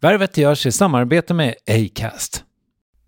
Värvet 0.00 0.36
görs 0.36 0.66
i 0.66 0.72
samarbete 0.72 1.34
med 1.34 1.54
Acast. 1.70 2.45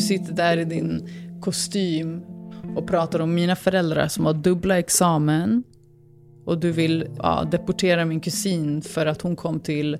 Du 0.00 0.06
sitter 0.06 0.32
där 0.32 0.56
i 0.56 0.64
din 0.64 1.08
kostym 1.40 2.22
och 2.76 2.86
pratar 2.86 3.20
om 3.20 3.34
mina 3.34 3.56
föräldrar 3.56 4.08
som 4.08 4.26
har 4.26 4.34
dubbla 4.34 4.78
examen. 4.78 5.62
Och 6.44 6.60
du 6.60 6.72
vill 6.72 7.06
ja, 7.18 7.48
deportera 7.50 8.04
min 8.04 8.20
kusin 8.20 8.82
för 8.82 9.06
att 9.06 9.22
hon 9.22 9.36
kom 9.36 9.60
till 9.60 9.98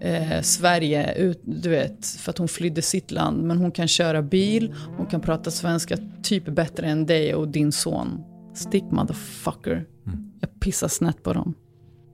eh, 0.00 0.40
Sverige, 0.42 1.14
ut, 1.14 1.40
du 1.44 1.70
vet, 1.70 2.06
för 2.06 2.30
att 2.30 2.38
hon 2.38 2.48
flydde 2.48 2.82
sitt 2.82 3.10
land. 3.10 3.42
Men 3.42 3.58
hon 3.58 3.72
kan 3.72 3.88
köra 3.88 4.22
bil, 4.22 4.74
hon 4.96 5.06
kan 5.06 5.20
prata 5.20 5.50
svenska 5.50 5.96
typ 6.22 6.44
bättre 6.44 6.86
än 6.86 7.06
dig 7.06 7.34
och 7.34 7.48
din 7.48 7.72
son. 7.72 8.24
Stick 8.54 8.84
motherfucker. 8.90 9.86
Mm. 10.06 10.32
Jag 10.40 10.60
pissar 10.60 10.88
snett 10.88 11.22
på 11.22 11.32
dem. 11.32 11.54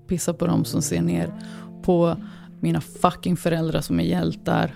Pissar 0.08 0.32
på 0.32 0.46
dem 0.46 0.64
som 0.64 0.82
ser 0.82 1.02
ner 1.02 1.34
på 1.82 2.16
mina 2.60 2.80
fucking 2.80 3.36
föräldrar 3.36 3.80
som 3.80 4.00
är 4.00 4.04
hjältar. 4.04 4.74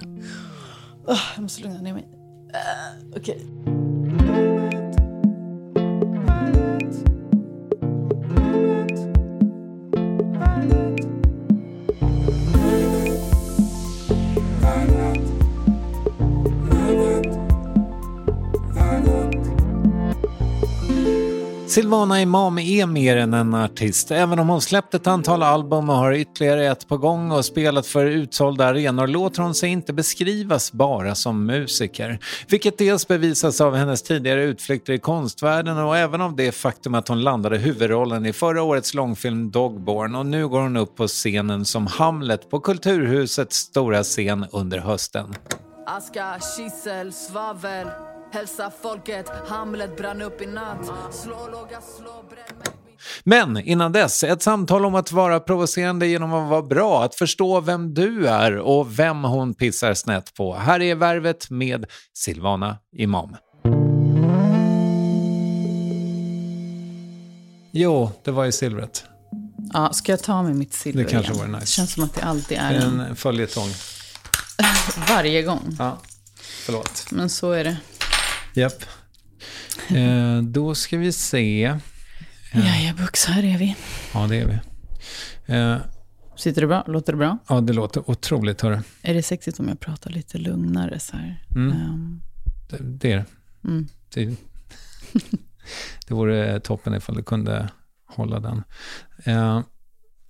Oh, 1.06 1.20
jag 1.34 1.42
måste 1.42 1.62
lugna 1.62 1.80
ner 1.80 1.92
mig. 1.92 2.17
Uh, 2.54 2.94
Okay. 3.16 4.57
Silvana 21.68 22.20
Imam 22.22 22.58
är 22.58 22.86
mer 22.86 23.16
än 23.16 23.34
en 23.34 23.54
artist. 23.54 24.10
Även 24.10 24.38
om 24.38 24.48
hon 24.48 24.60
släppt 24.60 24.94
ett 24.94 25.06
antal 25.06 25.42
album 25.42 25.90
och 25.90 25.96
har 25.96 26.12
ytterligare 26.12 26.66
ett 26.66 26.88
på 26.88 26.96
gång 26.96 27.32
och 27.32 27.44
spelat 27.44 27.86
för 27.86 28.06
utsålda 28.06 28.66
arenor 28.66 29.06
låter 29.06 29.42
hon 29.42 29.54
sig 29.54 29.70
inte 29.70 29.92
beskrivas 29.92 30.72
bara 30.72 31.14
som 31.14 31.46
musiker. 31.46 32.18
Vilket 32.48 32.78
dels 32.78 33.08
bevisas 33.08 33.60
av 33.60 33.74
hennes 33.74 34.02
tidigare 34.02 34.44
utflykter 34.44 34.92
i 34.92 34.98
konstvärlden 34.98 35.78
och 35.78 35.96
även 35.96 36.20
av 36.20 36.36
det 36.36 36.52
faktum 36.52 36.94
att 36.94 37.08
hon 37.08 37.20
landade 37.20 37.58
huvudrollen 37.58 38.26
i 38.26 38.32
förra 38.32 38.62
årets 38.62 38.94
långfilm 38.94 39.50
Dogborn 39.50 40.14
och 40.14 40.26
nu 40.26 40.48
går 40.48 40.60
hon 40.60 40.76
upp 40.76 40.96
på 40.96 41.06
scenen 41.06 41.64
som 41.64 41.86
Hamlet 41.86 42.50
på 42.50 42.60
Kulturhusets 42.60 43.56
stora 43.56 44.02
scen 44.02 44.46
under 44.52 44.78
hösten. 44.78 45.34
Aska, 45.86 46.36
kisel, 46.56 47.12
svavel 47.12 47.86
Hälsa 48.32 48.72
folket, 48.82 49.26
Hamlet 49.48 49.96
brann 49.96 50.22
upp 50.22 50.42
i 50.42 50.46
natt. 50.46 50.90
Slå, 51.10 51.48
låga, 51.52 51.80
slå, 51.80 52.24
bränn 52.30 52.72
men 53.24 53.56
innan 53.56 53.92
dess, 53.92 54.24
ett 54.24 54.42
samtal 54.42 54.84
om 54.84 54.94
att 54.94 55.12
vara 55.12 55.40
provocerande 55.40 56.06
genom 56.06 56.32
att 56.34 56.50
vara 56.50 56.62
bra, 56.62 57.04
att 57.04 57.14
förstå 57.14 57.60
vem 57.60 57.94
du 57.94 58.28
är 58.28 58.56
och 58.56 58.98
vem 58.98 59.24
hon 59.24 59.54
pissar 59.54 59.94
snett 59.94 60.34
på. 60.34 60.54
Här 60.54 60.80
är 60.82 60.94
Värvet 60.94 61.50
med 61.50 61.86
Silvana 62.14 62.78
Imam. 62.96 63.36
Jo, 67.72 68.10
det 68.24 68.30
var 68.30 68.44
ju 68.44 68.52
silvret. 68.52 69.04
Ja, 69.72 69.92
ska 69.92 70.12
jag 70.12 70.22
ta 70.22 70.42
med 70.42 70.56
mitt 70.56 70.74
silver 70.74 71.04
Det 71.04 71.10
kanske 71.10 71.32
igen? 71.32 71.46
vore 71.46 71.58
nice. 71.58 71.64
Det 71.64 71.66
känns 71.66 71.92
som 71.92 72.04
att 72.04 72.14
det 72.14 72.22
alltid 72.22 72.58
är 72.58 72.74
en... 72.74 73.00
En 73.00 73.16
följetong. 73.16 73.68
Varje 75.08 75.42
gång. 75.42 75.76
Ja, 75.78 75.98
förlåt. 76.64 77.06
Men 77.10 77.30
så 77.30 77.50
är 77.52 77.64
det. 77.64 77.76
Japp. 78.54 78.84
Eh, 79.88 80.42
då 80.42 80.74
ska 80.74 80.98
vi 80.98 81.12
se. 81.12 81.64
Eh, 81.64 82.60
här 83.26 83.44
är 83.44 83.58
vi. 83.58 83.76
Ja, 84.14 84.26
det 84.26 84.36
är 84.36 84.46
vi. 84.46 84.58
Eh, 85.54 85.78
Sitter 86.36 86.60
det 86.60 86.66
bra? 86.66 86.84
Låter 86.86 87.12
det 87.12 87.16
bra? 87.16 87.38
Ja, 87.48 87.60
det 87.60 87.72
låter 87.72 88.10
otroligt. 88.10 88.60
Hörru. 88.60 88.80
Är 89.02 89.14
det 89.14 89.22
sexigt 89.22 89.60
om 89.60 89.68
jag 89.68 89.80
pratar 89.80 90.10
lite 90.10 90.38
lugnare 90.38 90.98
så 90.98 91.16
här? 91.16 91.44
Mm. 91.54 91.70
Um. 91.70 92.22
Det, 92.70 92.76
det, 92.80 93.12
är 93.12 93.16
det. 93.16 93.24
Mm. 93.68 93.88
Det, 94.14 94.24
det 96.08 96.14
vore 96.14 96.60
toppen 96.60 96.94
ifall 96.94 97.16
du 97.16 97.22
kunde 97.22 97.70
hålla 98.06 98.40
den. 98.40 98.62
Eh, 99.24 99.60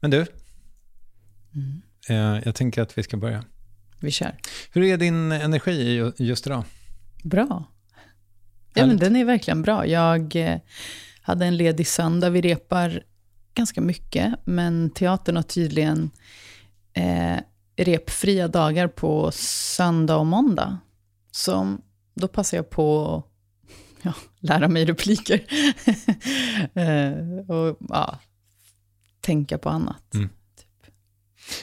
men 0.01 0.11
du, 0.11 0.27
mm. 1.55 1.83
eh, 2.09 2.43
jag 2.45 2.55
tänker 2.55 2.83
att 2.83 2.99
vi 2.99 3.03
ska 3.03 3.17
börja. 3.17 3.45
Vi 4.01 4.11
kör. 4.11 4.37
Hur 4.73 4.83
är 4.83 4.97
din 4.97 5.33
energi 5.33 6.13
just 6.19 6.47
idag? 6.47 6.65
Bra. 7.23 7.65
Ja, 8.75 8.87
men 8.87 8.97
den 8.97 9.17
är 9.17 9.25
verkligen 9.25 9.63
bra. 9.63 9.87
Jag 9.87 10.37
eh, 10.37 10.59
hade 11.23 11.47
en 11.47 11.57
ledig 11.57 11.87
söndag. 11.87 12.31
Vi 12.31 12.41
repar 12.41 13.03
ganska 13.55 13.81
mycket, 13.81 14.35
men 14.45 14.91
teatern 14.91 15.37
har 15.37 15.43
tydligen 15.43 16.11
eh, 16.93 17.37
repfria 17.77 18.49
dagar 18.49 18.89
på 18.89 19.31
söndag 19.33 20.17
och 20.17 20.27
måndag. 20.27 20.79
Så 21.31 21.77
då 22.15 22.29
passar 22.29 22.57
jag 22.57 22.71
på 22.71 23.17
att 23.17 23.25
ja, 24.03 24.15
lära 24.41 24.69
mig 24.69 24.85
repliker. 24.85 25.45
eh, 26.75 27.57
och 27.57 27.79
ja, 27.89 28.19
tänka 29.21 29.59
på 29.59 29.69
annat. 29.69 30.15
Mm. 30.15 30.29
Typ. 30.57 30.93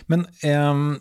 Men 0.06 0.28
um, 0.70 1.00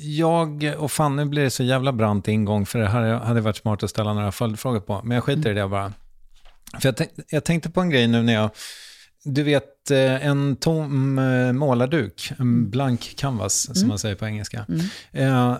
jag 0.00 0.74
och 0.78 0.92
Fanny 0.92 1.24
blir 1.24 1.42
det 1.42 1.50
så 1.50 1.62
jävla 1.62 1.92
brant 1.92 2.28
ingång, 2.28 2.66
för 2.66 2.78
det 2.78 2.88
här 2.88 3.14
hade 3.14 3.40
varit 3.40 3.56
smart 3.56 3.82
att 3.82 3.90
ställa 3.90 4.14
några 4.14 4.32
följdfrågor 4.32 4.80
på. 4.80 5.00
Men 5.04 5.14
jag 5.14 5.24
skiter 5.24 5.50
mm. 5.50 5.56
i 5.56 5.60
det 5.60 5.68
bara. 5.68 5.92
För 6.80 6.88
jag, 6.88 6.96
tänk, 6.96 7.10
jag 7.28 7.44
tänkte 7.44 7.70
på 7.70 7.80
en 7.80 7.90
grej 7.90 8.08
nu 8.08 8.22
när 8.22 8.32
jag... 8.32 8.50
Du 9.24 9.42
vet, 9.42 9.90
eh, 9.90 10.26
en 10.26 10.56
tom 10.56 11.18
eh, 11.18 11.52
målarduk, 11.52 12.30
en 12.30 12.40
mm. 12.40 12.70
blank 12.70 13.14
canvas, 13.16 13.62
som 13.62 13.76
mm. 13.76 13.88
man 13.88 13.98
säger 13.98 14.14
på 14.14 14.26
engelska. 14.26 14.66
Mm. 14.68 14.80
Eh, 15.12 15.58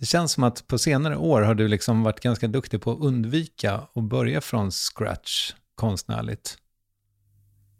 det 0.00 0.06
känns 0.06 0.32
som 0.32 0.44
att 0.44 0.66
på 0.66 0.78
senare 0.78 1.16
år 1.16 1.42
har 1.42 1.54
du 1.54 1.68
liksom 1.68 2.02
varit 2.02 2.20
ganska 2.20 2.48
duktig 2.48 2.82
på 2.82 2.92
att 2.92 3.00
undvika 3.00 3.74
att 3.94 4.04
börja 4.04 4.40
från 4.40 4.70
scratch 4.70 5.52
konstnärligt. 5.74 6.58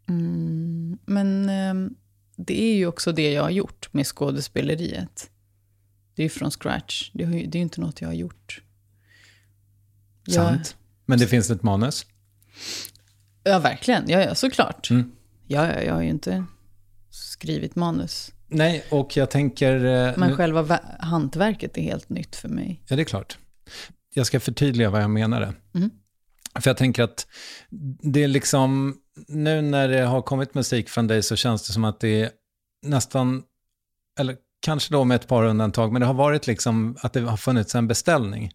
Mm, 0.08 0.98
men 1.06 1.48
eh, 1.48 1.90
det 2.36 2.62
är 2.62 2.74
ju 2.74 2.86
också 2.86 3.12
det 3.12 3.32
jag 3.32 3.42
har 3.42 3.50
gjort 3.50 3.88
med 3.92 4.06
skådespeleriet. 4.06 5.30
Det 6.14 6.24
är 6.24 6.28
från 6.28 6.50
scratch. 6.50 7.10
Det 7.12 7.24
är 7.24 7.28
ju 7.28 7.60
inte 7.60 7.80
något 7.80 8.00
jag 8.00 8.08
har 8.08 8.14
gjort. 8.14 8.62
Sant. 10.28 10.76
Men 11.06 11.18
det 11.18 11.26
finns 11.26 11.50
ett 11.50 11.62
manus? 11.62 12.06
Ja, 13.42 13.58
verkligen. 13.58 14.08
Ja, 14.08 14.20
ja 14.20 14.34
såklart. 14.34 14.90
Mm. 14.90 15.12
Ja, 15.46 15.72
ja, 15.72 15.82
jag 15.82 15.94
har 15.94 16.02
ju 16.02 16.08
inte 16.08 16.44
skrivit 17.10 17.74
manus. 17.74 18.32
Nej, 18.48 18.84
och 18.90 19.16
jag 19.16 19.30
tänker... 19.30 19.84
Eh, 19.84 20.12
Men 20.16 20.30
nu... 20.30 20.36
själva 20.36 20.80
hantverket 20.98 21.78
är 21.78 21.82
helt 21.82 22.08
nytt 22.08 22.36
för 22.36 22.48
mig. 22.48 22.82
Ja, 22.86 22.96
det 22.96 23.02
är 23.02 23.04
klart. 23.04 23.38
Jag 24.14 24.26
ska 24.26 24.40
förtydliga 24.40 24.90
vad 24.90 25.02
jag 25.02 25.10
menade. 25.10 25.54
Mm. 25.74 25.90
För 26.60 26.70
jag 26.70 26.76
tänker 26.76 27.02
att 27.02 27.26
det 28.02 28.24
är 28.24 28.28
liksom, 28.28 28.96
nu 29.28 29.62
när 29.62 29.88
det 29.88 30.00
har 30.02 30.22
kommit 30.22 30.54
musik 30.54 30.88
från 30.88 31.06
dig 31.06 31.22
så 31.22 31.36
känns 31.36 31.66
det 31.66 31.72
som 31.72 31.84
att 31.84 32.00
det 32.00 32.22
är 32.22 32.30
nästan, 32.82 33.42
eller 34.18 34.36
kanske 34.64 34.92
då 34.94 35.04
med 35.04 35.14
ett 35.14 35.28
par 35.28 35.44
undantag, 35.44 35.92
men 35.92 36.00
det 36.00 36.06
har 36.06 36.14
varit 36.14 36.46
liksom 36.46 36.96
att 37.00 37.12
det 37.12 37.20
har 37.20 37.36
funnits 37.36 37.74
en 37.74 37.88
beställning. 37.88 38.50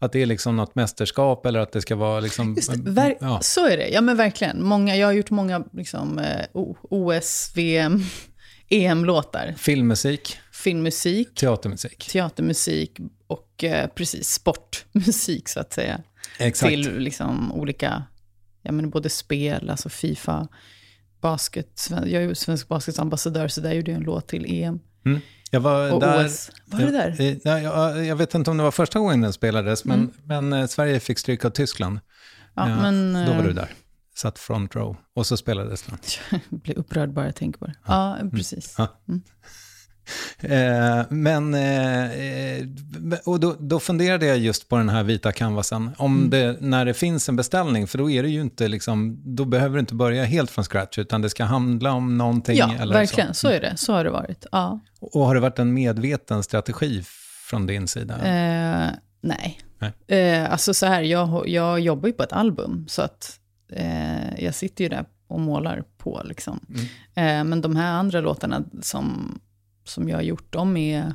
Att 0.00 0.12
det 0.12 0.22
är 0.22 0.26
liksom 0.26 0.56
något 0.56 0.74
mästerskap 0.74 1.46
eller 1.46 1.60
att 1.60 1.72
det 1.72 1.80
ska 1.82 1.96
vara 1.96 2.20
liksom... 2.20 2.54
Just 2.54 2.70
det, 2.84 2.90
ver- 2.90 3.16
ja. 3.20 3.40
Så 3.42 3.66
är 3.66 3.76
det, 3.76 3.88
ja 3.88 4.00
men 4.00 4.16
verkligen. 4.16 4.64
Många, 4.64 4.96
jag 4.96 5.06
har 5.06 5.12
gjort 5.12 5.30
många 5.30 5.64
liksom, 5.72 6.18
eh, 6.18 6.44
OS, 6.82 7.52
VM, 7.54 8.02
EM-låtar. 8.68 9.54
Filmmusik, 9.58 10.38
Filmmusik, 10.52 11.34
teatermusik. 11.34 12.08
teatermusik 12.12 12.98
och 13.26 13.64
eh, 13.64 13.88
precis 13.88 14.28
sportmusik 14.32 15.48
så 15.48 15.60
att 15.60 15.72
säga. 15.72 16.00
Exakt. 16.38 16.70
Till 16.70 16.98
liksom 16.98 17.52
olika, 17.52 18.02
ja 18.62 18.72
men 18.72 18.90
både 18.90 19.08
spel, 19.10 19.70
alltså 19.70 19.88
Fifa, 19.88 20.48
basket, 21.20 21.88
jag 21.90 22.12
är 22.12 22.20
ju 22.20 22.34
svensk 22.34 22.68
baskets 22.68 22.98
ambassadör 22.98 23.48
så 23.48 23.60
där 23.60 23.72
gjorde 23.72 23.90
jag 23.90 23.98
en 23.98 24.04
låt 24.04 24.28
till 24.28 24.44
EM. 24.62 24.80
Mm. 25.06 25.20
Jag 25.50 25.60
var 25.60 25.92
Och 25.92 26.00
där... 26.00 26.26
OS. 26.26 26.50
Var 26.64 26.78
det 26.80 26.90
där? 26.90 27.20
Eh, 27.20 27.36
nej, 27.44 27.62
jag, 27.62 28.04
jag 28.06 28.16
vet 28.16 28.34
inte 28.34 28.50
om 28.50 28.56
det 28.56 28.62
var 28.62 28.70
första 28.70 28.98
gången 28.98 29.20
den 29.20 29.32
spelades, 29.32 29.84
men, 29.84 29.98
Mm. 30.24 30.48
men 30.48 30.60
eh, 30.60 30.66
Sverige 30.66 31.00
fick 31.00 31.18
stryk 31.18 31.44
av 31.44 31.50
Tyskland. 31.50 32.00
Ja, 32.54 32.68
Ja, 32.68 32.76
men, 32.76 33.12
Då 33.26 33.32
var 33.32 33.38
eh, 33.38 33.44
du 33.44 33.52
där. 33.52 33.68
Satt 34.16 34.38
front 34.38 34.76
row. 34.76 34.96
Och 35.14 35.26
så 35.26 35.36
spelades 35.36 35.82
den. 35.82 35.98
Jag 36.50 36.60
blir 36.60 36.78
upprörd 36.78 37.12
bara 37.12 37.24
jag 37.24 37.36
tänker 37.36 37.58
på 37.58 37.66
det. 37.66 37.74
Ja, 37.86 38.18
precis. 38.32 38.74
Ja. 38.78 38.88
Eh, 40.40 41.02
men, 41.08 41.54
eh, 41.54 42.12
eh, 42.12 42.64
och 43.24 43.40
då, 43.40 43.56
då 43.58 43.80
funderade 43.80 44.26
jag 44.26 44.38
just 44.38 44.68
på 44.68 44.76
den 44.76 44.88
här 44.88 45.02
vita 45.02 45.32
canvasen. 45.32 45.90
Om 45.98 46.16
Mm. 46.16 46.30
det, 46.30 46.56
när 46.60 46.84
det 46.84 46.94
finns 46.94 47.28
en 47.28 47.36
beställning, 47.36 47.86
för 47.86 47.98
då 47.98 48.10
är 48.10 48.22
det 48.22 48.28
ju 48.28 48.40
inte 48.40 48.68
liksom, 48.68 49.22
då 49.36 49.44
behöver 49.44 49.74
du 49.74 49.80
inte 49.80 49.94
börja 49.94 50.24
helt 50.24 50.50
från 50.50 50.64
scratch, 50.64 50.98
utan 50.98 51.22
det 51.22 51.30
ska 51.30 51.44
handla 51.44 51.92
om 51.92 52.18
någonting. 52.18 52.56
Ja, 52.56 52.74
eller 52.80 52.94
verkligen. 52.94 53.34
Så. 53.34 53.40
Så 53.40 53.48
är 53.48 53.60
det. 53.60 53.76
Så 53.76 53.92
har 53.92 54.04
det 54.04 54.10
varit. 54.10 54.46
Ja. 54.52 54.80
Och 55.00 55.20
har 55.26 55.34
det 55.34 55.40
varit 55.40 55.58
en 55.58 55.74
medveten 55.74 56.42
strategi 56.42 57.02
från 57.50 57.66
din 57.66 57.88
sida? 57.88 58.14
Eh, 58.14 58.90
nej. 59.20 59.60
Nej. 59.78 60.18
Eh, 60.20 60.52
alltså 60.52 60.74
så 60.74 60.86
här, 60.86 61.02
jag, 61.02 61.48
jag 61.48 61.80
jobbar 61.80 62.06
ju 62.06 62.12
på 62.12 62.22
ett 62.22 62.32
album, 62.32 62.84
så 62.88 63.02
att 63.02 63.38
eh, 63.72 64.44
jag 64.44 64.54
sitter 64.54 64.84
ju 64.84 64.88
där 64.90 65.04
och 65.28 65.40
målar 65.40 65.82
på 65.98 66.22
liksom. 66.24 66.60
Mm. 67.14 67.48
Men 67.48 67.60
de 67.60 67.76
här 67.76 67.92
andra 67.92 68.20
låtarna 68.20 68.64
som, 68.82 69.38
som 69.88 70.08
jag 70.08 70.16
har 70.16 70.22
gjort, 70.22 70.52
de 70.52 70.76
är... 70.76 71.14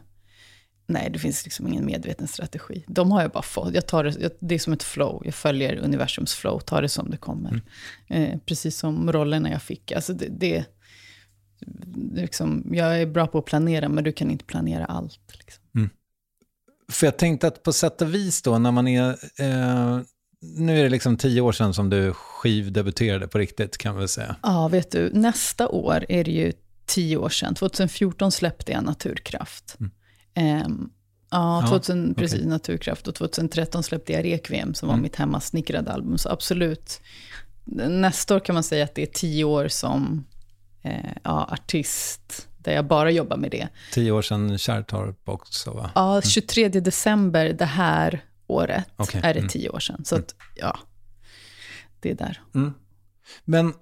Nej, 0.85 1.09
det 1.13 1.19
finns 1.19 1.43
liksom 1.43 1.67
ingen 1.67 1.85
medveten 1.85 2.27
strategi. 2.27 2.85
De 2.87 3.11
har 3.11 3.21
jag 3.21 3.31
bara 3.31 3.43
fått. 3.43 3.73
Jag 3.73 3.87
tar 3.87 4.03
det, 4.03 4.15
jag, 4.19 4.31
det 4.39 4.55
är 4.55 4.59
som 4.59 4.73
ett 4.73 4.83
flow. 4.83 5.21
Jag 5.25 5.35
följer 5.35 5.75
universums 5.75 6.33
flow, 6.33 6.59
tar 6.59 6.81
det 6.81 6.89
som 6.89 7.09
det 7.09 7.17
kommer. 7.17 7.61
Eh, 8.07 8.39
precis 8.45 8.77
som 8.77 9.11
rollerna 9.11 9.51
jag 9.51 9.61
fick. 9.61 9.91
Alltså 9.91 10.13
det, 10.13 10.27
det, 10.29 10.65
liksom, 12.13 12.69
jag 12.71 13.01
är 13.01 13.05
bra 13.05 13.27
på 13.27 13.37
att 13.37 13.45
planera, 13.45 13.89
men 13.89 14.03
du 14.03 14.11
kan 14.11 14.31
inte 14.31 14.45
planera 14.45 14.85
allt. 14.85 15.19
Liksom. 15.33 15.63
För 16.91 17.07
jag 17.07 17.17
tänkte 17.17 17.47
att 17.47 17.63
på 17.63 17.73
sätt 17.73 18.01
och 18.01 18.13
vis 18.13 18.41
då, 18.41 18.57
när 18.57 18.71
man 18.71 18.87
är... 18.87 19.09
Eh, 19.39 19.99
nu 20.41 20.79
är 20.79 20.83
det 20.83 20.89
liksom 20.89 21.17
tio 21.17 21.41
år 21.41 21.51
sedan 21.51 21.73
som 21.73 21.89
du 21.89 22.13
skivdebuterade 22.13 23.27
på 23.27 23.37
riktigt, 23.37 23.77
kan 23.77 23.97
vi 23.97 24.07
säga. 24.07 24.35
Ja, 24.43 24.67
vet 24.67 24.91
du, 24.91 25.11
nästa 25.13 25.67
år 25.67 26.05
är 26.09 26.23
det 26.23 26.31
ju 26.31 26.53
tio 26.85 27.17
år 27.17 27.29
sedan. 27.29 27.55
2014 27.55 28.31
släppte 28.31 28.71
jag 28.71 28.83
Naturkraft. 28.83 29.77
Ehm, 30.33 30.89
ja, 31.31 31.61
Ja, 31.61 31.67
2000, 31.69 32.15
precis, 32.15 32.39
okej. 32.39 32.49
Naturkraft. 32.49 33.07
Och 33.07 33.15
2013 33.15 33.83
släppte 33.83 34.13
jag 34.13 34.25
Rekviem, 34.25 34.73
som 34.73 34.87
var 34.87 34.93
Mm. 34.93 35.03
mitt 35.03 35.15
hemmasnickrade 35.15 35.91
album. 35.91 36.17
Så 36.17 36.29
absolut, 36.29 37.01
nästa 37.89 38.35
år 38.35 38.39
kan 38.39 38.53
man 38.53 38.63
säga 38.63 38.83
att 38.83 38.95
det 38.95 39.01
är 39.01 39.05
tio 39.13 39.43
år 39.43 39.67
som 39.67 40.25
eh, 40.81 41.11
ja, 41.23 41.47
artist, 41.51 42.47
där 42.57 42.73
jag 42.73 42.87
bara 42.87 43.11
jobbar 43.11 43.37
med 43.37 43.51
det. 43.51 43.67
Tio 43.91 44.11
år 44.11 44.21
sedan 44.21 44.57
Kärrtorp 44.57 45.29
också, 45.29 45.71
va? 45.71 45.91
Ja, 45.95 46.21
23 46.21 46.69
december 46.69 47.53
det 47.53 47.65
här 47.65 48.23
året 48.47 48.85
Okej, 48.95 49.21
är 49.23 49.33
det 49.33 49.39
mm. 49.39 49.49
tio 49.49 49.69
år 49.69 49.79
sedan. 49.79 50.05
Så 50.05 50.15
att, 50.15 50.35
ja, 50.55 50.79
det 51.99 52.11
är 52.11 52.15
där. 52.15 52.41
Mm. 52.55 52.73
Men, 53.45 53.73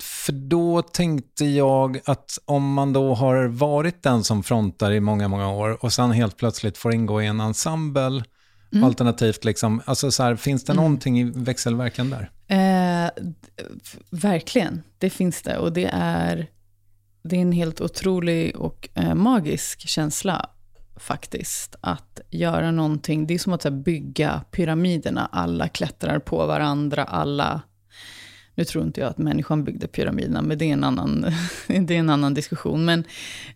för 0.00 0.32
då 0.32 0.82
tänkte 0.82 1.44
jag 1.44 2.00
att 2.04 2.38
om 2.44 2.72
man 2.72 2.92
då 2.92 3.14
har 3.14 3.46
varit 3.46 4.02
den 4.02 4.24
som 4.24 4.42
frontar 4.42 4.92
i 4.92 5.00
många, 5.00 5.28
många 5.28 5.48
år 5.52 5.84
och 5.84 5.92
sen 5.92 6.10
helt 6.10 6.36
plötsligt 6.36 6.78
får 6.78 6.94
ingå 6.94 7.22
i 7.22 7.26
en 7.26 7.40
ensemble, 7.40 8.24
Mm. 8.72 8.84
alternativt 8.84 9.44
liksom, 9.44 9.82
alltså 9.84 10.10
så 10.10 10.22
här, 10.22 10.36
finns 10.36 10.64
det 10.64 10.74
någonting 10.74 11.20
i 11.20 11.24
växelverkan 11.24 12.10
där? 12.10 12.30
Eh, 12.46 13.10
verkligen, 14.10 14.82
det 14.98 15.10
finns 15.10 15.42
det. 15.42 15.58
Och 15.58 15.72
det 15.72 15.90
är, 15.92 16.46
det 17.22 17.36
är 17.36 17.40
en 17.40 17.52
helt 17.52 17.80
otrolig 17.80 18.56
och 18.56 18.88
eh, 18.94 19.14
magisk 19.14 19.88
känsla 19.88 20.50
faktiskt. 20.96 21.76
Att 21.80 22.20
göra 22.30 22.70
någonting, 22.70 23.26
det 23.26 23.34
är 23.34 23.38
som 23.38 23.52
att 23.52 23.64
här, 23.64 23.70
bygga 23.70 24.44
pyramiderna. 24.50 25.28
Alla 25.32 25.68
klättrar 25.68 26.18
på 26.18 26.46
varandra, 26.46 27.04
alla... 27.04 27.60
Nu 28.58 28.64
tror 28.64 28.84
inte 28.84 29.00
jag 29.00 29.10
att 29.10 29.18
människan 29.18 29.64
byggde 29.64 29.86
pyramiderna, 29.86 30.42
men 30.42 30.58
det 30.58 30.64
är 30.64 30.72
en 30.72 30.84
annan, 30.84 31.20
det 31.66 31.94
är 31.94 31.98
en 31.98 32.10
annan 32.10 32.34
diskussion. 32.34 32.84
Men 32.84 33.04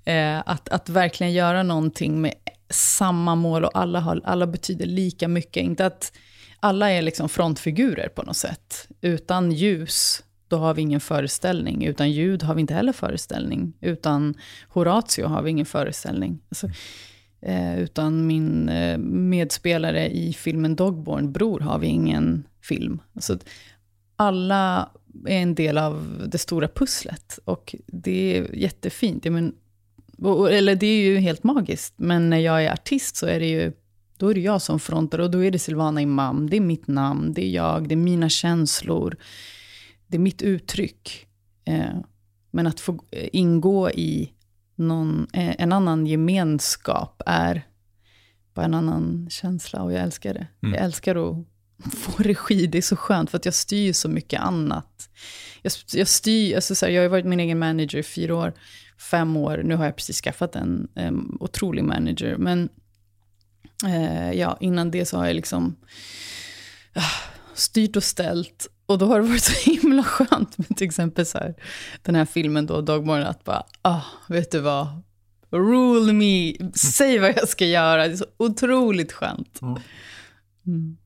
eh, 0.05 0.43
att, 0.47 0.69
att 0.69 0.89
verkligen 0.89 1.33
göra 1.33 1.63
någonting 1.63 2.21
med 2.21 2.35
samma 2.71 3.35
mål 3.35 3.65
och 3.65 3.71
alla, 3.79 4.01
har, 4.01 4.21
alla 4.25 4.47
betyder 4.47 4.87
lika 4.87 5.29
mycket. 5.29 5.63
Inte 5.63 5.87
att 5.87 6.13
alla 6.61 6.91
är 6.91 7.03
liksom 7.03 7.29
frontfigurer 7.29 8.09
på 8.09 8.23
något 8.23 8.37
sätt. 8.37 8.89
Utan 9.01 9.53
ljus, 9.53 10.23
då 10.49 10.57
har 10.57 10.75
vi 10.75 10.83
ingen 10.83 11.01
föreställning. 11.01 11.85
Utan 11.85 12.11
ljud 12.11 12.43
har 12.43 12.55
vi 12.55 12.61
inte 12.61 12.75
heller 12.75 12.93
föreställning. 12.93 13.73
Utan 13.81 14.35
Horatio 14.69 15.27
har 15.27 15.43
vi 15.43 15.51
ingen 15.51 15.67
föreställning. 15.67 16.39
Alltså, 16.49 16.69
eh, 17.41 17.79
utan 17.79 18.27
min 18.27 18.69
eh, 18.69 18.99
medspelare 18.99 20.11
i 20.11 20.33
filmen 20.33 20.77
Dogborn, 20.77 21.33
Bror, 21.33 21.61
har 21.61 21.79
vi 21.79 21.87
ingen 21.87 22.45
film. 22.61 23.01
Alltså, 23.15 23.39
alla 24.23 24.91
är 25.27 25.39
en 25.39 25.55
del 25.55 25.79
av 25.79 26.23
det 26.27 26.39
stora 26.39 26.69
pusslet. 26.69 27.39
Och 27.45 27.75
det 27.87 28.39
är 28.39 28.55
jättefint. 28.55 29.25
Men, 29.25 29.55
eller 30.51 30.77
det 30.77 30.87
är 30.87 31.03
ju 31.03 31.19
helt 31.19 31.45
magiskt. 31.45 31.95
Men 31.97 32.31
när 32.31 32.39
jag 32.39 32.65
är 32.65 32.73
artist 32.73 33.17
så 33.17 33.27
är 33.27 33.41
det 33.41 33.49
ju 33.49 33.73
då 34.17 34.29
är 34.29 34.35
det 34.35 34.41
jag 34.41 34.63
som 34.63 34.81
frontar 34.81 35.19
och 35.19 35.31
då 35.31 35.45
är 35.45 35.51
det 35.51 35.59
Silvana 35.59 36.01
Imam. 36.01 36.51
Det 36.51 36.57
är 36.57 36.61
mitt 36.61 36.89
namn, 36.89 37.33
det 37.33 37.45
är 37.45 37.51
jag, 37.51 37.89
det 37.89 37.95
är 37.95 37.97
mina 37.97 38.29
känslor. 38.29 39.17
Det 40.07 40.17
är 40.17 40.21
mitt 40.21 40.43
uttryck. 40.43 41.27
Eh, 41.65 41.97
men 42.51 42.67
att 42.67 42.81
få 42.81 42.99
ingå 43.13 43.91
i 43.91 44.33
någon, 44.75 45.27
eh, 45.33 45.55
en 45.59 45.73
annan 45.73 46.07
gemenskap 46.07 47.23
är 47.27 47.67
bara 48.55 48.65
en 48.65 48.75
annan 48.75 49.27
känsla 49.31 49.83
och 49.83 49.93
jag 49.93 50.03
älskar 50.03 50.35
det. 50.35 50.47
Mm. 50.63 50.75
Jag 50.75 50.85
älskar 50.85 51.17
att 51.17 51.47
få 51.91 52.23
regi, 52.23 52.67
det 52.67 52.79
är 52.79 52.83
så 52.83 52.97
skönt 52.97 53.31
för 53.31 53.39
att 53.39 53.45
jag 53.45 53.55
styr 53.55 53.93
så 53.93 54.09
mycket 54.09 54.41
annat. 54.41 55.09
Jag, 55.63 55.73
jag 55.93 56.09
styr, 56.09 56.55
alltså 56.55 56.75
så 56.75 56.87
här, 56.87 56.93
jag 56.93 57.03
har 57.03 57.09
varit 57.09 57.27
min 57.27 57.41
egen 57.41 57.59
manager 57.59 57.99
i 57.99 58.03
fyra 58.03 58.37
år, 58.37 58.53
fem 59.11 59.37
år, 59.37 59.63
nu 59.65 59.77
har 59.77 59.85
jag 59.85 59.97
precis 59.97 60.21
skaffat 60.21 60.57
en 60.57 60.89
um, 60.95 61.37
otrolig 61.41 61.85
manager. 61.85 62.37
Men 62.37 62.69
eh, 63.87 64.33
ja, 64.33 64.57
innan 64.61 64.91
det 64.91 65.07
så 65.07 65.17
har 65.17 65.27
jag 65.27 65.37
liksom 65.37 65.77
ah, 66.95 67.33
styrt 67.55 67.97
och 67.97 68.05
ställt. 68.05 68.69
Och 68.87 68.99
då 68.99 69.07
har 69.07 69.21
det 69.21 69.29
varit 69.29 69.43
så 69.43 69.71
himla 69.71 70.03
skönt 70.03 70.59
med 70.59 70.77
till 70.77 70.87
exempel 70.87 71.27
så 71.27 71.39
här, 71.39 71.55
den 72.03 72.15
här 72.15 72.25
filmen 72.25 72.67
då, 72.67 72.81
Dagmorgon, 72.81 73.27
att 73.27 73.45
bara, 73.45 73.63
ah, 73.83 74.03
vet 74.29 74.51
du 74.51 74.61
vad, 74.61 75.03
rule 75.51 76.13
me, 76.13 76.55
säg 76.75 77.19
vad 77.19 77.31
jag 77.31 77.49
ska 77.49 77.67
göra. 77.67 78.09
Det 78.09 78.13
är 78.13 78.17
så 78.17 78.27
otroligt 78.37 79.13
skönt. 79.13 79.61
Mm. 79.63 80.97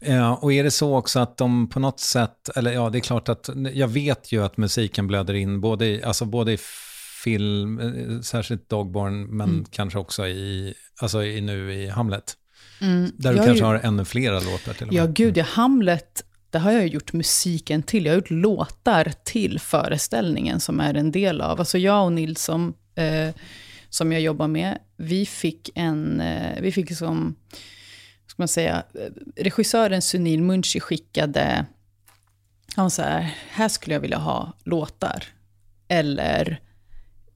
Ja, 0.00 0.34
och 0.36 0.52
är 0.52 0.64
det 0.64 0.70
så 0.70 0.96
också 0.96 1.20
att 1.20 1.36
de 1.36 1.68
på 1.68 1.80
något 1.80 2.00
sätt, 2.00 2.48
eller 2.56 2.72
ja, 2.72 2.90
det 2.90 2.98
är 2.98 3.00
klart 3.00 3.28
att 3.28 3.50
jag 3.74 3.88
vet 3.88 4.32
ju 4.32 4.44
att 4.44 4.56
musiken 4.56 5.06
blöder 5.06 5.34
in 5.34 5.60
både 5.60 5.86
i, 5.86 6.02
alltså 6.02 6.24
både 6.24 6.52
i 6.52 6.58
film, 7.24 7.78
eh, 7.80 8.20
särskilt 8.20 8.68
Dogborn, 8.68 9.22
men 9.36 9.48
Mm. 9.50 9.64
kanske 9.70 9.98
också 9.98 10.26
i, 10.26 10.74
alltså 11.00 11.22
i, 11.24 11.40
nu 11.40 11.74
i 11.74 11.88
Hamlet. 11.88 12.34
Mm. 12.80 13.10
Där 13.16 13.30
du 13.30 13.36
Jag 13.36 13.46
kanske 13.46 13.64
ju- 13.64 13.68
har 13.68 13.74
ännu 13.82 14.04
flera 14.04 14.40
låtar 14.40 14.72
till 14.72 14.86
och 14.86 14.92
med. 14.92 15.02
Ja, 15.02 15.06
gud, 15.06 15.36
ja, 15.36 15.44
Hamlet, 15.44 16.24
där 16.50 16.60
har 16.60 16.72
jag 16.72 16.86
gjort 16.86 17.12
musiken 17.12 17.82
till. 17.82 18.04
Jag 18.04 18.12
har 18.12 18.16
gjort 18.16 18.30
låtar 18.30 19.12
till 19.24 19.58
föreställningen 19.60 20.60
som 20.60 20.80
är 20.80 20.94
en 20.94 21.10
del 21.12 21.40
av. 21.40 21.58
Alltså 21.58 21.78
jag 21.78 22.04
och 22.04 22.12
Nils 22.12 22.42
som, 22.42 22.74
eh, 22.94 23.34
som 23.88 24.12
jag 24.12 24.20
jobbar 24.20 24.48
med, 24.48 24.78
vi 24.96 25.26
fick 25.26 25.70
en, 25.74 26.20
eh, 26.20 26.60
vi 26.62 26.72
fick 26.72 26.96
som, 26.96 27.34
ska 28.32 28.42
man 28.42 28.48
säga, 28.48 28.84
regissören 29.36 30.02
Sunil 30.02 30.42
Munshi 30.42 30.80
skickade, 30.80 31.66
han 32.76 32.84
var 32.84 32.90
så 32.90 33.02
här, 33.02 33.34
här 33.50 33.68
skulle 33.68 33.94
jag 33.94 34.00
vilja 34.00 34.18
ha 34.18 34.52
låtar. 34.64 35.24
Eller, 35.88 36.60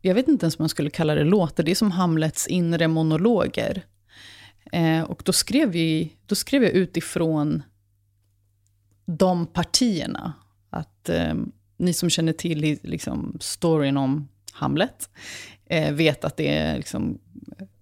jag 0.01 0.15
vet 0.15 0.29
inte 0.29 0.45
ens 0.45 0.59
om 0.59 0.63
man 0.63 0.69
skulle 0.69 0.91
kalla 0.91 1.15
det 1.15 1.25
låtar, 1.25 1.65
det 1.65 1.71
är 1.71 1.75
som 1.75 1.91
Hamlets 1.91 2.47
inre 2.47 2.89
monologer. 2.89 3.85
Eh, 4.73 5.03
och 5.03 5.23
då 5.25 5.33
skrev, 5.33 5.69
vi, 5.69 6.13
då 6.27 6.35
skrev 6.35 6.63
jag 6.63 6.73
utifrån 6.73 7.63
de 9.07 9.47
partierna. 9.47 10.33
Att 10.71 11.09
eh, 11.09 11.35
ni 11.77 11.93
som 11.93 12.11
känner 12.11 12.33
till 12.33 12.79
liksom, 12.83 13.37
storyn 13.41 13.97
om 13.97 14.29
Hamlet 14.53 15.11
eh, 15.67 15.95
vet 15.95 16.25
att 16.25 16.37
det 16.37 16.49
är 16.49 16.77
liksom, 16.77 17.19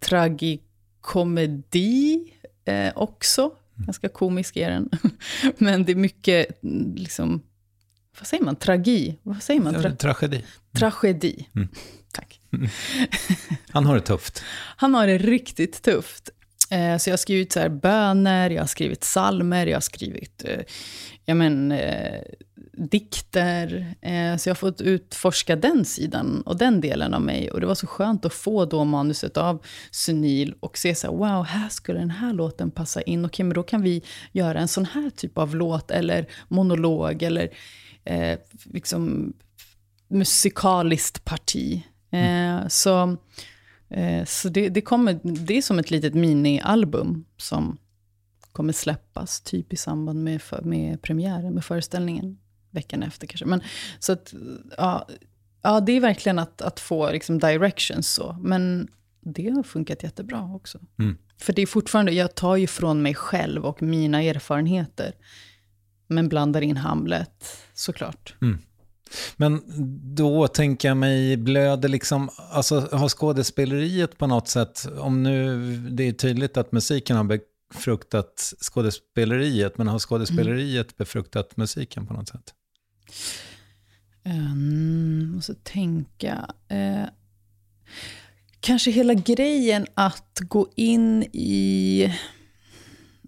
tragikomedi 0.01 2.31
eh, 2.65 2.93
också. 2.97 3.51
Ganska 3.77 4.09
komisk 4.09 4.57
är 4.57 4.71
den. 4.71 4.91
Men 5.59 5.85
det 5.85 5.93
är 5.93 5.97
mycket, 5.97 6.47
liksom, 6.97 7.43
vad 8.19 8.27
säger 8.27 8.45
man, 8.45 8.57
tragi? 8.57 9.19
Vad 9.23 9.43
säger 9.43 9.61
man? 9.61 9.75
Tra 9.83 9.91
Tragedi. 9.97 10.45
tragedi. 10.79 11.49
Mm. 11.55 11.69
Tack. 12.13 12.41
Han 13.71 13.87
har 13.87 13.95
det 13.95 14.01
tufft. 14.01 14.43
Han 14.77 14.95
har 14.95 15.07
det 15.07 15.19
riktigt 15.19 15.83
tufft. 15.83 16.31
Eh, 16.71 16.99
så 16.99 17.11
jag 17.11 17.13
har 17.13 17.17
skrivit 17.17 17.53
så 17.53 17.61
här 17.61 17.69
böner, 17.69 18.51
jag 18.51 18.63
har 18.63 18.67
skrivit 18.67 19.01
psalmer, 19.01 19.67
jag 19.67 19.77
har 19.77 19.81
skrivit 19.81 20.45
eh, 20.45 20.61
ja, 21.25 21.35
men, 21.35 21.73
eh, 21.73 22.21
dikter. 22.77 23.95
Eh, 24.01 24.37
så 24.37 24.49
jag 24.49 24.55
har 24.55 24.59
fått 24.59 24.81
utforska 24.81 25.57
den 25.57 25.85
sidan 25.85 26.43
och 26.47 26.57
den 26.57 26.81
delen 26.81 27.15
av 27.15 27.23
mig. 27.23 27.51
Och 27.51 27.61
det 27.61 27.67
var 27.67 27.75
så 27.75 27.87
skönt 27.87 28.25
att 28.25 28.35
få 28.35 28.65
då 28.65 28.85
manuset 28.85 29.37
av 29.37 29.65
Sunil 29.91 30.55
och 30.61 30.79
se 30.79 30.95
så 30.95 31.07
här, 31.07 31.15
wow, 31.15 31.45
här 31.45 31.69
skulle 31.69 31.99
den 31.99 32.11
här 32.11 32.33
låten 32.33 32.71
passa 32.71 33.03
in. 33.03 33.25
Okej, 33.25 33.45
men 33.45 33.55
då 33.55 33.63
kan 33.63 33.83
vi 33.83 34.03
göra 34.33 34.59
en 34.59 34.69
sån 34.69 34.85
här 34.85 35.11
typ 35.11 35.39
av 35.39 35.57
låt 35.57 35.91
eller 35.91 36.27
monolog 36.49 37.23
eller 37.23 37.51
eh, 38.05 38.39
liksom 38.65 39.33
musikaliskt 40.09 41.25
parti. 41.25 41.83
Eh, 42.11 42.69
så 42.69 43.17
eh, 43.91 44.25
så 44.25 44.49
det, 44.49 44.69
det, 44.69 44.81
kommer, 44.81 45.21
det 45.23 45.59
är 45.59 45.63
som 45.63 45.79
ett 45.79 45.91
litet 45.91 46.15
minialbum 46.15 47.25
som 47.37 47.79
kommer 48.53 48.73
släppas 48.73 49.41
typ 49.41 49.73
i 49.73 49.77
samband 49.77 50.25
med, 50.25 50.41
med 50.63 51.03
premiären, 51.03 51.55
med 51.55 51.65
föreställningen. 51.65 52.39
Veckan 52.75 53.03
efter 53.03 53.27
kanske. 53.27 53.47
Men, 53.47 53.63
så 53.99 54.13
att, 54.13 54.35
ja, 54.77 55.09
ja, 55.63 55.81
det 55.81 55.93
är 55.93 56.01
verkligen 56.01 56.39
att, 56.39 56.63
att 56.63 56.81
få 56.81 57.13
liksom 57.13 57.39
directions 57.39 58.15
så. 58.15 58.37
Men 58.41 58.89
det 59.21 59.51
har 59.51 59.63
funkat 59.63 60.03
jättebra 60.03 60.55
också. 60.55 60.79
Mm. 60.99 61.17
För 61.39 61.53
det 61.53 61.63
är 61.63 61.67
fortfarande, 61.67 62.13
jag 62.13 62.35
tar 62.35 62.57
ju 62.57 62.67
från 62.67 63.03
mig 63.03 63.15
själv 63.15 63.65
och 63.65 63.83
mina 63.83 64.23
erfarenheter. 64.23 65.15
Men 66.07 66.29
blandar 66.29 66.63
in 66.63 66.77
Hamlet, 66.77 67.59
såklart. 67.75 68.35
Mm. 68.43 68.59
Men 69.37 69.63
då 70.15 70.49
tänker 70.49 70.89
jag 70.89 70.97
mig, 70.97 71.37
blöder 71.37 71.89
liksom, 71.89 72.31
alltså 72.51 72.81
har 72.81 73.09
skådespeleriet 73.09 74.19
på 74.19 74.27
något 74.27 74.49
sätt, 74.49 74.89
om 74.99 75.23
nu 75.23 75.77
det 75.77 76.09
är 76.09 76.13
tydligt 76.13 76.57
att 76.57 76.73
musiken 76.73 77.17
har 77.17 77.41
befruktat 77.73 78.53
skådespeleriet, 78.61 79.79
men 79.79 79.89
har 79.89 79.99
skådespeleriet 79.99 80.87
mm. 80.87 80.95
befruktat 80.97 81.57
musiken 81.57 82.07
på 82.07 82.15
något 82.15 82.29
sätt? 82.29 82.55
Ehm, 84.25 84.53
um, 84.53 85.33
måste 85.35 85.55
tänka. 85.55 86.47
Uh, 86.73 87.07
kanske 88.61 88.91
hela 88.91 89.15
grejen 89.15 89.87
att 89.95 90.41
gå 90.41 90.69
in 90.77 91.23
i... 91.33 92.15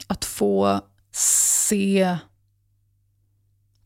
Att 0.06 0.24
få 0.24 0.80
se 1.12 2.16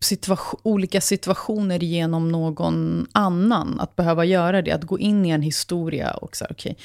situation, 0.01 0.61
olika 0.63 1.01
situationer 1.01 1.79
genom 1.79 2.29
någon 2.29 3.07
annan. 3.13 3.81
Att 3.81 3.97
behöva 3.97 4.25
göra 4.25 4.63
det, 4.63 4.73
att 4.73 4.85
gå 4.85 4.99
in 4.99 5.27
i 5.27 5.31
en 5.31 5.43
historia 5.43 6.11
och 6.15 6.37
säga 6.37 6.49
okej, 6.51 6.73
okay, 6.73 6.85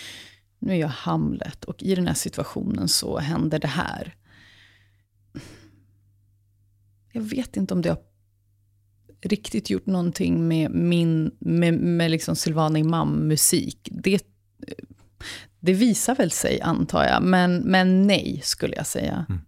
nu 0.60 0.74
är 0.74 0.78
jag 0.78 0.88
Hamlet 0.88 1.64
och 1.64 1.84
i 1.84 1.96
den 1.96 2.08
här 2.08 2.14
situationen 2.14 2.88
så 2.88 3.20
händer 3.20 3.60
det 3.60 3.68
här. 3.68 4.16
Jag 7.12 7.22
vet 7.22 7.58
inte 7.58 7.74
om 7.74 7.82
det 7.82 7.90
har 7.90 8.00
riktigt 9.26 9.70
gjort 9.70 9.86
någonting 9.86 10.48
med 10.48 10.72
min, 10.72 11.32
med, 11.40 11.74
med 11.74 12.12
liksom 12.12 12.36
Silvana 12.36 12.80
Imam-musik. 12.80 13.90
Det, 13.92 14.26
det 15.60 15.74
visar 15.74 16.16
väl 16.16 16.32
sig, 16.32 16.62
antar 16.62 17.04
jag. 17.04 17.24
Men, 17.24 17.58
men 17.58 18.08
nej, 18.08 18.42
skulle 18.44 18.76
jag 18.76 18.88
säga. 18.88 19.26
Mm. 19.30 19.42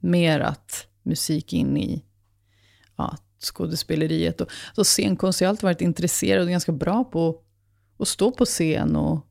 Mer 0.00 0.40
att 0.40 0.86
musik 1.02 1.52
in 1.52 1.76
i 1.76 2.04
ja, 2.96 3.16
skådespeleriet. 3.38 4.40
Och, 4.40 4.50
alltså 4.68 4.84
scenkonst 4.84 5.40
har 5.40 5.44
jag 5.44 5.50
alltid 5.50 5.64
varit 5.64 5.80
intresserad 5.80 6.42
och 6.42 6.50
ganska 6.50 6.72
bra 6.72 7.04
på 7.04 7.40
att 7.98 8.08
stå 8.08 8.30
på 8.30 8.44
scen. 8.44 8.96
Och, 8.96 9.26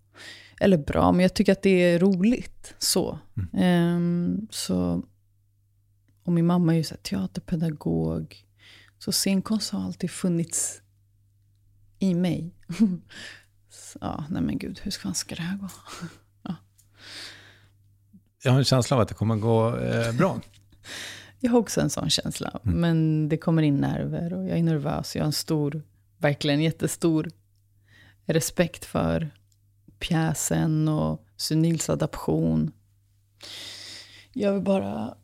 eller 0.59 0.77
bra, 0.77 1.11
men 1.11 1.21
jag 1.21 1.33
tycker 1.33 1.51
att 1.51 1.61
det 1.61 1.69
är 1.69 1.99
roligt. 1.99 2.75
Så. 2.79 3.19
Mm. 3.53 3.95
Um, 3.95 4.47
så 4.51 5.03
och 6.23 6.33
min 6.33 6.45
mamma 6.45 6.73
är 6.73 6.77
ju 6.77 6.83
så 6.83 6.95
teaterpedagog. 6.95 8.45
Så 9.03 9.11
scenkonst 9.11 9.71
har 9.71 9.83
alltid 9.85 10.11
funnits 10.11 10.81
i 11.99 12.13
mig. 12.13 12.55
så, 13.69 13.97
ja, 14.01 14.25
nej 14.29 14.41
men 14.41 14.57
gud, 14.57 14.79
hur 14.83 14.91
fan 14.91 15.15
ska 15.15 15.35
det 15.35 15.41
här 15.41 15.57
gå? 15.57 15.69
ja. 16.41 16.55
Jag 18.43 18.51
har 18.51 18.59
en 18.59 18.65
känsla 18.65 18.95
av 18.95 19.01
att 19.01 19.07
det 19.07 19.13
kommer 19.13 19.35
gå 19.35 19.77
eh, 19.77 20.15
bra. 20.15 20.39
Jag 21.39 21.51
har 21.51 21.59
också 21.59 21.81
en 21.81 21.89
sån 21.89 22.09
känsla. 22.09 22.59
Mm. 22.63 22.81
Men 22.81 23.29
det 23.29 23.37
kommer 23.37 23.63
in 23.63 23.75
nerver 23.75 24.33
och 24.33 24.47
jag 24.47 24.57
är 24.57 24.63
nervös. 24.63 25.15
Jag 25.15 25.23
har 25.23 25.27
en 25.27 25.33
stor, 25.33 25.83
verkligen 26.17 26.61
jättestor 26.61 27.31
respekt 28.25 28.85
för 28.85 29.29
pjäsen 29.99 30.87
och 30.87 31.25
Sunils 31.37 31.89
adaption. 31.89 32.71
Jag 34.33 34.53
vill 34.53 34.63
bara... 34.63 35.17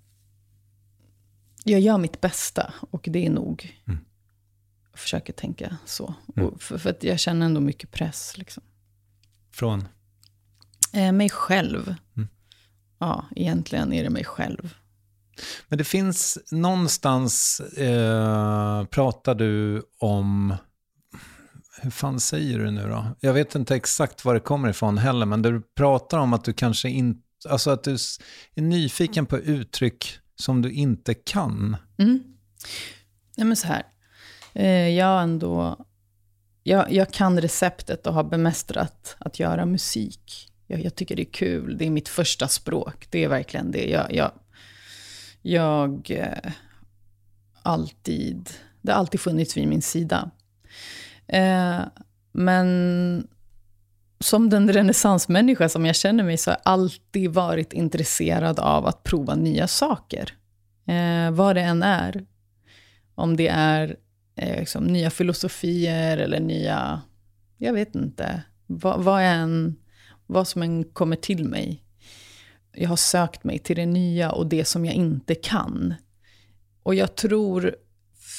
Jag 1.69 1.81
gör 1.81 1.97
mitt 1.97 2.21
bästa 2.21 2.73
och 2.79 3.07
det 3.11 3.25
är 3.25 3.29
nog. 3.29 3.81
Mm. 3.87 3.99
Jag 4.91 4.99
försöker 4.99 5.33
tänka 5.33 5.77
så. 5.85 6.13
Mm. 6.37 6.57
För, 6.59 6.77
för, 6.77 6.89
att 6.89 7.03
jag 7.03 7.19
känner 7.19 7.45
ändå 7.45 7.61
mycket 7.61 7.91
press. 7.91 8.37
Liksom. 8.37 8.63
Från? 9.51 9.87
Eh, 10.93 11.11
mig 11.11 11.29
själv. 11.29 11.95
Mm. 12.15 12.29
Ja, 12.99 13.25
egentligen 13.35 13.93
är 13.93 14.03
det 14.03 14.09
mig 14.09 14.25
själv. 14.25 14.73
Men 15.67 15.77
det 15.77 15.83
finns 15.83 16.37
någonstans, 16.51 17.59
eh, 17.59 18.85
pratar 18.85 19.35
du 19.35 19.83
om, 19.99 20.55
hur 21.81 21.91
fan 21.91 22.19
säger 22.19 22.59
du 22.59 22.71
nu 22.71 22.89
då? 22.89 23.05
Jag 23.19 23.33
vet 23.33 23.55
inte 23.55 23.75
exakt 23.75 24.25
var 24.25 24.33
det 24.33 24.39
kommer 24.39 24.69
ifrån 24.69 24.97
heller, 24.97 25.25
men 25.25 25.41
du 25.41 25.61
pratar 25.77 26.17
om 26.17 26.33
att 26.33 26.43
du 26.43 26.53
kanske 26.53 26.89
inte, 26.89 27.49
alltså 27.49 27.71
att 27.71 27.83
du 27.83 27.97
är 28.55 28.61
nyfiken 28.61 29.25
på 29.25 29.37
uttryck 29.37 30.19
som 30.39 30.61
du 30.61 30.71
inte 30.71 31.13
kan. 31.13 31.77
Mm. 31.97 32.23
Nej 33.37 33.47
men 33.47 33.57
så 33.57 33.67
här, 33.67 33.83
eh, 34.53 34.89
jag 34.89 35.23
ändå, 35.23 35.85
jag, 36.63 36.91
jag 36.91 37.13
kan 37.13 37.41
receptet 37.41 38.07
och 38.07 38.13
har 38.13 38.23
bemästrat 38.23 39.15
att 39.19 39.39
göra 39.39 39.65
musik. 39.65 40.51
Jag, 40.67 40.83
jag, 40.83 40.95
tycker 40.95 41.15
det 41.15 41.21
är 41.21 41.31
kul, 41.31 41.77
det 41.77 41.85
är 41.85 41.89
mitt 41.89 42.09
första 42.09 42.47
språk, 42.47 43.07
det 43.09 43.23
är 43.23 43.27
verkligen 43.27 43.71
det. 43.71 43.89
Jag, 43.89 44.13
jag 44.13 44.31
jag 45.47 46.11
eh, 46.11 46.51
alltid, 47.63 48.49
det 48.81 48.91
har 48.91 48.99
alltid 48.99 49.19
funnits 49.19 49.57
vid 49.57 49.67
min 49.67 49.81
sida. 49.81 50.31
Eh, 51.27 51.79
men 52.31 53.27
som 54.19 54.49
den 54.49 54.73
renässansmänniska 54.73 55.69
som 55.69 55.85
jag 55.85 55.95
känner 55.95 56.23
mig 56.23 56.37
så 56.37 56.49
har 56.49 56.55
jag 56.55 56.73
alltid 56.73 57.29
varit 57.31 57.73
intresserad 57.73 58.59
av 58.59 58.85
att 58.85 59.03
prova 59.03 59.35
nya 59.35 59.67
saker. 59.67 60.33
Eh, 60.87 61.31
vad 61.31 61.55
det 61.55 61.61
än 61.61 61.83
är. 61.83 62.25
Om 63.15 63.37
det 63.37 63.47
är 63.47 63.97
eh, 64.35 64.59
liksom, 64.59 64.83
nya 64.83 65.09
filosofier 65.09 66.17
eller 66.17 66.39
nya, 66.39 67.01
jag 67.57 67.73
vet 67.73 67.95
inte, 67.95 68.43
vad, 68.65 69.03
vad, 69.03 69.23
än, 69.23 69.75
vad 70.25 70.47
som 70.47 70.61
än 70.61 70.83
kommer 70.83 71.15
till 71.15 71.45
mig 71.45 71.83
jag 72.77 72.89
har 72.89 72.95
sökt 72.95 73.43
mig 73.43 73.59
till 73.59 73.75
det 73.75 73.85
nya 73.85 74.31
och 74.31 74.47
det 74.47 74.65
som 74.65 74.85
jag 74.85 74.95
inte 74.95 75.35
kan. 75.35 75.93
Och 76.83 76.95
jag 76.95 77.15
tror, 77.15 77.75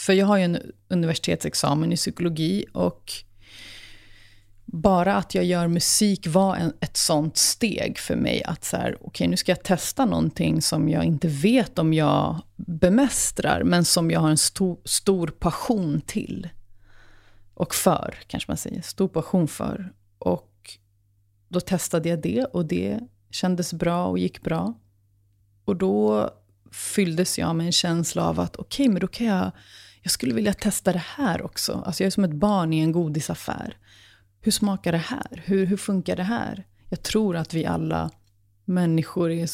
för 0.06 0.12
jag 0.12 0.26
har 0.26 0.36
ju 0.36 0.44
en 0.44 0.58
universitetsexamen 0.88 1.92
i 1.92 1.96
psykologi 1.96 2.64
och 2.72 3.12
bara 4.72 5.16
att 5.16 5.34
jag 5.34 5.44
gör 5.44 5.68
musik 5.68 6.26
var 6.26 6.56
en, 6.56 6.72
ett 6.80 6.96
sånt 6.96 7.36
steg 7.36 7.98
för 7.98 8.16
mig. 8.16 8.42
Att 8.44 8.64
så 8.64 8.76
här, 8.76 8.94
okej 8.94 9.06
okay, 9.06 9.28
nu 9.28 9.36
ska 9.36 9.52
jag 9.52 9.62
testa 9.62 10.04
någonting 10.04 10.62
som 10.62 10.88
jag 10.88 11.04
inte 11.04 11.28
vet 11.28 11.78
om 11.78 11.94
jag 11.94 12.42
bemästrar, 12.56 13.62
men 13.64 13.84
som 13.84 14.10
jag 14.10 14.20
har 14.20 14.30
en 14.30 14.38
stor, 14.38 14.78
stor 14.84 15.26
passion 15.26 16.00
till. 16.00 16.48
Och 17.54 17.74
för, 17.74 18.18
kanske 18.26 18.50
man 18.50 18.56
säger. 18.56 18.82
Stor 18.82 19.08
passion 19.08 19.48
för. 19.48 19.92
Och 20.18 20.78
då 21.48 21.60
testade 21.60 22.08
jag 22.08 22.22
det 22.22 22.44
och 22.44 22.66
det 22.66 23.00
kändes 23.30 23.72
bra 23.72 24.06
och 24.06 24.18
gick 24.18 24.42
bra. 24.42 24.74
Och 25.64 25.76
då 25.76 26.30
fylldes 26.72 27.38
jag 27.38 27.56
med 27.56 27.66
en 27.66 27.72
känsla 27.72 28.24
av 28.24 28.40
att 28.40 28.56
okej, 28.56 28.84
okay, 28.84 28.92
men 28.92 29.00
då 29.00 29.06
kan 29.06 29.26
jag, 29.26 29.50
jag 30.02 30.10
skulle 30.10 30.34
vilja 30.34 30.54
testa 30.54 30.92
det 30.92 31.04
här 31.16 31.42
också. 31.42 31.82
Alltså 31.86 32.02
jag 32.02 32.06
är 32.06 32.10
som 32.10 32.24
ett 32.24 32.32
barn 32.32 32.72
i 32.72 32.80
en 32.80 32.92
godisaffär. 32.92 33.76
Hur 34.40 34.52
smakar 34.52 34.92
det 34.92 34.98
här? 34.98 35.42
Hur, 35.44 35.66
hur 35.66 35.76
funkar 35.76 36.16
det 36.16 36.22
här? 36.22 36.66
Jag 36.88 37.02
tror 37.02 37.36
att 37.36 37.54
vi 37.54 37.66
alla 37.66 38.10
människor 38.64 39.30
är, 39.30 39.48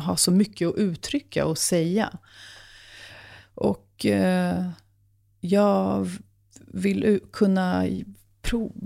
har 0.00 0.16
så 0.16 0.30
mycket 0.30 0.68
att 0.68 0.76
uttrycka 0.76 1.46
och 1.46 1.58
säga. 1.58 2.18
Och 3.54 4.06
eh, 4.06 4.70
jag 5.40 6.10
vill 6.66 7.20
kunna 7.32 7.86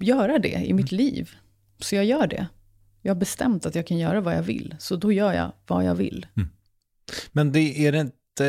göra 0.00 0.38
det 0.38 0.66
i 0.66 0.72
mitt 0.72 0.92
liv. 0.92 1.30
Så 1.78 1.94
jag 1.94 2.04
gör 2.04 2.26
det. 2.26 2.46
Jag 3.02 3.14
har 3.14 3.20
bestämt 3.20 3.66
att 3.66 3.74
jag 3.74 3.86
kan 3.86 3.98
göra 3.98 4.20
vad 4.20 4.36
jag 4.36 4.42
vill, 4.42 4.76
så 4.78 4.96
då 4.96 5.12
gör 5.12 5.32
jag 5.32 5.52
vad 5.66 5.84
jag 5.84 5.94
vill. 5.94 6.26
Mm. 6.36 6.48
Men 7.32 7.52
det 7.52 7.86
är 7.86 7.92
det 7.92 8.00
inte, 8.00 8.44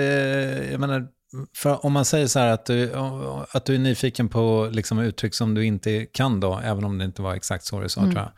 jag 0.71 0.79
menar, 0.79 1.07
för 1.55 1.85
om 1.85 1.93
man 1.93 2.05
säger 2.05 2.27
så 2.27 2.39
här 2.39 2.47
att 2.47 2.65
du, 2.65 2.93
att 3.51 3.65
du 3.65 3.75
är 3.75 3.79
nyfiken 3.79 4.29
på 4.29 4.69
liksom 4.71 4.99
uttryck 4.99 5.35
som 5.35 5.53
du 5.53 5.65
inte 5.65 6.05
kan 6.05 6.39
då, 6.39 6.59
även 6.63 6.83
om 6.83 6.97
det 6.97 7.05
inte 7.05 7.21
var 7.21 7.35
exakt 7.35 7.65
så 7.65 7.79
du 7.79 7.89
sa 7.89 8.01
mm. 8.01 8.11
tror 8.11 8.23
jag. 8.23 8.31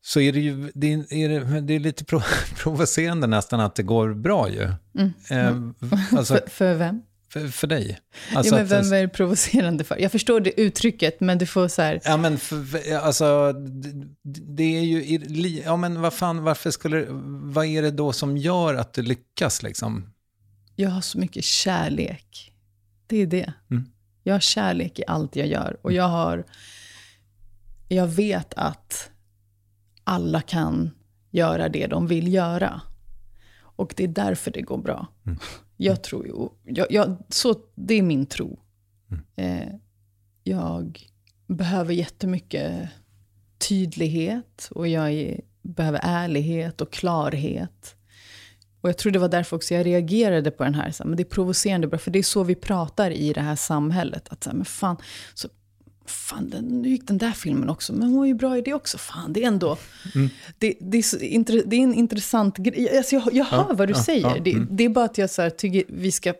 Så 0.00 0.20
är 0.20 0.32
det 0.32 0.40
ju 0.40 0.70
det 0.74 0.92
är, 0.92 1.60
det 1.60 1.74
är 1.74 1.80
lite 1.80 2.04
provocerande 2.56 3.26
nästan 3.26 3.60
att 3.60 3.74
det 3.74 3.82
går 3.82 4.14
bra 4.14 4.48
ju. 4.50 4.72
Mm. 4.98 5.12
Eh, 5.30 6.18
alltså, 6.18 6.34
för, 6.34 6.50
för, 6.50 6.74
vem? 6.74 7.02
För, 7.32 7.48
för 7.48 7.66
dig. 7.66 7.98
Alltså 8.34 8.54
ja, 8.54 8.58
men 8.58 8.66
vem 8.66 8.92
är 8.92 9.02
det 9.02 9.08
provocerande 9.08 9.84
för? 9.84 9.96
Jag 9.96 10.12
förstår 10.12 10.40
det 10.40 10.60
uttrycket, 10.60 11.20
men 11.20 11.38
du 11.38 11.46
får 11.46 11.68
så 11.68 11.82
här... 11.82 12.00
Ja, 12.04 12.16
men 12.16 12.38
för, 12.38 12.96
alltså, 12.96 13.52
det, 13.52 14.40
det, 14.56 14.78
är 14.78 14.82
ju... 14.82 15.62
Ja, 15.64 15.76
men 15.76 16.00
vad 16.00 16.12
fan, 16.12 16.42
varför 16.42 16.70
skulle... 16.70 17.06
Vad 17.42 17.66
är 17.66 17.82
det 17.82 17.90
då 17.90 18.12
som 18.12 18.36
gör 18.36 18.74
att 18.74 18.92
du 18.92 19.02
lyckas 19.02 19.62
liksom? 19.62 20.12
Jag 20.80 20.90
har 20.90 21.00
så 21.00 21.18
mycket 21.18 21.44
kärlek. 21.44 22.52
Det 23.06 23.16
är 23.16 23.26
det. 23.26 23.52
Mm. 23.70 23.84
Jag 24.22 24.34
har 24.34 24.40
kärlek 24.40 24.98
i 24.98 25.04
allt 25.06 25.36
jag 25.36 25.46
gör. 25.46 25.76
Och 25.82 25.92
jag 25.92 26.08
har... 26.08 26.44
Jag 27.88 28.06
vet 28.06 28.54
att 28.54 29.10
alla 30.04 30.40
kan 30.40 30.90
göra 31.30 31.68
det 31.68 31.86
de 31.86 32.06
vill 32.06 32.32
göra. 32.32 32.80
Och 33.60 33.94
det 33.96 34.04
är 34.04 34.08
därför 34.08 34.50
det 34.50 34.62
går 34.62 34.78
bra. 34.78 35.06
Mm. 35.26 35.38
Jag 35.76 36.02
tror 36.02 36.26
ju, 36.26 36.48
jag, 36.64 36.86
jag, 36.90 37.16
så, 37.28 37.54
det 37.74 37.94
är 37.94 38.02
min 38.02 38.26
tro. 38.26 38.60
Mm. 39.10 39.24
Eh, 39.36 39.74
jag 40.42 41.06
behöver 41.46 41.94
jättemycket 41.94 42.88
tydlighet 43.68 44.68
och 44.70 44.88
jag 44.88 45.12
är, 45.12 45.40
behöver 45.62 46.00
ärlighet 46.02 46.80
och 46.80 46.92
klarhet. 46.92 47.97
Och 48.80 48.88
jag 48.88 48.98
tror 48.98 49.12
det 49.12 49.18
var 49.18 49.28
därför 49.28 49.56
också 49.56 49.74
jag 49.74 49.86
reagerade 49.86 50.50
på 50.50 50.64
den 50.64 50.74
här, 50.74 50.90
så, 50.90 51.04
men 51.04 51.16
det 51.16 51.22
är 51.22 51.24
provocerande 51.24 51.86
bra, 51.86 51.98
för 51.98 52.10
det 52.10 52.18
är 52.18 52.22
så 52.22 52.44
vi 52.44 52.54
pratar 52.54 53.10
i 53.10 53.32
det 53.32 53.40
här 53.40 53.56
samhället. 53.56 54.28
Att 54.28 54.44
så, 54.44 54.50
men 54.52 54.64
fan, 54.64 54.96
så 55.34 55.48
fan, 56.06 56.50
den, 56.50 56.64
nu 56.64 56.88
gick 56.88 57.08
den 57.08 57.18
där 57.18 57.32
filmen 57.32 57.68
också, 57.68 57.92
men 57.92 58.02
hon 58.02 58.18
var 58.18 58.26
ju 58.26 58.34
bra 58.34 58.58
i 58.58 58.62
det 58.62 58.74
också. 58.74 58.98
Fan, 58.98 59.32
det 59.32 59.42
är 59.42 59.46
ändå... 59.46 59.76
Mm. 60.14 60.28
Det, 60.58 60.74
det, 60.80 60.98
är 60.98 61.02
så, 61.02 61.16
det 61.66 61.76
är 61.76 61.82
en 61.82 61.94
intressant 61.94 62.56
grej. 62.56 62.96
Alltså, 62.96 63.14
jag, 63.14 63.34
jag 63.34 63.44
hör 63.44 63.66
ja, 63.68 63.74
vad 63.74 63.88
du 63.88 63.94
ja, 63.94 64.02
säger. 64.02 64.28
Ja, 64.28 64.36
det, 64.44 64.52
mm. 64.52 64.68
det, 64.70 64.84
är 64.84 64.88
bara 64.88 65.04
att 65.04 65.18
jag 65.18 65.30
så 65.30 65.42
här, 65.42 65.50
tycker 65.50 65.84
vi 65.88 66.12
ska 66.12 66.34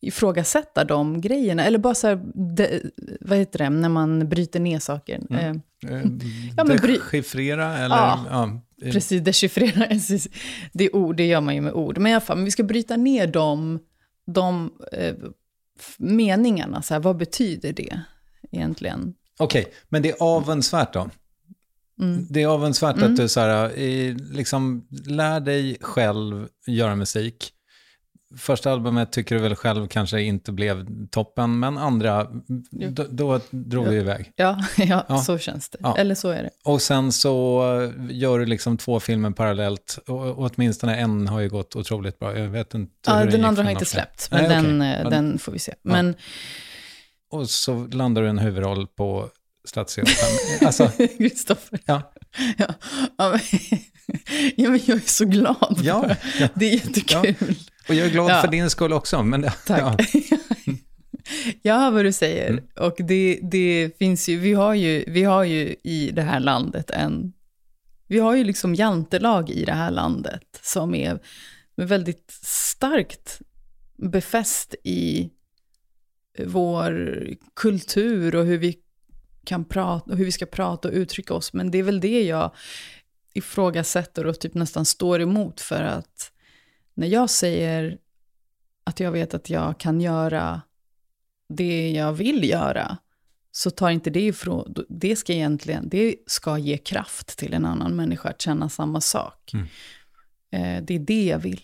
ifrågasätta 0.00 0.84
de 0.84 1.20
grejerna. 1.20 1.64
Eller 1.64 1.78
bara 1.78 1.94
så 1.94 2.06
här, 2.06 2.20
de, 2.34 2.80
vad 3.20 3.38
heter 3.38 3.58
det, 3.58 3.70
när 3.70 3.88
man 3.88 4.28
bryter 4.28 4.60
ner 4.60 4.78
saker. 4.78 5.22
Mm. 5.30 5.62
Eh, 5.86 6.02
ja, 6.56 6.64
men 6.64 6.76
Dechiffrera 6.76 7.78
eller? 7.78 7.96
Ja, 7.96 8.26
ja. 8.30 8.60
Precis. 8.80 9.22
Dechiffrera. 9.22 9.88
Det 10.72 10.84
är 10.84 10.96
ord, 10.96 11.16
det 11.16 11.26
gör 11.26 11.40
man 11.40 11.54
ju 11.54 11.60
med 11.60 11.72
ord. 11.72 11.98
Men 11.98 12.12
i 12.12 12.14
alla 12.14 12.20
fall, 12.20 12.36
men 12.36 12.44
vi 12.44 12.50
ska 12.50 12.62
bryta 12.62 12.96
ner 12.96 13.26
de, 13.26 13.78
de 14.26 14.72
eh, 14.92 15.14
meningarna. 15.98 16.82
Så 16.82 16.94
här, 16.94 17.00
vad 17.00 17.16
betyder 17.16 17.72
det? 17.72 18.00
egentligen. 18.54 19.14
Okej, 19.38 19.62
okay, 19.62 19.72
men 19.88 20.02
det 20.02 20.10
är 20.10 20.16
avundsvärt 20.22 20.92
då? 20.92 21.10
Mm. 22.00 22.26
Det 22.30 22.42
är 22.42 22.46
avundsvärt 22.46 22.96
mm. 22.96 23.10
att 23.10 23.16
du 23.16 23.28
så 23.28 23.40
här, 23.40 23.72
liksom, 24.34 24.88
lär 25.06 25.40
dig 25.40 25.76
själv 25.80 26.48
göra 26.66 26.96
musik. 26.96 27.52
Första 28.36 28.72
albumet 28.72 29.12
tycker 29.12 29.34
du 29.34 29.40
väl 29.40 29.56
själv 29.56 29.88
kanske 29.88 30.20
inte 30.22 30.52
blev 30.52 30.86
toppen, 31.10 31.58
men 31.58 31.78
andra, 31.78 32.26
då, 32.70 33.06
då 33.10 33.40
drog 33.50 33.86
ja. 33.86 33.90
vi 33.90 33.96
iväg. 33.96 34.32
Ja, 34.36 34.64
ja, 34.76 35.04
ja, 35.08 35.18
så 35.18 35.38
känns 35.38 35.68
det. 35.68 35.78
Ja. 35.80 35.96
Eller 35.98 36.14
så 36.14 36.28
är 36.28 36.42
det. 36.42 36.50
Och 36.64 36.82
sen 36.82 37.12
så 37.12 37.62
gör 38.10 38.38
du 38.38 38.46
liksom 38.46 38.76
två 38.76 39.00
filmer 39.00 39.30
parallellt, 39.30 39.98
och, 40.06 40.38
åtminstone 40.38 40.96
en 40.96 41.28
har 41.28 41.40
ju 41.40 41.48
gått 41.48 41.76
otroligt 41.76 42.18
bra. 42.18 42.38
Jag 42.38 42.48
vet 42.48 42.74
inte 42.74 42.92
Ja, 43.06 43.14
den, 43.14 43.30
den 43.30 43.44
andra 43.44 43.62
har 43.62 43.70
inte 43.70 43.84
släppt, 43.84 44.30
men 44.30 44.42
Nej, 44.42 44.48
den, 44.48 44.82
okay. 44.82 45.10
den 45.10 45.38
får 45.38 45.52
vi 45.52 45.58
se. 45.58 45.74
Men 45.82 46.14
och 47.30 47.50
så 47.50 47.86
landar 47.86 48.22
du 48.22 48.28
en 48.28 48.38
huvudroll 48.38 48.86
på 48.86 49.30
Stadsteatern. 49.64 50.38
Alltså, 50.66 50.90
Kristoffer. 51.18 51.80
Ja. 51.84 52.12
Ja. 52.58 52.74
Ja, 53.18 53.30
men, 53.30 53.40
ja, 54.56 54.70
men 54.70 54.80
jag 54.86 54.96
är 54.96 55.08
så 55.08 55.24
glad. 55.24 55.80
Ja, 55.82 56.16
ja. 56.38 56.48
Det 56.54 56.66
är 56.66 56.72
jättekul. 56.72 57.34
Ja. 57.48 57.56
Och 57.88 57.94
jag 57.94 58.06
är 58.06 58.10
glad 58.10 58.30
ja. 58.30 58.40
för 58.40 58.48
din 58.48 58.70
skull 58.70 58.92
också. 58.92 59.22
Men, 59.22 59.50
Tack. 59.66 59.80
Ja. 59.80 59.96
Jag 61.62 61.74
hör 61.74 61.90
vad 61.90 62.04
du 62.04 62.12
säger. 62.12 62.50
Mm. 62.50 62.64
Och 62.76 62.94
det, 62.98 63.38
det 63.42 63.98
finns 63.98 64.28
ju 64.28 64.38
vi, 64.38 64.52
har 64.52 64.74
ju, 64.74 65.04
vi 65.06 65.22
har 65.22 65.44
ju 65.44 65.76
i 65.82 66.10
det 66.10 66.22
här 66.22 66.40
landet 66.40 66.90
en... 66.90 67.32
Vi 68.06 68.18
har 68.18 68.34
ju 68.34 68.44
liksom 68.44 68.74
jantelag 68.74 69.50
i 69.50 69.64
det 69.64 69.72
här 69.72 69.90
landet 69.90 70.60
som 70.62 70.94
är 70.94 71.18
väldigt 71.76 72.30
starkt 72.42 73.40
befäst 73.96 74.74
i 74.84 75.30
vår 76.38 77.20
kultur 77.54 78.34
och 78.34 78.44
hur 78.44 78.58
vi 78.58 78.78
kan 79.44 79.64
prata 79.64 80.10
och 80.10 80.18
hur 80.18 80.24
vi 80.24 80.32
ska 80.32 80.46
prata 80.46 80.88
och 80.88 80.94
uttrycka 80.94 81.34
oss. 81.34 81.52
Men 81.52 81.70
det 81.70 81.78
är 81.78 81.82
väl 81.82 82.00
det 82.00 82.22
jag 82.22 82.54
ifrågasätter 83.34 84.26
och 84.26 84.40
typ 84.40 84.54
nästan 84.54 84.84
står 84.84 85.20
emot 85.20 85.60
för 85.60 85.82
att 85.82 86.32
när 86.94 87.06
jag 87.06 87.30
säger 87.30 87.98
att 88.84 89.00
jag 89.00 89.12
vet 89.12 89.34
att 89.34 89.50
jag 89.50 89.78
kan 89.80 90.00
göra 90.00 90.62
det 91.48 91.90
jag 91.90 92.12
vill 92.12 92.48
göra, 92.50 92.98
så 93.50 93.70
tar 93.70 93.90
inte 93.90 94.10
det 94.10 94.26
ifrån, 94.26 94.74
det 94.88 95.16
ska 95.16 95.32
egentligen, 95.32 95.88
det 95.88 96.16
ska 96.26 96.58
ge 96.58 96.76
kraft 96.76 97.38
till 97.38 97.54
en 97.54 97.64
annan 97.64 97.96
människa 97.96 98.28
att 98.28 98.40
känna 98.40 98.68
samma 98.68 99.00
sak. 99.00 99.52
Mm. 99.54 99.66
Eh, 100.50 100.84
det 100.84 100.94
är 100.94 100.98
det 100.98 101.24
jag 101.24 101.38
vill. 101.38 101.60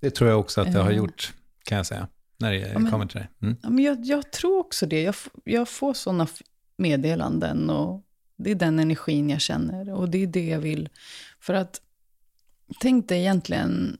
Det 0.00 0.10
tror 0.10 0.30
jag 0.30 0.40
också 0.40 0.60
att 0.60 0.72
det 0.72 0.78
har 0.78 0.90
eh. 0.90 0.96
gjort, 0.96 1.32
kan 1.64 1.76
jag 1.76 1.86
säga 1.86 2.08
när 2.38 2.52
det 2.52 2.58
ja, 2.58 2.78
men, 2.78 2.90
kommer 2.90 3.06
till 3.06 3.20
det? 3.20 3.46
Mm. 3.46 3.56
Ja, 3.62 3.70
men 3.70 3.84
jag, 3.84 4.04
jag, 4.04 4.32
tror 4.32 4.58
också 4.58 4.86
det. 4.86 5.02
Jag, 5.02 5.14
jag 5.44 5.68
får 5.68 5.94
sådana 5.94 6.26
meddelanden 6.76 7.70
och 7.70 8.02
det 8.36 8.50
är 8.50 8.54
den 8.54 8.78
energin 8.78 9.30
jag 9.30 9.40
känner 9.40 9.90
och 9.90 10.08
det 10.08 10.22
är 10.22 10.26
det 10.26 10.46
jag 10.46 10.60
vill. 10.60 10.88
För 11.40 11.54
att, 11.54 11.80
tänk 12.80 13.08
dig 13.08 13.20
egentligen 13.20 13.98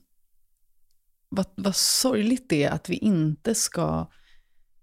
vad, 1.35 1.45
vad 1.55 1.75
sorgligt 1.75 2.49
det 2.49 2.63
är 2.63 2.71
att 2.71 2.89
vi 2.89 2.95
inte 2.95 3.55
ska... 3.55 4.07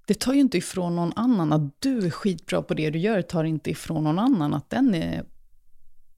Det 0.06 0.14
tar 0.14 0.32
ju 0.32 0.40
inte 0.40 0.58
ifrån 0.58 0.96
någon 0.96 1.12
annan 1.16 1.52
att 1.52 1.80
du 1.80 2.06
är 2.06 2.10
skitbra 2.10 2.62
på 2.62 2.74
det 2.74 2.90
du 2.90 2.98
gör, 2.98 3.22
tar 3.22 3.44
inte 3.44 3.70
ifrån 3.70 4.04
någon 4.04 4.18
annan 4.18 4.54
att 4.54 4.70
den 4.70 4.94
är 4.94 5.24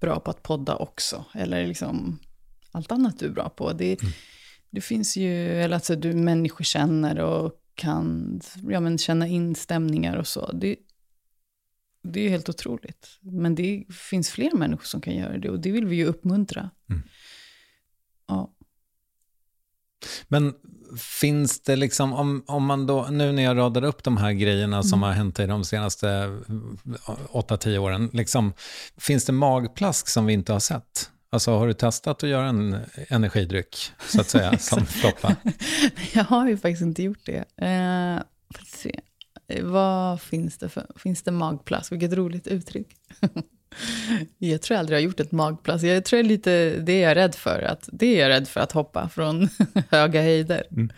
bra 0.00 0.20
på 0.20 0.30
att 0.30 0.42
podda 0.42 0.76
också. 0.76 1.24
Eller 1.34 1.66
liksom 1.66 2.18
allt 2.70 2.92
annat 2.92 3.18
du 3.18 3.26
är 3.26 3.30
bra 3.30 3.48
på. 3.48 3.72
Det, 3.72 4.02
mm 4.02 4.12
det 4.72 4.80
finns 4.80 5.16
ju, 5.16 5.62
eller 5.62 5.74
alltså 5.74 5.96
du 5.96 6.14
människor 6.14 6.64
känner 6.64 7.18
och 7.18 7.52
kan 7.74 8.40
ja, 8.68 8.80
men 8.80 8.98
känna 8.98 9.26
in 9.26 9.54
stämningar 9.54 10.16
och 10.16 10.26
så. 10.26 10.52
Det, 10.52 10.76
det 12.02 12.20
är 12.20 12.28
helt 12.28 12.48
otroligt. 12.48 13.18
Men 13.20 13.54
det 13.54 13.84
finns 13.90 14.30
fler 14.30 14.54
människor 14.54 14.84
som 14.84 15.00
kan 15.00 15.14
göra 15.14 15.38
det 15.38 15.50
och 15.50 15.60
det 15.60 15.72
vill 15.72 15.86
vi 15.86 15.96
ju 15.96 16.04
uppmuntra. 16.04 16.70
Mm. 16.90 17.02
Ja. 18.26 18.54
Men 20.32 20.54
finns 20.98 21.60
det 21.60 21.76
liksom, 21.76 22.12
om, 22.12 22.44
om 22.46 22.64
man 22.64 22.86
då, 22.86 23.06
nu 23.10 23.32
när 23.32 23.42
jag 23.42 23.56
radar 23.56 23.84
upp 23.84 24.04
de 24.04 24.16
här 24.16 24.32
grejerna 24.32 24.76
mm. 24.76 24.82
som 24.82 25.02
har 25.02 25.12
hänt 25.12 25.40
i 25.40 25.46
de 25.46 25.64
senaste 25.64 26.06
8-10 26.06 27.78
åren, 27.78 28.10
liksom, 28.12 28.52
finns 28.96 29.24
det 29.24 29.32
magplask 29.32 30.08
som 30.08 30.26
vi 30.26 30.32
inte 30.32 30.52
har 30.52 30.60
sett? 30.60 31.10
Alltså 31.30 31.58
har 31.58 31.66
du 31.66 31.72
testat 31.72 32.22
att 32.22 32.30
göra 32.30 32.46
en 32.46 32.78
energidryck, 33.08 33.76
så 34.08 34.20
att 34.20 34.28
säga, 34.28 34.58
som 34.58 34.86
floppa? 34.86 35.36
Jag 36.12 36.24
har 36.24 36.48
ju 36.48 36.56
faktiskt 36.56 36.82
inte 36.82 37.02
gjort 37.02 37.26
det. 37.26 37.66
Eh, 37.66 38.22
se. 38.66 39.00
Vad 39.62 40.20
finns 40.20 40.58
det 40.58 40.68
för, 40.68 40.86
finns 40.96 41.22
det 41.22 41.30
magplask? 41.30 41.92
Vilket 41.92 42.12
roligt 42.12 42.46
uttryck. 42.46 42.88
jag 44.38 44.62
tror 44.62 44.76
aldrig 44.76 44.96
jag 44.96 45.00
har 45.00 45.04
gjort 45.04 45.20
ett 45.20 45.32
magplask. 45.32 45.84
Jag 45.84 46.04
tror 46.04 46.22
lite 46.22 46.76
det 46.80 46.92
är 46.92 47.08
jag 47.08 47.16
rädd 47.16 47.34
för. 47.34 47.62
Att, 47.62 47.88
det 47.92 48.06
är 48.06 48.20
jag 48.20 48.28
rädd 48.28 48.48
för 48.48 48.60
att 48.60 48.72
hoppa 48.72 49.08
från 49.08 49.48
höga 49.90 50.22
höjder. 50.22 50.66
Mm. 50.70 50.90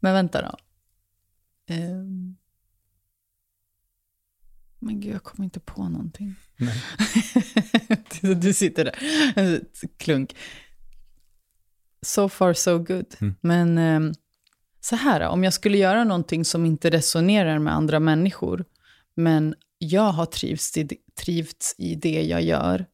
Men 0.00 0.14
vänta 0.14 0.42
då. 0.42 0.58
Eh, 1.74 2.04
men 4.78 5.00
gud, 5.00 5.14
jag 5.14 5.22
kommer 5.22 5.44
inte 5.44 5.60
på 5.60 5.88
någonting. 5.88 6.34
du 8.40 8.52
sitter 8.52 8.84
där, 8.84 9.60
klunk. 9.96 10.36
So 12.02 12.28
far 12.28 12.52
so 12.52 12.78
good. 12.78 13.14
Mm. 13.20 13.34
Men 13.40 13.78
um, 13.78 14.14
så 14.80 14.96
här, 14.96 15.20
om 15.20 15.44
jag 15.44 15.52
skulle 15.52 15.78
göra 15.78 16.04
någonting 16.04 16.44
som 16.44 16.66
inte 16.66 16.90
resonerar 16.90 17.58
med 17.58 17.74
andra 17.74 18.00
människor, 18.00 18.64
men 19.14 19.54
jag 19.78 20.12
har 20.12 20.26
trivts 20.26 20.76
i, 20.76 20.88
trivts 21.20 21.74
i 21.78 21.94
det 21.94 22.22
jag 22.22 22.42
gör, 22.42 22.86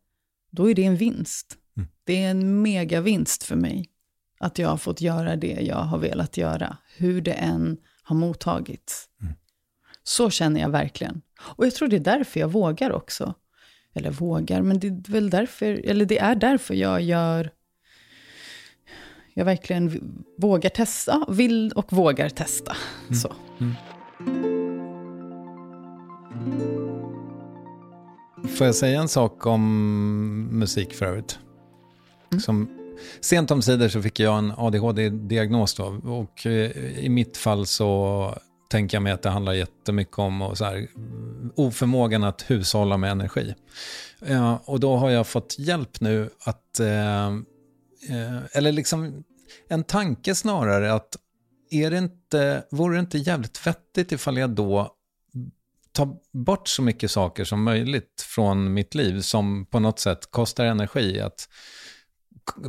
då 0.51 0.70
är 0.70 0.75
det 0.75 0.85
en 0.85 0.97
vinst. 0.97 1.57
Mm. 1.77 1.88
Det 2.05 2.23
är 2.23 2.31
en 2.31 2.62
megavinst 2.62 3.42
för 3.42 3.57
mig 3.57 3.90
att 4.38 4.59
jag 4.59 4.68
har 4.68 4.77
fått 4.77 5.01
göra 5.01 5.37
det 5.37 5.59
jag 5.61 5.77
har 5.77 5.99
velat 5.99 6.37
göra, 6.37 6.77
hur 6.97 7.20
det 7.20 7.33
än 7.33 7.77
har 8.03 8.16
mottagits. 8.16 9.09
Mm. 9.23 9.35
Så 10.03 10.31
känner 10.31 10.61
jag 10.61 10.68
verkligen. 10.68 11.23
Och 11.40 11.66
jag 11.66 11.75
tror 11.75 11.88
det 11.88 11.97
är 11.97 12.01
därför 12.01 12.40
jag 12.40 12.49
vågar 12.49 12.92
också. 12.92 13.35
Eller 13.94 14.11
vågar, 14.11 14.62
men 14.62 14.79
det 14.79 14.87
är 14.87 15.12
väl 15.12 15.31
därför, 15.31 15.81
eller 15.85 16.05
det 16.05 16.18
är 16.18 16.35
därför 16.35 16.75
jag 16.75 17.03
gör... 17.03 17.51
jag 19.35 19.44
verkligen 19.44 20.14
vågar 20.38 20.70
testa, 20.70 21.27
vill 21.29 21.73
och 21.73 21.92
vågar 21.92 22.29
testa. 22.29 22.77
Mm. 23.09 23.14
Så. 23.14 23.35
Mm. 23.61 24.54
Får 28.49 28.66
jag 28.66 28.75
säga 28.75 29.01
en 29.01 29.09
sak 29.09 29.47
om 29.47 30.49
musik 30.59 30.94
för 30.94 31.07
övrigt? 31.07 31.38
Mm. 32.31 32.40
Som, 32.40 32.68
sent 33.20 33.51
om 33.51 33.62
sidor 33.62 33.88
så 33.88 34.03
fick 34.03 34.20
jag 34.20 34.38
en 34.38 34.53
ADHD-diagnos 34.57 35.75
då, 35.75 36.01
och 36.05 36.47
eh, 36.47 36.70
i 36.99 37.09
mitt 37.09 37.37
fall 37.37 37.66
så 37.66 38.35
tänker 38.70 38.97
jag 38.97 39.03
mig 39.03 39.12
att 39.12 39.23
det 39.23 39.31
handlar 39.31 39.53
jättemycket 39.53 40.18
om 40.18 40.42
och 40.42 40.59
så 40.59 40.64
här, 40.64 40.88
oförmågan 41.55 42.25
att 42.25 42.51
hushålla 42.51 42.97
med 42.97 43.11
energi. 43.11 43.55
Eh, 44.27 44.55
och 44.64 44.81
då 44.81 44.97
har 44.97 45.11
jag 45.11 45.27
fått 45.27 45.59
hjälp 45.59 46.01
nu 46.01 46.31
att, 46.44 46.81
eh, 46.81 47.27
eh, 47.27 48.38
eller 48.53 48.73
liksom 48.73 49.25
en 49.68 49.85
tanke 49.85 50.35
snarare 50.35 50.92
att 50.92 51.16
är 51.70 51.90
det 51.90 51.99
inte, 51.99 52.64
vore 52.70 52.97
det 52.97 53.01
inte 53.01 53.18
jävligt 53.18 53.66
vettigt 53.66 54.12
ifall 54.12 54.38
jag 54.38 54.51
då 54.51 54.93
ta 55.94 56.20
bort 56.33 56.68
så 56.68 56.83
mycket 56.83 57.11
saker 57.11 57.44
som 57.44 57.62
möjligt 57.62 58.26
från 58.28 58.74
mitt 58.74 58.94
liv 58.94 59.20
som 59.20 59.66
på 59.66 59.80
något 59.80 59.98
sätt 59.98 60.30
kostar 60.30 60.64
energi. 60.64 61.20
Att 61.20 61.48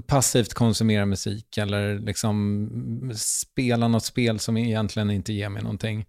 passivt 0.07 0.53
konsumera 0.53 1.05
musik 1.05 1.57
eller 1.57 1.99
liksom 1.99 3.11
spela 3.15 3.87
något 3.87 4.05
spel 4.05 4.39
som 4.39 4.57
egentligen 4.57 5.11
inte 5.11 5.33
ger 5.33 5.49
mig 5.49 5.63
någonting. 5.63 6.05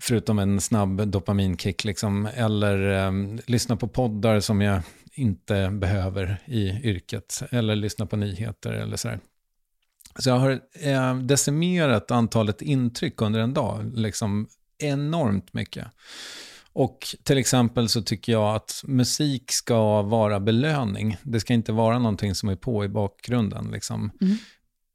Förutom 0.00 0.38
en 0.38 0.60
snabb 0.60 1.08
dopaminkick 1.08 1.84
liksom. 1.84 2.26
Eller 2.26 3.06
eh, 3.06 3.12
lyssna 3.46 3.76
på 3.76 3.88
poddar 3.88 4.40
som 4.40 4.60
jag 4.60 4.82
inte 5.12 5.70
behöver 5.70 6.42
i 6.46 6.68
yrket. 6.68 7.42
Eller 7.50 7.76
lyssna 7.76 8.06
på 8.06 8.16
nyheter 8.16 8.72
eller 8.72 8.96
sådär. 8.96 9.20
Så 10.18 10.28
jag 10.30 10.38
har 10.38 10.60
eh, 10.82 11.16
decimerat 11.16 12.10
antalet 12.10 12.62
intryck 12.62 13.22
under 13.22 13.40
en 13.40 13.54
dag, 13.54 13.92
liksom 13.94 14.48
enormt 14.80 15.54
mycket. 15.54 15.86
Och 16.72 17.06
till 17.22 17.38
exempel 17.38 17.88
så 17.88 18.02
tycker 18.02 18.32
jag 18.32 18.56
att 18.56 18.82
musik 18.84 19.52
ska 19.52 20.02
vara 20.02 20.40
belöning. 20.40 21.16
Det 21.22 21.40
ska 21.40 21.54
inte 21.54 21.72
vara 21.72 21.98
någonting 21.98 22.34
som 22.34 22.48
är 22.48 22.56
på 22.56 22.84
i 22.84 22.88
bakgrunden. 22.88 23.70
Liksom. 23.72 24.10
Mm. 24.20 24.36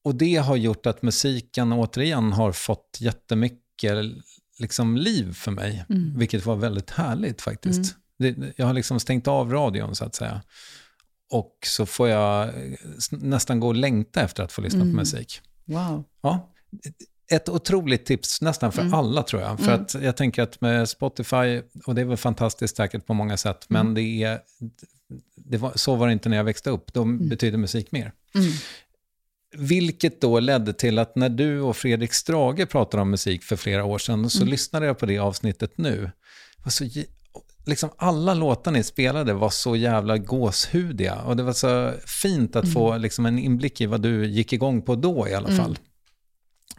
Och 0.03 0.15
det 0.15 0.35
har 0.35 0.55
gjort 0.55 0.85
att 0.85 1.01
musiken 1.01 1.73
återigen 1.73 2.33
har 2.33 2.51
fått 2.51 2.97
jättemycket 2.99 4.05
liksom, 4.59 4.97
liv 4.97 5.33
för 5.33 5.51
mig. 5.51 5.85
Mm. 5.89 6.17
Vilket 6.17 6.45
var 6.45 6.55
väldigt 6.55 6.89
härligt 6.89 7.41
faktiskt. 7.41 7.95
Mm. 8.19 8.35
Det, 8.39 8.53
jag 8.55 8.65
har 8.65 8.73
liksom 8.73 8.99
stängt 8.99 9.27
av 9.27 9.51
radion 9.51 9.95
så 9.95 10.05
att 10.05 10.15
säga. 10.15 10.41
Och 11.31 11.57
så 11.65 11.85
får 11.85 12.09
jag 12.09 12.53
nästan 13.11 13.59
gå 13.59 13.67
och 13.67 13.75
längta 13.75 14.21
efter 14.21 14.43
att 14.43 14.51
få 14.51 14.61
lyssna 14.61 14.79
på 14.79 14.83
mm. 14.83 14.95
musik. 14.95 15.41
Wow. 15.65 16.03
Ja 16.21 16.51
ett 17.31 17.49
otroligt 17.49 18.05
tips 18.05 18.41
nästan 18.41 18.71
för 18.71 18.81
mm. 18.81 18.93
alla 18.93 19.23
tror 19.23 19.41
jag. 19.41 19.59
För 19.59 19.67
mm. 19.67 19.81
att 19.81 19.95
jag 20.01 20.17
tänker 20.17 20.43
att 20.43 20.61
med 20.61 20.89
Spotify, 20.89 21.61
och 21.85 21.95
det 21.95 22.01
är 22.01 22.05
väl 22.05 22.17
fantastiskt 22.17 22.77
säkert 22.77 23.05
på 23.05 23.13
många 23.13 23.37
sätt, 23.37 23.69
mm. 23.69 23.85
men 23.85 23.95
det 23.95 24.23
är, 24.23 24.39
det 25.35 25.57
var, 25.57 25.71
så 25.75 25.95
var 25.95 26.07
det 26.07 26.13
inte 26.13 26.29
när 26.29 26.37
jag 26.37 26.43
växte 26.43 26.69
upp. 26.69 26.93
Då 26.93 27.01
mm. 27.01 27.29
betyder 27.29 27.57
musik 27.57 27.91
mer. 27.91 28.11
Mm. 28.35 28.51
Vilket 29.57 30.21
då 30.21 30.39
ledde 30.39 30.73
till 30.73 30.99
att 30.99 31.15
när 31.15 31.29
du 31.29 31.61
och 31.61 31.77
Fredrik 31.77 32.13
Strage 32.13 32.69
pratade 32.69 33.01
om 33.01 33.11
musik 33.11 33.43
för 33.43 33.55
flera 33.55 33.85
år 33.85 33.97
sedan, 33.97 34.29
så 34.29 34.41
mm. 34.41 34.51
lyssnade 34.51 34.85
jag 34.85 34.97
på 34.97 35.05
det 35.05 35.17
avsnittet 35.19 35.77
nu. 35.77 36.11
Det 36.63 36.71
så, 36.71 36.85
liksom 37.65 37.89
alla 37.97 38.33
låtar 38.33 38.71
ni 38.71 38.83
spelade 38.83 39.33
var 39.33 39.49
så 39.49 39.75
jävla 39.75 40.17
gåshudiga. 40.17 41.15
Och 41.15 41.37
det 41.37 41.43
var 41.43 41.53
så 41.53 41.93
fint 42.21 42.55
att 42.55 42.73
få 42.73 42.97
liksom 42.97 43.25
en 43.25 43.39
inblick 43.39 43.81
i 43.81 43.85
vad 43.85 44.01
du 44.01 44.25
gick 44.25 44.53
igång 44.53 44.81
på 44.81 44.95
då 44.95 45.27
i 45.27 45.33
alla 45.33 45.49
fall. 45.49 45.77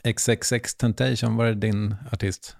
XXX 0.02 0.74
Tentation, 0.74 1.36
var 1.36 1.46
det 1.46 1.54
din 1.54 1.94
artist? 2.12 2.56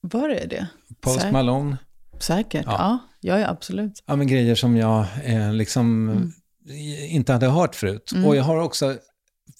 Var 0.00 0.28
det 0.28 0.46
det? 0.46 0.66
Post 1.00 1.20
Säk 1.20 1.32
Malone? 1.32 1.76
Säkert, 2.18 2.66
ja. 2.66 2.72
ja. 2.78 2.98
Ja, 3.20 3.48
absolut. 3.48 4.02
Ja, 4.06 4.16
men 4.16 4.26
grejer 4.26 4.54
som 4.54 4.76
jag 4.76 5.06
eh, 5.24 5.52
liksom 5.52 6.08
mm. 6.08 6.32
inte 7.08 7.32
hade 7.32 7.46
hört 7.46 7.74
förut. 7.74 8.12
Mm. 8.12 8.24
Och 8.24 8.36
jag 8.36 8.42
har 8.42 8.56
också 8.56 8.96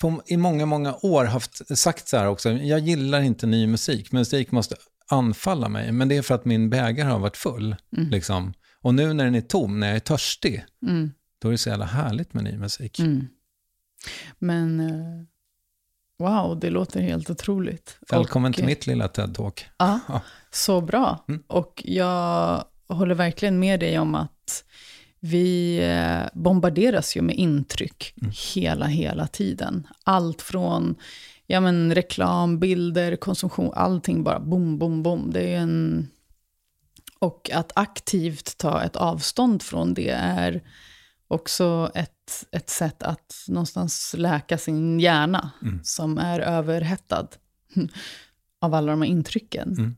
på, 0.01 0.23
i 0.27 0.37
många, 0.37 0.67
många 0.67 0.95
år 1.03 1.25
haft 1.25 1.79
sagt 1.79 2.09
så 2.09 2.17
här 2.17 2.27
också, 2.27 2.51
jag 2.51 2.81
gillar 2.81 3.21
inte 3.21 3.47
ny 3.47 3.67
musik. 3.67 4.13
Musik 4.13 4.51
måste 4.51 4.77
anfalla 5.09 5.69
mig, 5.69 5.93
men 5.93 6.09
det 6.09 6.17
är 6.17 6.23
för 6.23 6.35
att 6.35 6.45
min 6.45 6.71
bägare 6.71 7.09
har 7.09 7.19
varit 7.19 7.37
full. 7.37 7.77
Mm. 7.97 8.11
Liksom. 8.11 8.55
Och 8.81 8.95
nu 8.95 9.13
när 9.13 9.25
den 9.25 9.35
är 9.35 9.41
tom, 9.41 9.81
när 9.81 9.87
jag 9.87 9.97
är 9.97 10.01
törstig, 10.01 10.65
mm. 10.83 11.11
då 11.39 11.49
är 11.49 11.53
det 11.53 11.59
så 11.59 11.69
jävla 11.69 11.85
härligt 11.85 12.35
med 12.35 12.45
ny 12.45 12.59
musik. 12.59 12.99
Mm. 12.99 13.27
Men 14.39 14.81
eh, 14.81 15.27
Wow, 16.19 16.59
det 16.61 16.71
låter 16.71 17.01
helt 17.01 17.31
otroligt. 17.31 17.99
Välkommen 18.11 18.51
och, 18.51 18.57
till 18.57 18.65
mitt 18.65 18.87
lilla 18.87 19.07
TED-talk. 19.07 19.65
Ja, 19.79 20.01
så 20.51 20.81
bra. 20.81 21.25
Mm. 21.29 21.43
Och 21.47 21.83
jag 21.87 22.65
håller 22.89 23.15
verkligen 23.15 23.59
med 23.59 23.81
dig 23.81 23.99
om 23.99 24.15
att 24.15 24.65
vi 25.21 25.79
eh, 25.79 26.29
bombarderas 26.41 27.17
ju 27.17 27.23
med 27.23 27.37
intryck 27.37 28.15
mm. 28.21 28.33
hela, 28.55 28.87
hela 28.87 29.27
tiden. 29.27 29.87
Allt 30.05 30.43
från 30.43 30.97
ja, 31.47 31.61
men, 31.61 31.95
reklam, 31.95 32.59
bilder, 32.59 33.17
konsumtion, 33.17 33.73
allting 33.75 34.23
bara 34.23 34.41
bom, 34.41 34.79
bom, 34.79 35.03
bom. 35.03 35.31
Det 35.33 35.55
är 35.55 35.59
en... 35.59 36.09
Och 37.19 37.51
att 37.55 37.73
aktivt 37.75 38.59
ta 38.59 38.83
ett 38.83 38.97
avstånd 38.97 39.63
från 39.63 39.95
det 39.95 40.11
är 40.11 40.63
också 41.29 41.91
ett, 41.95 42.47
ett 42.51 42.71
sätt 42.71 43.03
att 43.03 43.35
någonstans 43.49 44.15
läka 44.19 44.59
sin 44.59 45.01
hjärna, 45.01 45.51
mm. 45.63 45.81
som 45.85 46.19
är 46.19 46.41
överhettad 46.41 47.29
av 48.61 48.75
alla 48.75 48.93
de 48.93 49.03
här 49.03 49.09
intrycken. 49.09 49.77
Mm. 49.79 49.97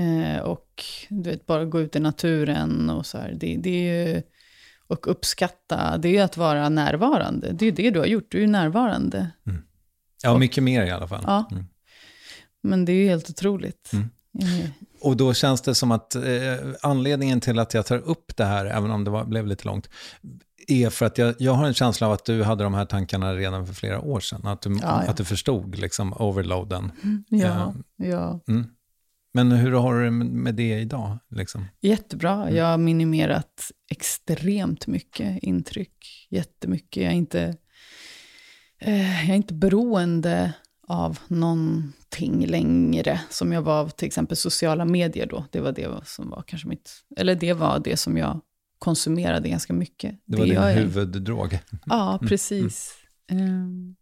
Eh, 0.00 0.40
och 0.40 0.84
du 1.08 1.30
vet, 1.30 1.46
bara 1.46 1.64
gå 1.64 1.80
ut 1.80 1.96
i 1.96 2.00
naturen 2.00 2.90
och 2.90 3.06
så 3.06 3.18
här. 3.18 3.36
Det, 3.40 3.56
det 3.56 3.70
är 3.70 4.08
ju, 4.08 4.22
och 4.86 5.10
uppskatta, 5.10 5.98
det 5.98 6.08
är 6.08 6.12
ju 6.12 6.18
att 6.18 6.36
vara 6.36 6.68
närvarande. 6.68 7.52
Det 7.52 7.64
är 7.64 7.66
ju 7.66 7.72
det 7.72 7.90
du 7.90 7.98
har 7.98 8.06
gjort, 8.06 8.30
du 8.30 8.38
är 8.38 8.42
ju 8.42 8.46
närvarande. 8.46 9.30
Mm. 9.46 9.62
Ja, 10.22 10.32
och, 10.32 10.40
mycket 10.40 10.64
mer 10.64 10.86
i 10.86 10.90
alla 10.90 11.08
fall. 11.08 11.24
Ja. 11.26 11.48
Mm. 11.50 11.64
Men 12.62 12.84
det 12.84 12.92
är 12.92 12.96
ju 12.96 13.08
helt 13.08 13.30
otroligt. 13.30 13.90
Mm. 13.92 14.08
Och 15.00 15.16
då 15.16 15.34
känns 15.34 15.60
det 15.60 15.74
som 15.74 15.90
att 15.90 16.14
eh, 16.14 16.22
anledningen 16.82 17.40
till 17.40 17.58
att 17.58 17.74
jag 17.74 17.86
tar 17.86 17.98
upp 17.98 18.36
det 18.36 18.44
här, 18.44 18.66
även 18.66 18.90
om 18.90 19.04
det 19.04 19.10
var, 19.10 19.24
blev 19.24 19.46
lite 19.46 19.64
långt, 19.64 19.88
är 20.70 20.90
för 20.90 21.06
att 21.06 21.18
jag, 21.18 21.34
jag 21.38 21.52
har 21.52 21.66
en 21.66 21.74
känsla 21.74 22.06
av 22.06 22.12
att 22.12 22.24
du 22.24 22.42
hade 22.42 22.64
de 22.64 22.74
här 22.74 22.84
tankarna 22.84 23.34
redan 23.34 23.66
för 23.66 23.74
flera 23.74 24.00
år 24.00 24.20
sedan. 24.20 24.46
Att 24.46 24.62
du, 24.62 24.70
ja, 24.70 24.78
ja. 24.82 25.10
Att 25.10 25.16
du 25.16 25.24
förstod 25.24 25.78
liksom 25.78 26.12
overloaden. 26.12 26.92
Mm, 27.02 27.24
ja, 27.28 27.74
uh, 28.02 28.08
ja. 28.08 28.40
Mm. 28.48 28.66
Men 29.34 29.52
hur 29.52 29.72
har 29.72 29.94
du 29.94 30.04
det 30.04 30.10
med 30.10 30.54
det 30.54 30.78
idag? 30.78 31.18
Liksom? 31.30 31.64
Jättebra. 31.80 32.32
Mm. 32.32 32.56
Jag 32.56 32.64
har 32.64 32.78
minimerat 32.78 33.70
extremt 33.90 34.86
mycket 34.86 35.42
intryck. 35.42 36.26
Jättemycket. 36.30 37.02
Jag 37.02 37.12
är 37.12 37.16
inte, 37.16 37.56
eh, 38.80 39.20
jag 39.20 39.30
är 39.30 39.36
inte 39.36 39.54
beroende 39.54 40.52
av 40.88 41.18
någonting 41.28 42.46
längre, 42.46 43.20
som 43.30 43.52
jag 43.52 43.62
var 43.62 43.80
av 43.80 43.88
till 43.88 44.06
exempel 44.06 44.36
sociala 44.36 44.84
medier 44.84 45.26
då. 45.26 45.44
Det 45.50 45.60
var 45.60 45.72
det 45.72 45.88
som 46.04 46.30
var 46.30 46.44
kanske 46.46 46.68
mitt, 46.68 46.90
eller 47.16 47.34
det 47.34 47.52
var 47.52 47.78
det 47.78 47.96
som 47.96 48.16
jag 48.16 48.40
konsumerade 48.80 49.48
ganska 49.48 49.72
mycket. 49.72 50.20
Det 50.24 50.36
var 50.36 50.46
det 50.46 50.52
din 50.52 50.78
huvuddrog? 50.78 51.58
Ja, 51.86 52.18
mm. 52.18 52.28
precis. 52.28 52.94
Mm. 53.30 53.44
Um, 53.48 53.96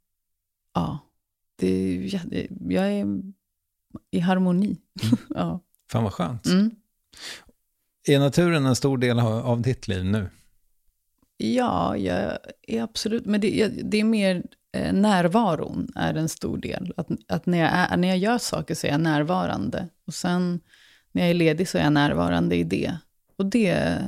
ja, 0.74 0.98
det, 1.56 1.96
jag, 2.06 2.46
jag 2.68 2.92
är 2.92 3.06
i 4.10 4.18
harmoni. 4.18 4.66
Mm. 5.02 5.16
ja. 5.34 5.60
Fan 5.90 6.04
vad 6.04 6.12
skönt. 6.12 6.46
Mm. 6.46 6.70
Är 8.08 8.18
naturen 8.18 8.66
en 8.66 8.76
stor 8.76 8.98
del 8.98 9.18
av 9.20 9.62
ditt 9.62 9.88
liv 9.88 10.04
nu? 10.04 10.30
Ja, 11.36 11.96
jag 11.96 12.38
är 12.62 12.82
absolut, 12.82 13.26
men 13.26 13.40
det, 13.40 13.68
det 13.68 14.00
är 14.00 14.04
mer 14.04 14.42
eh, 14.72 14.92
närvaron 14.92 15.88
är 15.94 16.14
en 16.14 16.28
stor 16.28 16.58
del. 16.58 16.92
Att, 16.96 17.08
att 17.28 17.46
när, 17.46 17.58
jag 17.58 17.70
är, 17.72 17.96
när 17.96 18.08
jag 18.08 18.18
gör 18.18 18.38
saker 18.38 18.74
så 18.74 18.86
är 18.86 18.90
jag 18.90 19.00
närvarande. 19.00 19.88
Och 20.06 20.14
sen 20.14 20.60
när 21.12 21.22
jag 21.22 21.30
är 21.30 21.34
ledig 21.34 21.68
så 21.68 21.78
är 21.78 21.82
jag 21.82 21.92
närvarande 21.92 22.56
i 22.56 22.64
det. 22.64 22.98
Och 23.36 23.46
det 23.46 23.98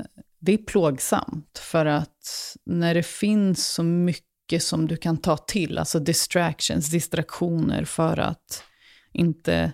det 0.40 0.52
är 0.52 0.58
plågsamt, 0.58 1.58
för 1.58 1.86
att 1.86 2.56
när 2.64 2.94
det 2.94 3.02
finns 3.02 3.66
så 3.68 3.82
mycket 3.82 4.62
som 4.62 4.86
du 4.86 4.96
kan 4.96 5.16
ta 5.16 5.36
till, 5.36 5.78
alltså 5.78 5.98
distractions, 5.98 6.90
distraktioner, 6.90 7.84
för 7.84 8.18
att 8.18 8.64
inte 9.12 9.72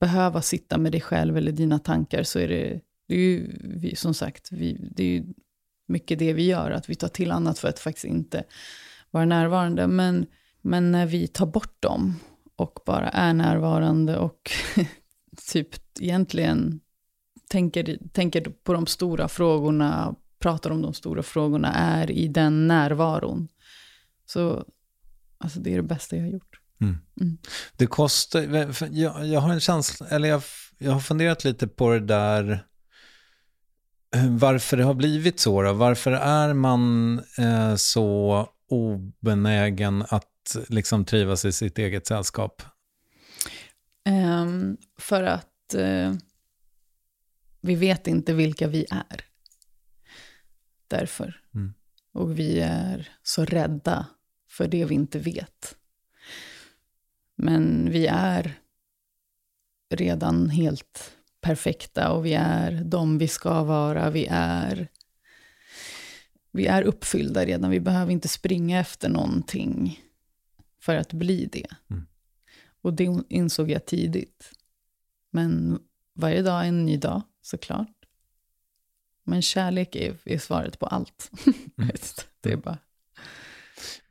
behöva 0.00 0.42
sitta 0.42 0.78
med 0.78 0.92
dig 0.92 1.00
själv 1.00 1.36
eller 1.36 1.52
dina 1.52 1.78
tankar, 1.78 2.22
så 2.22 2.38
är 2.38 2.48
det, 2.48 2.80
det 3.08 3.14
är 3.14 3.18
ju, 3.18 3.58
vi, 3.62 3.96
som 3.96 4.14
sagt, 4.14 4.52
vi, 4.52 4.90
det 4.96 5.02
är 5.02 5.08
ju 5.08 5.24
mycket 5.86 6.18
det 6.18 6.32
vi 6.32 6.46
gör, 6.46 6.70
att 6.70 6.88
vi 6.88 6.94
tar 6.94 7.08
till 7.08 7.30
annat 7.30 7.58
för 7.58 7.68
att 7.68 7.78
faktiskt 7.78 8.04
inte 8.04 8.44
vara 9.10 9.24
närvarande. 9.24 9.86
Men, 9.86 10.26
men 10.62 10.92
när 10.92 11.06
vi 11.06 11.26
tar 11.26 11.46
bort 11.46 11.82
dem 11.82 12.20
och 12.56 12.78
bara 12.86 13.08
är 13.08 13.34
närvarande 13.34 14.18
och 14.18 14.50
typ 15.52 15.68
egentligen 16.00 16.80
tänker, 17.48 17.98
tänker 18.12 18.40
på 18.40 18.72
de 18.72 18.86
stora 18.86 19.28
frågorna, 19.28 20.14
pratar 20.38 20.70
om 20.70 20.82
de 20.82 20.94
stora 20.94 21.22
frågorna, 21.22 21.74
är 21.74 22.10
i 22.10 22.28
den 22.28 22.68
närvaron. 22.68 23.48
Så 24.26 24.64
alltså 25.38 25.60
det 25.60 25.72
är 25.72 25.76
det 25.76 25.82
bästa 25.82 26.16
jag 26.16 26.22
har 26.22 26.30
gjort. 26.30 26.60
Mm. 26.80 26.98
Mm. 27.20 27.38
Det 27.76 27.86
kostar, 27.86 28.40
jag, 28.90 29.26
jag 29.26 29.40
har 29.40 29.52
en 29.52 29.60
känsla, 29.60 30.06
eller 30.06 30.28
jag, 30.28 30.42
jag 30.78 30.92
har 30.92 31.00
funderat 31.00 31.44
lite 31.44 31.66
på 31.66 31.90
det 31.90 32.00
där, 32.00 32.66
eh, 34.16 34.30
varför 34.30 34.76
det 34.76 34.84
har 34.84 34.94
blivit 34.94 35.40
så 35.40 35.62
då? 35.62 35.72
Varför 35.72 36.12
är 36.12 36.54
man 36.54 37.18
eh, 37.38 37.74
så 37.76 38.48
obenägen 38.68 40.04
att 40.08 40.56
liksom 40.68 41.04
trivas 41.04 41.44
i 41.44 41.52
sitt 41.52 41.78
eget 41.78 42.06
sällskap? 42.06 42.62
Ehm, 44.04 44.76
för 44.98 45.22
att 45.22 45.74
eh, 45.74 46.12
vi 47.64 47.74
vet 47.74 48.06
inte 48.06 48.32
vilka 48.32 48.68
vi 48.68 48.86
är. 48.90 49.24
Därför. 50.88 51.40
Mm. 51.54 51.74
Och 52.12 52.38
vi 52.38 52.60
är 52.60 53.08
så 53.22 53.44
rädda 53.44 54.06
för 54.48 54.68
det 54.68 54.84
vi 54.84 54.94
inte 54.94 55.18
vet. 55.18 55.76
Men 57.36 57.90
vi 57.90 58.06
är 58.06 58.52
redan 59.90 60.50
helt 60.50 61.16
perfekta 61.40 62.12
och 62.12 62.26
vi 62.26 62.34
är 62.34 62.84
de 62.84 63.18
vi 63.18 63.28
ska 63.28 63.62
vara. 63.62 64.10
Vi 64.10 64.26
är, 64.30 64.88
vi 66.50 66.66
är 66.66 66.82
uppfyllda 66.82 67.44
redan. 67.44 67.70
Vi 67.70 67.80
behöver 67.80 68.12
inte 68.12 68.28
springa 68.28 68.80
efter 68.80 69.08
någonting 69.08 70.00
för 70.80 70.96
att 70.96 71.12
bli 71.12 71.48
det. 71.52 71.66
Mm. 71.90 72.06
Och 72.82 72.94
det 72.94 73.22
insåg 73.28 73.70
jag 73.70 73.86
tidigt. 73.86 74.50
Men 75.30 75.78
varje 76.14 76.42
dag 76.42 76.64
är 76.64 76.68
en 76.68 76.86
ny 76.86 76.96
dag, 76.96 77.22
såklart. 77.44 77.88
Men 79.24 79.42
kärlek 79.42 79.96
är, 79.96 80.16
är 80.24 80.38
svaret 80.38 80.78
på 80.78 80.86
allt. 80.86 81.30
Mm. 81.78 81.90
det 82.40 82.52
är 82.52 82.56
bara... 82.56 82.78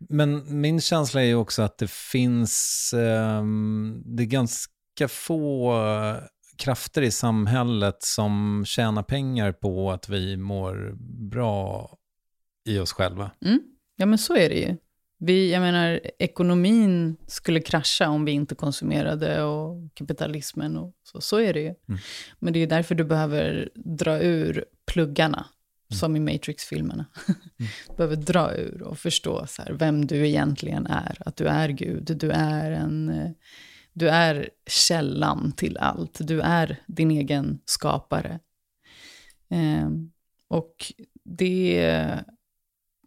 Men 0.09 0.61
min 0.61 0.81
känsla 0.81 1.21
är 1.21 1.25
ju 1.25 1.35
också 1.35 1.61
att 1.61 1.77
det 1.77 1.91
finns, 1.91 2.93
eh, 2.93 3.43
det 4.05 4.23
är 4.23 4.27
ganska 4.27 5.07
få 5.07 5.73
krafter 6.57 7.01
i 7.01 7.11
samhället 7.11 8.03
som 8.03 8.63
tjänar 8.67 9.03
pengar 9.03 9.51
på 9.51 9.91
att 9.91 10.09
vi 10.09 10.37
mår 10.37 10.93
bra 11.29 11.89
i 12.65 12.79
oss 12.79 12.93
själva. 12.93 13.31
Mm. 13.45 13.59
Ja, 13.95 14.05
men 14.05 14.17
så 14.17 14.35
är 14.35 14.49
det 14.49 14.55
ju. 14.55 14.77
Vi, 15.25 15.51
jag 15.51 15.61
menar, 15.61 15.99
ekonomin 16.19 17.17
skulle 17.27 17.59
krascha 17.61 18.09
om 18.09 18.25
vi 18.25 18.31
inte 18.31 18.55
konsumerade 18.55 19.43
och 19.43 19.77
kapitalismen 19.93 20.77
och 20.77 20.93
så. 21.03 21.21
Så 21.21 21.39
är 21.39 21.53
det 21.53 21.59
ju. 21.59 21.67
Mm. 21.87 21.99
Men 22.39 22.53
det 22.53 22.59
är 22.59 22.67
därför 22.67 22.95
du 22.95 23.03
behöver 23.03 23.69
dra 23.75 24.19
ur 24.19 24.65
pluggarna, 24.85 25.45
Mm. 25.91 25.99
som 25.99 26.15
i 26.15 26.19
Matrix-filmerna. 26.19 27.05
du 27.89 27.95
behöver 27.97 28.15
dra 28.15 28.53
ur 28.55 28.81
och 28.83 28.97
förstå 28.99 29.45
så 29.47 29.61
här, 29.61 29.71
vem 29.73 30.05
du 30.07 30.27
egentligen 30.27 30.87
är. 30.87 31.17
Att 31.25 31.35
du 31.35 31.45
är 31.47 31.69
Gud, 31.69 32.17
du 32.17 32.31
är 32.31 32.71
en... 32.71 33.09
eh, 33.09 33.31
Du 33.93 34.09
är 34.09 34.49
källan 34.67 35.51
till 35.51 35.77
allt. 35.77 36.17
Du 36.27 36.41
är 36.41 36.77
din 36.87 37.11
egen 37.11 37.59
skapare. 37.65 38.39
Ehm, 39.49 40.11
och 40.47 40.75
det, 41.23 42.23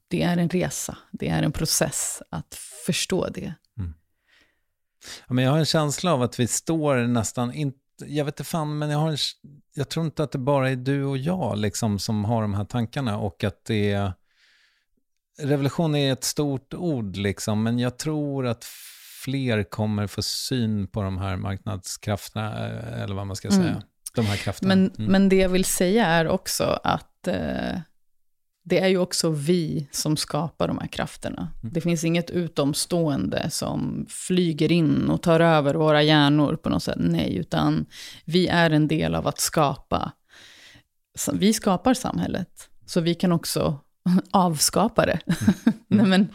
det 0.08 0.22
är 0.22 0.36
en 0.36 0.48
resa, 0.48 0.98
det 1.10 1.28
är 1.28 1.42
en 1.42 1.52
process 1.52 2.22
att 2.30 2.54
förstå 2.86 3.28
det. 3.28 3.54
Ja, 5.28 5.34
men 5.34 5.44
jag 5.44 5.50
har 5.50 5.58
en 5.58 5.64
känsla 5.66 6.12
av 6.12 6.22
att 6.22 6.40
vi 6.40 6.46
står 6.46 6.96
nästan, 6.96 7.52
inte, 7.54 7.78
jag 8.06 8.24
vet 8.24 8.34
inte 8.34 8.44
fan, 8.44 8.78
men 8.78 8.90
jag, 8.90 8.98
har 8.98 9.10
en, 9.10 9.16
jag 9.74 9.88
tror 9.88 10.04
inte 10.06 10.22
att 10.22 10.32
det 10.32 10.38
bara 10.38 10.70
är 10.70 10.76
du 10.76 11.04
och 11.04 11.18
jag 11.18 11.58
liksom, 11.58 11.98
som 11.98 12.24
har 12.24 12.42
de 12.42 12.54
här 12.54 12.64
tankarna 12.64 13.18
och 13.18 13.44
att 13.44 13.64
det 13.64 13.92
är, 13.92 14.12
revolution 15.38 15.94
är 15.94 16.12
ett 16.12 16.24
stort 16.24 16.74
ord 16.74 17.16
liksom, 17.16 17.62
men 17.62 17.78
jag 17.78 17.98
tror 17.98 18.46
att 18.46 18.64
fler 19.24 19.62
kommer 19.62 20.06
få 20.06 20.22
syn 20.22 20.86
på 20.88 21.02
de 21.02 21.18
här 21.18 21.36
marknadskrafterna, 21.36 22.68
eh, 22.68 23.02
eller 23.02 23.14
vad 23.14 23.26
man 23.26 23.36
ska 23.36 23.50
säga. 23.50 23.68
Mm. 23.68 23.82
De 24.14 24.26
här 24.26 24.36
krafterna. 24.36 24.68
Men, 24.68 24.90
Mm. 24.98 25.12
men 25.12 25.28
det 25.28 25.36
jag 25.36 25.48
vill 25.48 25.64
säga 25.64 26.06
är 26.06 26.28
också 26.28 26.80
att 26.84 27.28
eh, 27.28 27.78
det 28.68 28.78
är 28.78 28.88
ju 28.88 28.98
också 28.98 29.30
vi 29.30 29.88
som 29.92 30.16
skapar 30.16 30.68
de 30.68 30.78
här 30.78 30.86
krafterna. 30.86 31.48
Mm. 31.62 31.72
Det 31.72 31.80
finns 31.80 32.04
inget 32.04 32.30
utomstående 32.30 33.50
som 33.50 34.06
flyger 34.08 34.72
in 34.72 35.10
och 35.10 35.22
tar 35.22 35.40
över 35.40 35.74
våra 35.74 36.02
hjärnor 36.02 36.56
på 36.56 36.68
något 36.68 36.82
sätt. 36.82 36.96
Nej, 37.00 37.36
utan 37.36 37.86
vi 38.24 38.46
är 38.46 38.70
en 38.70 38.88
del 38.88 39.14
av 39.14 39.26
att 39.26 39.40
skapa. 39.40 40.12
Vi 41.32 41.52
skapar 41.52 41.94
samhället, 41.94 42.68
så 42.86 43.00
vi 43.00 43.14
kan 43.14 43.32
också 43.32 43.80
avskapa 44.30 45.06
det. 45.06 45.20
Nej, 45.88 46.06
men 46.06 46.28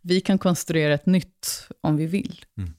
vi 0.00 0.20
kan 0.20 0.38
konstruera 0.38 0.94
ett 0.94 1.06
nytt 1.06 1.68
om 1.80 1.96
vi 1.96 2.06
vill. 2.06 2.44
Mm. 2.58 2.74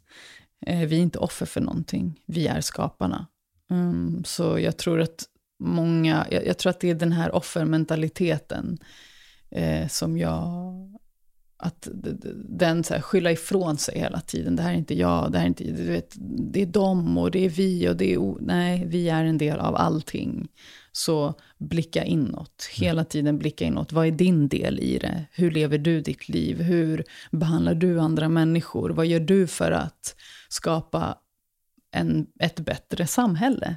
Eh, 0.65 0.88
Vi 0.88 0.98
är 0.98 1.02
inte 1.02 1.20
offer 1.20 1.46
för 1.46 1.62
någonting, 1.62 2.22
vi 2.26 2.48
är 2.48 2.62
skaparna. 2.62 3.28
Mm, 3.72 4.24
så 4.26 4.60
jag 4.60 4.78
tror 4.78 5.02
att 5.02 5.24
många, 5.60 6.28
jag, 6.32 6.46
jag 6.46 6.58
tror 6.58 6.70
att 6.70 6.80
det 6.80 6.89
är 6.89 6.96
den 6.96 7.12
här 7.12 7.36
offermentaliteten 7.36 8.78
eh, 9.52 9.88
som 9.88 10.18
jag, 10.18 10.74
att 11.58 11.88
den 12.50 12.84
så 12.84 12.94
här, 12.94 13.02
skylla 13.02 13.32
ifrån 13.32 13.78
sig 13.78 14.00
hela 14.00 14.22
tiden. 14.22 14.56
Det 14.56 14.63
här 14.63 14.74
är 14.74 14.78
inte 14.78 14.96
jag, 14.96 15.32
det 15.32 15.38
här 15.38 15.46
är 15.46 15.50
inte, 15.50 15.63
du 15.63 15.84
vet, 15.84 16.13
det 16.52 16.62
är 16.62 16.65
de 16.65 17.18
och 17.18 17.32
det 17.32 17.46
är 17.46 17.50
vi 17.50 17.89
och 17.89 17.96
det 17.98 18.13
är, 18.13 18.36
nej, 18.39 18.84
vi 18.88 19.10
är 19.10 19.24
en 19.24 19.38
del 19.38 19.60
av 19.60 19.76
allting. 19.76 20.48
Så 20.91 21.34
blicka 21.58 22.04
inåt, 22.04 22.70
hela 22.74 23.06
tiden 23.06 23.38
blicka 23.38 23.65
inåt. 23.65 23.91
Vad 23.91 24.08
är 24.08 24.12
din 24.12 24.48
del 24.48 24.80
i 24.80 24.98
det? 24.98 25.26
Hur 25.32 25.52
lever 25.52 25.78
du 25.78 26.02
ditt 26.02 26.30
liv? 26.30 26.62
Hur 26.62 27.04
behandlar 27.32 27.76
du 27.76 28.00
andra 28.00 28.30
människor? 28.30 28.89
Vad 28.89 29.06
gör 29.06 29.20
du 29.20 29.48
för 29.48 29.72
att 29.72 30.15
skapa 30.50 31.18
en, 31.91 32.28
ett 32.39 32.60
bättre 32.60 33.08
samhälle? 33.08 33.76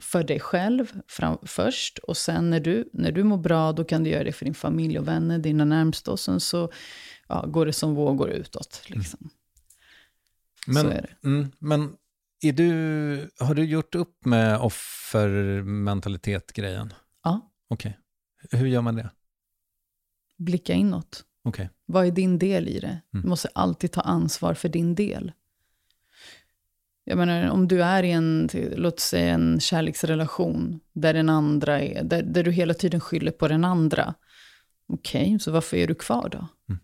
För 0.00 0.24
dig 0.24 0.40
själv 0.40 1.00
fram, 1.08 1.38
först 1.42 1.98
och 1.98 2.16
sen 2.16 2.50
när 2.50 2.60
du, 2.60 2.90
när 2.92 3.12
du 3.12 3.24
mår 3.24 3.38
bra 3.38 3.72
då 3.72 3.84
kan 3.84 4.04
du 4.04 4.10
göra 4.10 4.24
det 4.24 4.32
för 4.32 4.44
din 4.44 4.54
familj 4.54 4.98
och 4.98 5.08
vänner, 5.08 5.38
dina 5.38 5.64
närmsta 5.64 6.10
och 6.10 6.20
sen 6.20 6.40
så 6.40 6.72
ja, 7.28 7.46
går 7.46 7.66
det 7.66 7.72
som 7.72 7.94
vågor 7.94 8.30
utåt. 8.30 8.82
Liksom. 8.86 9.30
Men, 10.66 10.82
Så 10.82 10.88
är. 10.88 11.16
Mm, 11.24 11.50
men 11.58 11.96
är 12.42 12.52
du, 12.52 13.30
har 13.38 13.54
du 13.54 13.64
gjort 13.64 13.94
upp 13.94 14.24
med 14.24 14.60
offermentalitet-grejen? 14.60 16.94
Ja, 17.24 17.50
Okej. 17.68 17.98
Hur 18.50 18.66
gör 18.66 18.80
man 18.80 18.96
det? 18.96 19.10
blicka 20.40 20.72
inåt. 20.72 21.24
Okej. 21.44 21.70
Vad 21.86 22.06
är 22.06 22.10
din 22.10 22.38
del 22.38 22.68
i 22.68 22.80
det? 22.80 23.00
Mm. 23.14 23.22
Du 23.22 23.28
måste 23.28 23.48
alltid 23.54 23.92
ta 23.92 24.00
ansvar 24.00 24.54
för 24.54 24.68
din 24.68 24.94
del. 24.94 25.32
Jag 27.10 27.18
menar, 27.18 27.50
om 27.50 27.68
du 27.68 27.82
är 27.82 28.02
i 28.02 28.10
en, 28.10 28.48
låt 28.76 29.00
säga 29.00 29.34
en 29.34 29.60
kärleksrelation, 29.60 30.80
där 30.92 31.14
den 31.14 31.28
andra 31.28 31.80
är, 31.80 32.04
där, 32.04 32.22
där 32.22 32.42
du 32.44 32.52
hela 32.52 32.74
tiden 32.74 33.00
skyller 33.00 33.32
på 33.32 33.48
den 33.48 33.64
andra. 33.64 34.14
Okej, 34.86 35.38
så 35.38 35.50
varför 35.50 35.76
är 35.76 35.86
du 35.86 35.94
kvar 35.94 36.28
då? 36.28 36.46
Mm. 36.68 36.80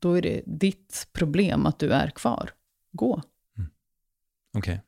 Då 0.00 0.12
är 0.12 0.22
det 0.22 0.42
ditt 0.46 1.08
problem 1.12 1.66
att 1.66 1.78
du 1.78 1.90
är 1.90 2.10
kvar. 2.10 2.50
Gå. 2.92 3.22
Okej. 4.56 4.82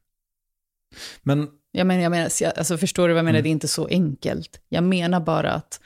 Men 1.22 1.48
Jag 1.70 1.86
menar, 1.86 2.02
jag 2.02 2.10
menar, 2.10 2.30
alltså 2.56 2.78
förstår 2.78 3.08
du 3.08 3.14
vad 3.14 3.18
jag 3.18 3.24
menar? 3.24 3.38
Mm. 3.38 3.42
Det 3.42 3.48
är 3.48 3.52
inte 3.52 3.68
så 3.68 3.86
enkelt. 3.86 4.60
Jag 4.68 4.84
menar 4.84 5.20
bara 5.20 5.52
att, 5.52 5.80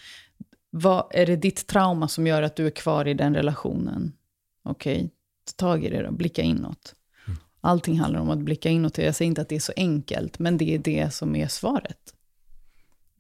vad, 0.71 1.07
är 1.11 1.27
det 1.27 1.37
ditt 1.37 1.67
trauma 1.67 2.09
som 2.09 2.27
gör 2.27 2.43
att 2.43 2.57
du 2.57 2.67
är 2.67 2.71
kvar 2.71 3.09
i 3.09 3.15
den 3.15 3.35
relationen? 3.35 4.13
Okej, 4.63 5.11
ta 5.45 5.67
tag 5.67 5.85
i 5.85 5.91
det 5.91 6.03
då, 6.03 6.13
blicka 6.13 6.43
inåt. 6.43 6.95
Mm. 7.63 7.73
Allting 7.73 7.99
handlar 7.99 8.21
om 8.21 8.31
att 8.31 8.39
blicka 8.39 8.69
inåt. 8.69 8.99
Jag 8.99 9.15
säger 9.15 9.27
inte 9.29 9.41
att 9.41 9.49
det 9.49 9.57
är 9.57 9.61
så 9.61 9.73
enkelt, 9.77 10.39
men 10.39 10.59
det 10.59 10.75
är 10.75 10.79
det 10.79 11.15
som 11.15 11.37
är 11.37 11.49
svaret. 11.49 12.15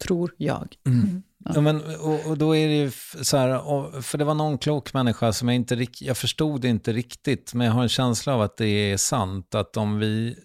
Tror 0.02 0.34
jag. 0.36 0.76
Mm. 0.86 1.22
Ja, 1.54 1.60
men, 1.60 1.80
och, 2.00 2.26
och 2.26 2.38
då 2.38 2.56
är 2.56 2.68
det 2.68 2.74
ju 2.74 2.90
så 3.22 3.36
här, 3.36 3.68
och, 3.68 4.04
för 4.04 4.18
det 4.18 4.24
var 4.24 4.34
någon 4.34 4.58
klok 4.58 4.94
människa 4.94 5.32
som 5.32 5.48
jag 5.48 5.54
inte 5.54 5.86
jag 6.00 6.16
förstod 6.16 6.60
det 6.60 6.68
inte 6.68 6.92
riktigt, 6.92 7.54
men 7.54 7.66
jag 7.66 7.74
har 7.74 7.82
en 7.82 7.88
känsla 7.88 8.34
av 8.34 8.40
att 8.40 8.56
det 8.56 8.66
är 8.66 8.96
sant, 8.96 9.54
att 9.54 9.76
om 9.76 9.98
vi, 9.98 10.36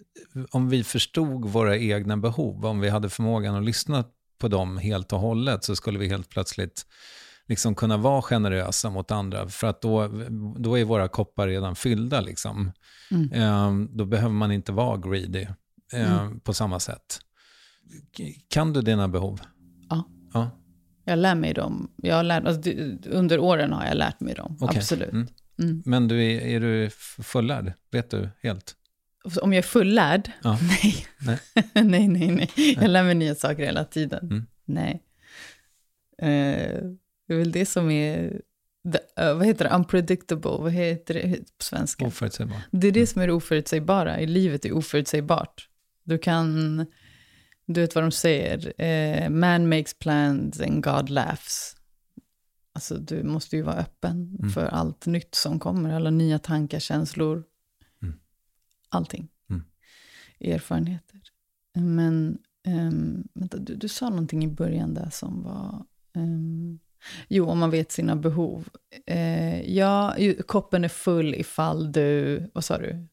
om 0.52 0.70
vi 0.70 0.84
förstod 0.84 1.46
våra 1.46 1.78
egna 1.78 2.18
behov, 2.18 2.66
om 2.66 2.80
vi 2.80 2.90
hade 2.90 3.10
förmågan 3.10 3.56
att 3.56 3.66
lyssna 3.66 4.04
på 4.38 4.48
dem 4.48 4.78
helt 4.78 5.14
och 5.14 5.20
hållet, 5.20 5.64
så 5.64 5.76
skulle 5.76 6.00
vi 6.00 6.08
helt 6.08 6.30
plötsligt 6.30 6.86
liksom 7.48 7.76
kunna 7.76 7.98
vara 7.98 8.22
generösa 8.22 8.90
mot 8.90 9.12
andra, 9.12 9.48
för 9.48 9.68
att 9.68 9.82
då, 9.82 10.08
då 10.58 10.80
är 10.80 10.84
våra 10.84 11.08
koppar 11.08 11.48
redan 11.48 11.76
fyllda. 11.76 12.22
Liksom. 12.22 12.72
Mm. 13.12 13.32
Eh, 13.32 13.88
då 13.98 14.06
behöver 14.06 14.34
man 14.34 14.52
inte 14.52 14.72
vara 14.72 14.98
greedy 14.98 15.48
eh, 15.94 16.20
Mm. 16.22 16.40
på 16.40 16.54
samma 16.54 16.80
sätt. 16.80 17.20
Kan 18.48 18.74
du 18.74 18.82
dina 18.82 19.08
behov? 19.08 19.40
Ja. 19.90 20.04
Ja. 20.34 20.50
Jag 21.04 21.20
lär 21.20 21.36
mig 21.36 21.54
dem. 21.54 21.92
Jag 21.98 22.26
lärt, 22.26 22.46
alltså, 22.46 22.72
under 23.06 23.40
åren 23.40 23.74
har 23.74 23.86
jag 23.86 23.98
lärt 23.98 24.20
mig 24.20 24.34
dem, 24.36 24.58
Okej. 24.62 24.78
absolut. 24.78 25.12
Mm. 25.12 25.28
Mm. 25.60 25.84
Men 25.86 26.08
du 26.08 26.24
är, 26.24 26.42
är 26.42 26.60
du 26.60 26.90
fullärd? 27.24 27.74
Vet 27.92 28.10
du 28.12 28.30
helt? 28.44 28.76
Om 29.42 29.54
jag 29.54 29.58
är 29.58 29.62
fullärd? 29.68 30.32
Ja. 30.44 30.60
Nej. 30.84 31.06
Nej. 31.20 31.40
nej, 31.86 32.08
nej, 32.08 32.32
nej. 32.32 32.50
Jag 32.80 32.90
lär 32.90 33.04
mig 33.04 33.16
nya 33.16 33.36
saker 33.36 33.64
hela 33.66 33.84
tiden. 33.86 34.26
Mm. 34.32 34.46
Nej. 34.66 35.04
Eh, 36.22 36.82
det 37.28 37.34
är 37.34 37.38
väl 37.38 37.52
det 37.52 37.66
som 37.66 37.92
är 37.92 38.42
the, 38.92 39.24
uh, 39.24 39.38
vad 39.38 39.46
heter 39.46 39.70
det, 39.70 39.76
unpredictable, 39.76 40.52
vad 40.52 40.72
heter 40.72 41.14
det 41.14 41.38
på 41.58 41.64
svenska? 41.64 42.06
Oförutsägbar. 42.06 42.58
Det 42.72 42.88
är 42.88 42.92
det 42.92 43.08
som 43.08 43.22
är 43.22 43.28
det 43.28 43.34
oförutsägbara, 43.34 44.20
i 44.20 44.28
livet 44.28 44.66
är 44.66 44.72
oförutsägbart. 44.74 45.70
Du 46.04 46.18
kan, 46.18 46.78
du 47.66 47.82
vet 47.82 47.96
vad 47.96 48.04
de 48.04 48.12
säger, 48.12 48.82
eh, 48.82 49.30
man 49.30 49.70
makes 49.70 49.94
plans 49.94 50.62
and 50.62 50.84
God 50.84 51.10
laughs. 51.10 51.76
Alltså 52.74 52.98
du 52.98 53.24
måste 53.24 53.56
ju 53.56 53.62
vara 53.62 53.76
öppen 53.76 54.36
Mm. 54.40 54.50
för 54.52 54.66
allt 54.66 55.06
nytt 55.06 55.36
som 55.36 55.60
kommer, 55.60 55.94
alla 55.94 56.10
nya 56.10 56.40
tankar, 56.40 56.80
känslor, 56.80 57.44
Mm. 58.02 58.20
allting. 58.90 59.28
Mm. 59.50 59.64
Erfarenheter. 60.40 61.22
Men, 61.74 62.38
um, 62.68 63.28
vänta, 63.34 63.58
du, 63.58 63.76
du 63.76 63.88
sa 63.88 64.10
någonting 64.10 64.44
i 64.44 64.48
början 64.48 64.94
där 64.94 65.10
som 65.10 65.44
var, 65.44 65.86
ehm, 66.16 66.80
jo 67.28 67.50
om 67.50 67.60
man 67.60 67.70
vet 67.70 67.92
sina 67.92 68.16
behov. 68.16 68.70
Eh, 69.08 69.76
ja, 69.76 70.16
koppen 70.48 70.84
är 70.84 70.90
full 70.90 71.36
ifall 71.36 71.92
du, 71.92 72.44
vad 72.54 72.64
sa 72.64 72.78
du? 72.78 73.08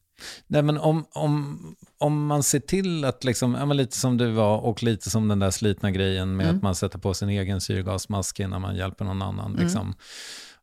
Nej, 0.46 0.62
men 0.62 0.78
om, 0.78 1.04
om, 1.12 1.58
om 1.98 2.26
man 2.26 2.42
ser 2.42 2.60
till 2.60 3.04
att, 3.04 3.24
liksom, 3.24 3.54
ja, 3.54 3.66
men 3.66 3.76
lite 3.76 3.96
som 3.96 4.16
du 4.16 4.30
var 4.30 4.58
och 4.58 4.82
lite 4.82 5.10
som 5.10 5.28
den 5.28 5.38
där 5.38 5.50
slitna 5.50 5.90
grejen 5.90 6.36
med 6.36 6.44
Mm. 6.46 6.56
att 6.56 6.62
man 6.62 6.74
sätter 6.74 6.98
på 6.98 7.14
sin 7.14 7.28
egen 7.28 7.60
syrgasmask 7.60 8.40
innan 8.40 8.60
man 8.62 8.76
hjälper 8.76 9.04
någon 9.04 9.22
annan. 9.22 9.50
Mm. 9.52 9.62
Liksom. 9.62 9.94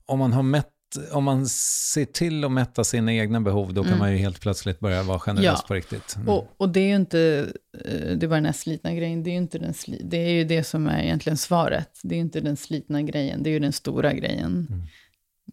Om, 0.05 0.19
man 0.19 0.33
har 0.33 0.43
mätt, 0.43 0.69
om 1.11 1.23
man 1.23 1.47
ser 1.47 2.05
till 2.05 2.43
att 2.43 2.51
mätta 2.51 2.83
sina 2.83 3.13
egna 3.13 3.41
behov, 3.41 3.73
då 3.73 3.81
kan 3.83 3.87
Mm. 3.89 3.99
man 3.99 4.11
ju 4.11 4.17
helt 4.17 4.39
plötsligt 4.41 4.79
börja 4.79 5.03
vara 5.03 5.19
generös 5.19 5.45
Ja. 5.45 5.65
på 5.67 5.73
riktigt. 5.73 6.15
Mm. 6.15 6.29
Och, 6.29 6.53
och 6.57 6.69
det 6.69 6.79
är 6.79 6.87
ju 6.87 6.95
inte, 6.95 7.51
eh, 7.85 8.17
det 8.17 8.27
var 8.27 8.37
den 8.37 8.45
här 8.45 8.53
slitna 8.53 8.93
grejen, 8.93 9.23
det 9.23 9.29
är 9.29 9.31
ju 9.31 9.37
inte 9.37 9.59
den 9.59 9.73
sli, 9.73 10.01
det 10.03 10.17
är 10.17 10.29
ju 10.31 10.43
det 10.43 10.63
som 10.63 10.87
är 10.87 11.03
egentligen 11.03 11.37
svaret. 11.37 11.99
Det 12.03 12.15
är 12.15 12.17
ju 12.17 12.21
inte 12.23 12.39
den 12.41 12.57
slitna 12.57 13.01
grejen, 13.01 13.43
det 13.43 13.49
är 13.49 13.51
ju 13.51 13.59
den 13.59 13.73
stora 13.73 14.13
grejen. 14.13 14.67
Mm. 14.69 14.81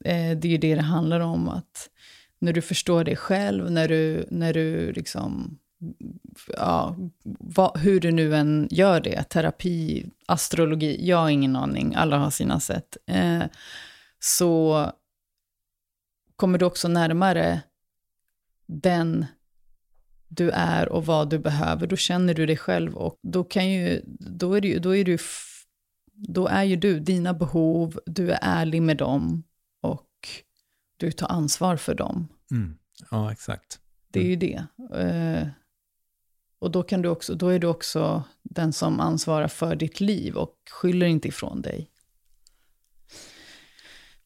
Eh, 0.05 0.39
det 0.39 0.49
är 0.49 0.53
ju 0.53 0.59
det 0.59 0.75
det 0.75 0.81
handlar 0.83 1.21
om, 1.21 1.49
att 1.49 1.91
när 2.39 2.53
du 2.53 2.63
förstår 2.63 3.05
dig 3.05 3.17
själv, 3.17 3.71
när 3.71 3.89
du, 3.89 4.27
när 4.31 4.53
du 4.55 4.93
liksom, 4.93 5.59
ja, 6.57 6.97
vad, 7.39 7.79
hur 7.79 8.01
du 8.01 8.11
nu 8.13 8.37
än 8.37 8.69
gör 8.71 9.01
det, 9.01 9.23
terapi, 9.23 10.07
astrologi, 10.27 11.09
jag 11.09 11.17
har 11.17 11.29
ingen 11.31 11.57
aning, 11.57 11.95
alla 11.95 12.19
har 12.19 12.31
sina 12.31 12.61
sätt. 12.61 12.97
Eh, 13.07 13.43
så 14.21 14.87
kommer 16.37 16.59
du 16.59 16.65
också 16.65 16.89
närmare 16.89 17.63
den 18.67 19.27
du 20.29 20.51
är 20.51 20.89
och 20.89 21.07
vad 21.07 21.31
du 21.31 21.39
behöver, 21.39 21.87
då 21.87 21.97
känner 21.97 22.35
du 22.35 22.47
dig 22.47 22.57
själv 22.57 22.97
och 22.97 23.19
då 23.23 23.45
kan 23.45 23.71
ju, 23.71 24.03
då 24.19 24.55
är, 24.55 24.61
det 24.61 24.69
ju, 24.69 24.79
då 24.79 24.97
är 24.97 25.05
du, 25.05 25.19
då 26.13 26.47
är 26.47 26.63
ju 26.65 26.77
du 26.77 27.01
dina 27.01 27.35
behov, 27.35 28.01
du 28.07 28.31
är 28.31 28.39
ärlig 28.43 28.83
med 28.83 28.97
dem 28.97 29.45
och 29.81 30.09
du 30.97 31.13
tar 31.13 31.29
ansvar 31.29 31.77
för 31.77 31.95
dem. 31.95 32.29
Mm. 32.51 32.79
Ja, 33.11 33.33
exakt. 33.33 33.81
Det 34.11 34.21
är 34.21 34.25
ju 34.25 34.37
det. 34.37 34.65
Eh, 34.95 35.49
och 36.59 36.71
då, 36.71 36.83
kan 36.83 37.03
du 37.03 37.09
också, 37.09 37.35
då 37.35 37.49
är 37.49 37.59
du 37.59 37.67
också 37.67 38.23
den 38.43 38.73
som 38.73 39.01
ansvarar 39.01 39.49
för 39.49 39.77
ditt 39.77 40.01
liv 40.01 40.37
och 40.37 40.55
skyller 40.71 41.07
inte 41.07 41.29
ifrån 41.29 41.63
dig. 41.63 41.91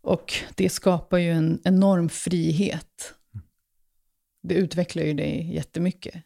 Och 0.03 0.35
det 0.55 0.69
skapar 0.69 1.19
ju 1.19 1.31
en 1.31 1.61
enorm 1.65 2.09
frihet. 2.09 3.15
Det 4.43 4.55
utvecklar 4.55 5.03
ju 5.03 5.15
dig 5.15 5.55
jättemycket 5.55 6.25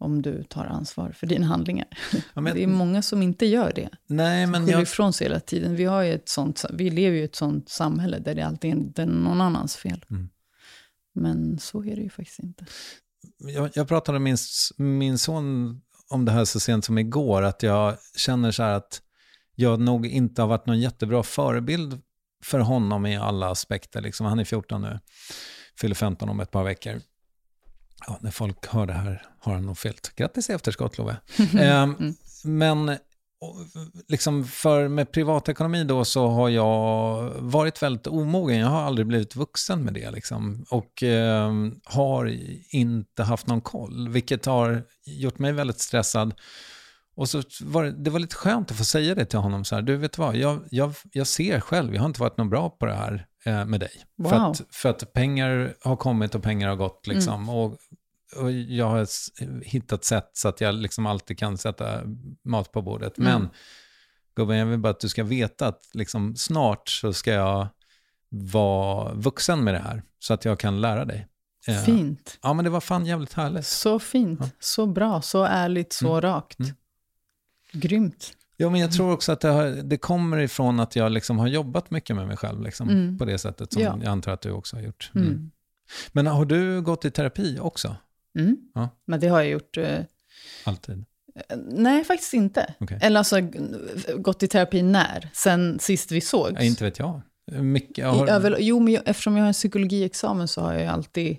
om 0.00 0.22
du 0.22 0.42
tar 0.42 0.64
ansvar 0.64 1.12
för 1.12 1.26
dina 1.26 1.46
handlingar. 1.46 1.86
Ja, 2.34 2.40
men, 2.40 2.54
Det 2.54 2.62
är 2.62 2.66
många 2.66 3.02
som 3.02 3.22
inte 3.22 3.46
gör 3.46 3.72
det. 3.74 3.88
nej, 4.06 4.46
men 4.46 4.62
Skyller 4.62 4.72
jag, 4.78 4.82
ifrån 4.82 5.12
sig 5.12 5.24
hela 5.26 5.40
tiden. 5.40 5.76
Vi, 5.76 5.84
har 5.84 6.04
ett 6.04 6.28
sånt, 6.28 6.64
vi 6.72 6.90
lever 6.90 7.16
ju 7.16 7.22
i 7.22 7.24
ett 7.24 7.36
sånt 7.36 7.68
samhälle 7.68 8.18
där 8.18 8.34
det 8.34 8.42
alltid 8.42 8.98
är 8.98 9.06
någon 9.06 9.40
annans 9.40 9.76
fel. 9.76 10.04
Mm. 10.10 10.28
Men 11.14 11.58
så 11.58 11.84
är 11.84 11.96
det 11.96 12.02
ju 12.02 12.10
faktiskt 12.10 12.38
inte. 12.38 12.66
jag, 13.38 13.70
jag 13.74 13.88
pratade 13.88 14.18
med 14.18 14.38
min, 14.78 14.96
min 14.98 15.18
son 15.18 15.80
om 16.10 16.24
det 16.24 16.32
här 16.32 16.44
så 16.44 16.60
sent 16.60 16.84
som 16.84 16.98
igår, 16.98 17.42
att 17.42 17.62
jag 17.62 17.96
känner 18.16 18.50
så 18.50 18.62
här 18.62 18.72
att 18.72 19.02
jag 19.54 19.80
nog 19.80 20.06
inte 20.06 20.42
har 20.42 20.48
varit 20.48 20.66
någon 20.66 20.80
jättebra 20.80 21.22
förebild 21.22 22.00
för 22.44 22.58
honom 22.58 23.06
i 23.06 23.16
alla 23.16 23.50
aspekter. 23.50 24.00
Liksom. 24.00 24.26
Han 24.26 24.38
är 24.38 24.44
14 24.44 24.82
nu, 24.82 25.00
fyller 25.80 25.94
15 25.94 26.28
om 26.28 26.40
ett 26.40 26.50
par 26.50 26.64
veckor. 26.64 27.00
Ja, 28.06 28.18
när 28.20 28.30
folk 28.30 28.66
hör 28.66 28.86
det 28.86 28.92
här 28.92 29.22
har 29.40 29.54
han 29.54 29.66
nog 29.66 29.78
fyllt. 29.78 30.12
Grattis 30.16 30.50
i 30.50 30.52
efterskott, 30.52 30.98
Love. 30.98 31.16
Mm. 31.52 32.14
Men 32.44 32.98
liksom 34.08 34.44
för 34.44 34.88
med 34.88 35.12
privatekonomi 35.12 35.84
då 35.84 36.04
så 36.04 36.28
har 36.28 36.48
jag 36.48 37.22
varit 37.38 37.82
väldigt 37.82 38.06
omogen. 38.06 38.58
Jag 38.58 38.66
har 38.66 38.82
aldrig 38.82 39.06
blivit 39.06 39.36
vuxen 39.36 39.84
med 39.84 39.94
det. 39.94 40.10
Liksom. 40.10 40.64
Och 40.70 41.02
eh, 41.02 41.52
har 41.84 42.38
inte 42.70 43.22
haft 43.22 43.46
någon 43.46 43.60
koll, 43.60 44.08
vilket 44.08 44.46
har 44.46 44.82
gjort 45.04 45.38
mig 45.38 45.52
väldigt 45.52 45.80
stressad. 45.80 46.34
Och 47.18 47.28
så 47.28 47.42
var 47.62 47.84
det, 47.84 47.92
det 47.92 48.10
var 48.10 48.18
lite 48.18 48.36
skönt 48.36 48.70
att 48.70 48.76
få 48.76 48.84
säga 48.84 49.14
det 49.14 49.24
till 49.24 49.38
honom. 49.38 49.64
Så 49.64 49.74
här, 49.74 49.82
du 49.82 49.96
vet 49.96 50.18
vad, 50.18 50.36
jag, 50.36 50.60
jag, 50.70 50.94
jag 51.12 51.26
ser 51.26 51.60
själv, 51.60 51.94
jag 51.94 52.00
har 52.02 52.06
inte 52.06 52.20
varit 52.20 52.36
någon 52.36 52.50
bra 52.50 52.70
på 52.70 52.86
det 52.86 52.94
här 52.94 53.26
eh, 53.44 53.64
med 53.64 53.80
dig. 53.80 53.90
För, 54.16 54.22
Wow. 54.38 54.50
att, 54.50 54.62
för 54.70 54.88
att 54.88 55.12
pengar 55.12 55.74
har 55.84 55.96
kommit 55.96 56.34
och 56.34 56.42
pengar 56.42 56.68
har 56.68 56.76
gått. 56.76 57.06
Liksom. 57.06 57.48
Och, 57.48 57.76
och 58.36 58.52
jag 58.52 58.88
har 58.88 59.06
hittat 59.64 60.04
sätt 60.04 60.30
så 60.32 60.48
att 60.48 60.60
jag 60.60 60.74
liksom 60.74 61.06
alltid 61.06 61.38
kan 61.38 61.58
sätta 61.58 62.00
mat 62.44 62.72
på 62.72 62.82
bordet. 62.82 63.18
Mm. 63.18 63.32
Men 63.40 63.50
gubben, 64.36 64.56
jag 64.56 64.66
vill 64.66 64.78
bara 64.78 64.90
att 64.90 65.00
du 65.00 65.08
ska 65.08 65.24
veta 65.24 65.66
att 65.66 65.80
liksom, 65.94 66.36
snart 66.36 66.88
så 66.88 67.12
ska 67.12 67.32
jag 67.32 67.68
vara 68.30 69.14
vuxen 69.14 69.64
med 69.64 69.74
det 69.74 69.80
här. 69.80 70.02
Så 70.18 70.34
att 70.34 70.44
jag 70.44 70.58
kan 70.58 70.80
lära 70.80 71.04
dig. 71.04 71.26
Eh, 71.68 71.82
Fint. 71.82 72.38
Ja, 72.42 72.52
men 72.52 72.64
det 72.64 72.70
var 72.70 72.80
fan 72.80 73.06
jävligt 73.06 73.32
härligt. 73.32 73.66
Så 73.66 73.98
fint, 73.98 74.40
Ja. 74.42 74.48
så 74.60 74.86
bra, 74.86 75.22
så 75.22 75.44
ärligt, 75.44 75.92
så 75.92 76.08
Mm. 76.08 76.20
rakt. 76.20 76.58
Mm. 76.60 76.74
Grymt. 77.72 78.32
Ja, 78.56 78.70
men 78.70 78.80
jag 78.80 78.92
tror 78.92 79.12
också 79.12 79.32
att 79.32 79.40
det, 79.40 79.48
har, 79.48 79.66
det 79.66 79.96
kommer 79.96 80.38
ifrån 80.38 80.80
att 80.80 80.96
jag 80.96 81.12
liksom 81.12 81.38
har 81.38 81.46
jobbat 81.46 81.90
mycket 81.90 82.16
med 82.16 82.26
mig 82.26 82.36
själv. 82.36 82.62
Liksom, 82.62 82.88
Mm. 82.88 83.18
På 83.18 83.24
det 83.24 83.38
sättet 83.38 83.72
som 83.72 83.82
Ja. 83.82 83.98
jag 84.02 84.10
antar 84.10 84.32
att 84.32 84.40
du 84.40 84.50
också 84.50 84.76
har 84.76 84.82
gjort. 84.82 85.10
Mm. 85.14 85.28
Mm. 85.28 85.50
Men 86.12 86.26
har 86.26 86.44
du 86.44 86.82
gått 86.82 87.04
i 87.04 87.10
terapi 87.10 87.58
också? 87.60 87.96
Mm. 88.38 88.56
Ja. 88.74 88.88
Men 89.04 89.20
det 89.20 89.28
har 89.28 89.40
jag 89.40 89.50
gjort. 89.50 89.76
Eh, 89.76 89.98
Alltid? 90.64 91.04
nej, 91.68 92.04
faktiskt 92.04 92.34
inte. 92.34 92.74
Okej. 92.80 92.98
Eller 93.02 93.18
alltså, 93.18 93.36
gått 94.16 94.42
i 94.42 94.48
terapi 94.48 94.82
när? 94.82 95.30
Sen 95.32 95.78
sist 95.78 96.12
vi 96.12 96.20
sågs? 96.20 96.52
Ja, 96.54 96.62
inte 96.62 96.84
vet 96.84 96.98
jag. 96.98 97.20
Mycket, 97.52 97.98
jag 97.98 98.12
har, 98.12 98.26
I, 98.26 98.30
över, 98.30 98.56
jo, 98.60 98.80
men 98.80 98.92
jag, 98.94 99.02
eftersom 99.06 99.36
jag 99.36 99.42
har 99.42 99.48
en 99.48 99.52
psykologiexamen 99.52 100.48
så 100.48 100.60
har 100.60 100.74
jag 100.74 100.86
alltid 100.86 101.36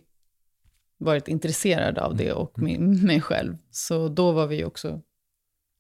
varit 0.98 1.28
intresserad 1.28 1.98
av 1.98 2.16
det 2.16 2.34
och 2.34 2.60
min, 2.60 3.06
mig 3.06 3.22
själv. 3.22 3.58
Så 3.72 4.08
då 4.08 4.32
var 4.32 4.48
vi 4.48 4.64
också, 4.66 5.02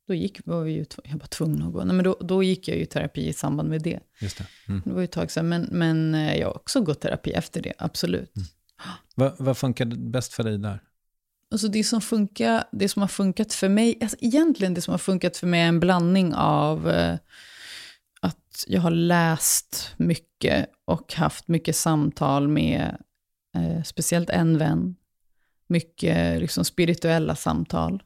då 0.09 0.15
gick, 0.15 0.45
var 0.45 0.63
vi 0.63 0.71
ju, 0.71 0.85
jag 1.03 1.17
var 1.17 1.27
tvungen 1.27 1.63
att 1.63 1.73
gå, 1.73 1.83
nej 1.83 1.95
men 1.95 2.03
då, 2.03 2.17
då 2.21 2.43
gick 2.43 2.67
jag 2.67 2.77
ju 2.77 2.85
terapi 2.85 3.27
i 3.27 3.33
samband 3.33 3.69
med 3.69 3.81
det. 3.81 3.99
Just 4.19 4.37
det. 4.37 4.45
Mm. 4.67 4.81
Det 4.85 4.93
var 4.93 4.99
ju 5.01 5.05
ett 5.05 5.11
tag 5.11 5.31
sedan, 5.31 5.49
men, 5.49 5.67
men 5.71 6.15
eh, 6.15 6.35
jag 6.35 6.47
har 6.47 6.55
också 6.55 6.81
gått 6.81 7.01
terapi 7.01 7.31
efter 7.31 7.61
det, 7.61 7.73
absolut. 7.77 8.33
Vad, 9.15 9.35
vad 9.39 9.57
funkar 9.57 9.85
bäst 9.85 10.33
för 10.33 10.43
dig 10.43 10.57
där? 10.57 10.83
Alltså 11.51 11.67
det 11.67 11.83
som, 11.83 12.01
funkar, 12.01 12.63
det 12.71 12.89
som 12.89 13.01
har 13.01 13.07
funkat 13.07 13.53
för 13.53 13.69
mig, 13.69 13.97
alltså 14.01 14.17
egentligen 14.19 14.73
det 14.73 14.81
som 14.81 14.91
har 14.91 14.97
funkat 14.97 15.37
för 15.37 15.47
mig 15.47 15.61
är 15.61 15.67
en 15.67 15.79
blandning 15.79 16.33
av 16.33 16.89
eh, 16.89 17.17
att 18.21 18.63
jag 18.67 18.81
har 18.81 18.91
läst 18.91 19.93
mycket 19.97 20.69
och 20.85 21.13
haft 21.13 21.47
mycket 21.47 21.75
samtal 21.75 22.47
med 22.47 22.97
eh, 23.55 23.83
speciellt 23.83 24.29
en 24.29 24.57
vän. 24.57 24.95
Mycket 25.67 26.41
liksom, 26.41 26.65
spirituella 26.65 27.35
samtal. 27.35 28.03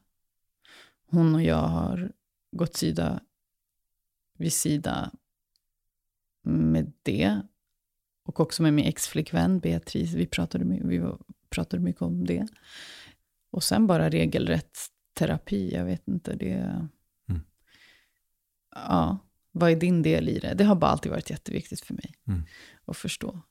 Hon 1.13 1.35
och 1.35 1.43
jag 1.43 1.67
har 1.67 2.11
gått 2.51 2.75
sida 2.75 3.21
vid 4.37 4.53
sida 4.53 5.11
med 6.41 6.91
det. 7.03 7.41
Och 8.23 8.39
också 8.39 8.63
med 8.63 8.73
min 8.73 8.85
exflickvän 8.85 9.59
Beatrice, 9.59 10.13
vi 10.13 10.25
pratade, 10.27 10.65
vi 10.65 11.01
pratade 11.49 11.83
mycket 11.83 12.01
om 12.01 12.25
det. 12.25 12.47
Och 13.49 13.63
sen 13.63 13.87
bara 13.87 14.09
regelrätt 14.09 14.77
terapi, 15.13 15.73
jag 15.73 15.85
vet 15.85 16.07
inte, 16.07 16.35
det... 16.35 16.53
Mm. 17.29 17.41
Ja, 18.75 19.17
vad 19.51 19.71
är 19.71 19.75
din 19.75 20.01
del 20.01 20.29
i 20.29 20.39
det? 20.39 20.53
Det 20.53 20.63
har 20.63 20.75
bara 20.75 20.91
alltid 20.91 21.11
varit 21.11 21.29
jätteviktigt 21.29 21.81
för 21.81 21.93
mig 21.93 22.13
Mm. 22.27 22.43
att 22.85 22.97
förstå. 22.97 23.41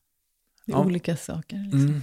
Det 0.66 0.72
är 0.72 0.76
Ja. 0.76 0.84
olika 0.84 1.16
saker. 1.16 1.56
Liksom. 1.62 1.80
Mm. 1.80 2.00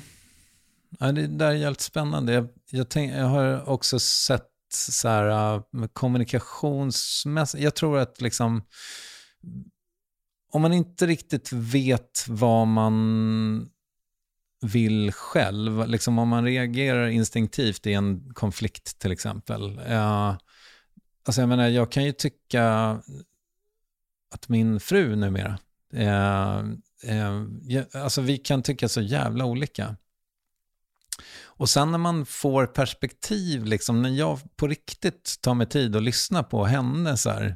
Ja, 1.00 1.12
det 1.12 1.28
där 1.28 1.48
är 1.50 1.54
jävligt 1.56 1.82
spännande. 1.82 2.34
Jag, 2.34 2.48
jag, 2.70 2.90
tänk, 2.90 3.12
jag 3.14 3.26
har 3.26 3.70
också 3.70 4.00
sett 4.00 4.50
så 4.74 5.08
här, 5.08 5.56
äh, 5.56 5.88
kommunikationsmässigt, 5.94 7.64
jag 7.64 7.76
tror 7.76 8.00
att 8.00 8.22
liksom, 8.22 8.64
om 10.52 10.62
man 10.62 10.74
inte 10.74 11.08
riktigt 11.08 11.54
vet 11.54 12.26
vad 12.28 12.68
man 12.68 13.70
vill 14.62 15.12
själv, 15.12 15.88
liksom 15.88 16.20
om 16.20 16.28
man 16.28 16.46
reagerar 16.46 17.08
instinktivt 17.08 17.88
i 17.88 17.94
en 17.94 18.34
konflikt 18.34 19.00
till 19.00 19.12
exempel. 19.12 19.80
Uh, 19.80 20.38
alltså 21.26 21.42
jag 21.42 21.50
menar, 21.50 21.68
jag 21.68 21.92
kan 21.92 22.04
ju 22.04 22.12
tycka 22.12 22.64
att 24.32 24.50
min 24.50 24.80
fru 24.80 25.16
numera, 25.16 25.60
uh, 25.94 26.64
uh, 27.12 27.84
alltså 27.94 28.22
vi 28.22 28.38
kan 28.38 28.64
tycka 28.64 28.90
så 28.90 29.02
jävla 29.02 29.46
olika. 29.46 29.96
Och 31.60 31.70
sen 31.70 31.92
när 31.92 31.98
man 31.98 32.26
får 32.26 32.66
perspektiv, 32.66 33.66
liksom, 33.66 34.02
när 34.02 34.10
jag 34.10 34.40
på 34.56 34.68
riktigt 34.68 35.42
tar 35.42 35.54
mig 35.54 35.68
tid 35.68 35.96
att 35.96 36.04
lyssna 36.04 36.44
på 36.44 36.66
henne 36.66 37.18
så 37.18 37.30
här, 37.30 37.56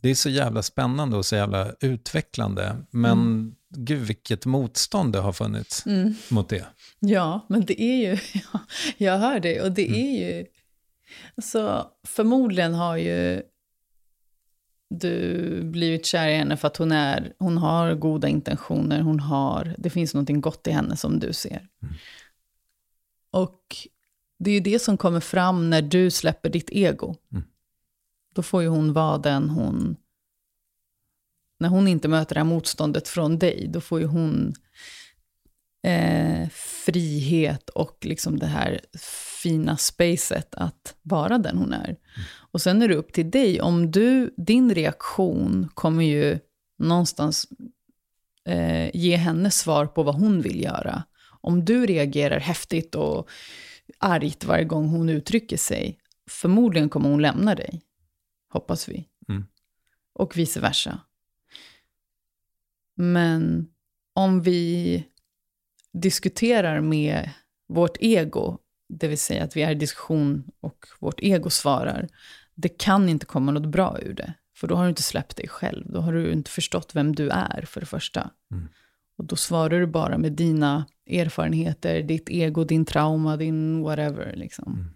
det 0.00 0.08
är 0.10 0.14
så 0.14 0.30
jävla 0.30 0.62
spännande 0.62 1.16
och 1.16 1.26
så 1.26 1.36
jävla 1.36 1.72
utvecklande. 1.80 2.76
Men 2.90 3.12
mm. 3.12 3.54
gud 3.76 4.00
vilket 4.00 4.46
motstånd 4.46 5.12
det 5.12 5.18
har 5.18 5.32
funnits 5.32 5.86
mm. 5.86 6.14
mot 6.30 6.48
det. 6.48 6.66
Ja, 6.98 7.46
men 7.48 7.64
det 7.64 7.82
är 7.82 7.96
ju, 7.96 8.18
jag 8.96 9.18
hör 9.18 9.40
det, 9.40 9.60
och 9.60 9.72
det 9.72 9.88
mm. 9.88 10.00
är 10.00 10.18
ju, 10.18 10.46
alltså 11.36 11.86
förmodligen 12.06 12.74
har 12.74 12.96
ju 12.96 13.42
du 14.90 15.62
blivit 15.62 16.06
kär 16.06 16.28
i 16.28 16.36
henne 16.36 16.56
för 16.56 16.68
att 16.68 16.76
hon, 16.76 16.92
är, 16.92 17.32
hon 17.38 17.58
har 17.58 17.94
goda 17.94 18.28
intentioner, 18.28 19.00
hon 19.00 19.20
har, 19.20 19.74
det 19.78 19.90
finns 19.90 20.14
något 20.14 20.42
gott 20.42 20.66
i 20.66 20.70
henne 20.70 20.96
som 20.96 21.18
du 21.18 21.32
ser. 21.32 21.68
Och 23.30 23.76
det 24.38 24.50
är 24.50 24.54
ju 24.54 24.60
det 24.60 24.78
som 24.78 24.96
kommer 24.96 25.20
fram 25.20 25.70
när 25.70 25.82
du 25.82 26.10
släpper 26.10 26.50
ditt 26.50 26.70
ego. 26.70 27.14
Mm. 27.32 27.44
Då 28.34 28.42
får 28.42 28.62
ju 28.62 28.68
hon 28.68 28.92
vara 28.92 29.18
den 29.18 29.50
hon... 29.50 29.96
När 31.60 31.68
hon 31.68 31.88
inte 31.88 32.08
möter 32.08 32.34
det 32.34 32.40
här 32.40 32.44
motståndet 32.44 33.08
från 33.08 33.38
dig, 33.38 33.68
då 33.72 33.80
får 33.80 34.00
ju 34.00 34.06
hon 34.06 34.54
eh, 35.82 36.48
frihet 36.84 37.68
och 37.68 37.98
liksom 38.00 38.38
det 38.38 38.46
här 38.46 38.80
fina 39.42 39.76
spacet 39.76 40.54
att 40.54 40.94
vara 41.02 41.38
den 41.38 41.58
hon 41.58 41.72
är. 41.72 41.88
Mm. 41.88 41.98
Och 42.50 42.62
sen 42.62 42.82
är 42.82 42.88
det 42.88 42.94
upp 42.94 43.12
till 43.12 43.30
dig. 43.30 43.60
Om 43.60 43.90
du, 43.90 44.34
din 44.36 44.74
reaktion 44.74 45.68
kommer 45.74 46.04
ju 46.04 46.38
någonstans 46.78 47.46
eh, 48.44 48.96
ge 48.96 49.16
henne 49.16 49.50
svar 49.50 49.86
på 49.86 50.02
vad 50.02 50.14
hon 50.14 50.42
vill 50.42 50.62
göra. 50.62 51.02
Om 51.40 51.64
du 51.64 51.86
reagerar 51.86 52.40
häftigt 52.40 52.94
och 52.94 53.28
argt 53.98 54.44
varje 54.44 54.64
gång 54.64 54.88
hon 54.88 55.08
uttrycker 55.08 55.56
sig, 55.56 55.98
förmodligen 56.30 56.88
kommer 56.88 57.08
hon 57.08 57.22
lämna 57.22 57.54
dig. 57.54 57.82
Hoppas 58.48 58.88
vi. 58.88 59.08
Mm. 59.28 59.46
Och 60.12 60.36
vice 60.36 60.60
versa. 60.60 61.00
Men 62.94 63.68
om 64.14 64.42
vi 64.42 65.04
diskuterar 65.92 66.80
med 66.80 67.30
vårt 67.68 67.96
ego, 68.00 68.58
det 68.88 69.08
vill 69.08 69.18
säga 69.18 69.44
att 69.44 69.56
vi 69.56 69.62
är 69.62 69.70
i 69.70 69.74
diskussion 69.74 70.50
och 70.60 70.86
vårt 71.00 71.20
ego 71.20 71.50
svarar, 71.50 72.08
det 72.54 72.68
kan 72.68 73.08
inte 73.08 73.26
komma 73.26 73.52
något 73.52 73.66
bra 73.68 73.98
ur 74.02 74.14
det. 74.14 74.34
För 74.54 74.68
då 74.68 74.74
har 74.74 74.82
du 74.82 74.88
inte 74.88 75.02
släppt 75.02 75.36
dig 75.36 75.48
själv. 75.48 75.92
Då 75.92 76.00
har 76.00 76.12
du 76.12 76.32
inte 76.32 76.50
förstått 76.50 76.94
vem 76.94 77.14
du 77.14 77.30
är, 77.30 77.64
för 77.66 77.80
det 77.80 77.86
första. 77.86 78.30
Mm. 78.50 78.68
Och 79.18 79.24
då 79.24 79.36
svarar 79.36 79.80
du 79.80 79.86
bara 79.86 80.18
med 80.18 80.32
dina 80.32 80.86
erfarenheter, 81.06 82.02
ditt 82.02 82.30
ego, 82.30 82.64
din 82.64 82.84
trauma, 82.84 83.36
din 83.36 83.82
whatever. 83.82 84.36
Liksom. 84.36 84.72
Mm. 84.72 84.90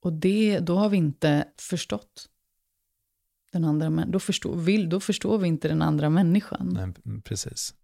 Och 0.00 0.12
det, 0.12 0.58
då 0.58 0.76
har 0.76 0.88
vi 0.88 0.96
inte 0.96 1.44
förstått 1.58 2.28
den 3.52 3.64
andra 3.64 3.90
människan. 3.90 4.12
Då 4.12 4.20
förstår, 4.20 4.56
vill, 4.56 4.88
då 4.88 5.00
förstår 5.00 5.38
vi 5.38 5.48
inte 5.48 5.68
den 5.68 5.82
andra 5.82 6.10
människan. 6.10 6.94
Nej, 7.04 7.20
precis. 7.22 7.74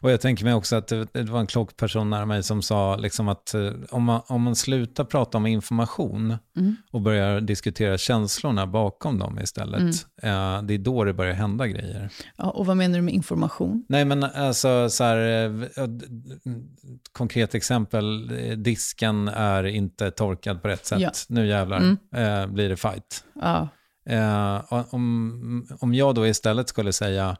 Och 0.00 0.10
jag 0.10 0.20
tänker 0.20 0.44
mig 0.44 0.54
också 0.54 0.76
att 0.76 0.88
det, 0.88 1.06
det 1.12 1.22
var 1.22 1.40
en 1.40 1.46
klok 1.46 1.76
person 1.76 2.10
nära 2.10 2.26
mig 2.26 2.42
som 2.42 2.62
sa 2.62 2.96
liksom 2.96 3.28
att 3.28 3.54
eh, 3.54 3.72
om 3.90 4.04
man, 4.04 4.20
om 4.26 4.42
man 4.42 4.56
slutar 4.56 5.04
prata 5.04 5.38
om 5.38 5.46
information 5.46 6.36
mm. 6.56 6.76
och 6.90 7.00
börjar 7.00 7.40
diskutera 7.40 7.98
känslorna 7.98 8.66
bakom 8.66 9.18
dem 9.18 9.38
istället, 9.38 9.80
mm. 9.80 10.56
eh, 10.56 10.62
det 10.62 10.74
är 10.74 10.78
då 10.78 11.04
det 11.04 11.12
börjar 11.12 11.34
hända 11.34 11.66
grejer. 11.66 12.10
Ja, 12.36 12.50
och 12.50 12.66
vad 12.66 12.76
menar 12.76 12.96
du 12.96 13.02
med 13.02 13.14
information? 13.14 13.84
Nej 13.88 14.04
men 14.04 14.24
alltså 14.24 14.90
så 14.90 15.04
här, 15.04 15.48
eh, 15.76 15.88
konkret 17.12 17.54
exempel, 17.54 18.32
disken 18.62 19.28
är 19.28 19.64
inte 19.64 20.10
torkad 20.10 20.62
på 20.62 20.68
rätt 20.68 20.86
sätt, 20.86 21.00
ja. 21.00 21.10
nu 21.28 21.46
jävlar 21.46 21.76
mm. 21.76 21.96
eh, 22.14 22.46
blir 22.46 22.68
det 22.68 22.76
fight. 22.76 23.24
Ja. 23.40 23.68
Eh, 24.06 24.64
om, 24.70 25.68
om 25.80 25.94
jag 25.94 26.14
då 26.14 26.26
istället 26.26 26.68
skulle 26.68 26.92
säga, 26.92 27.36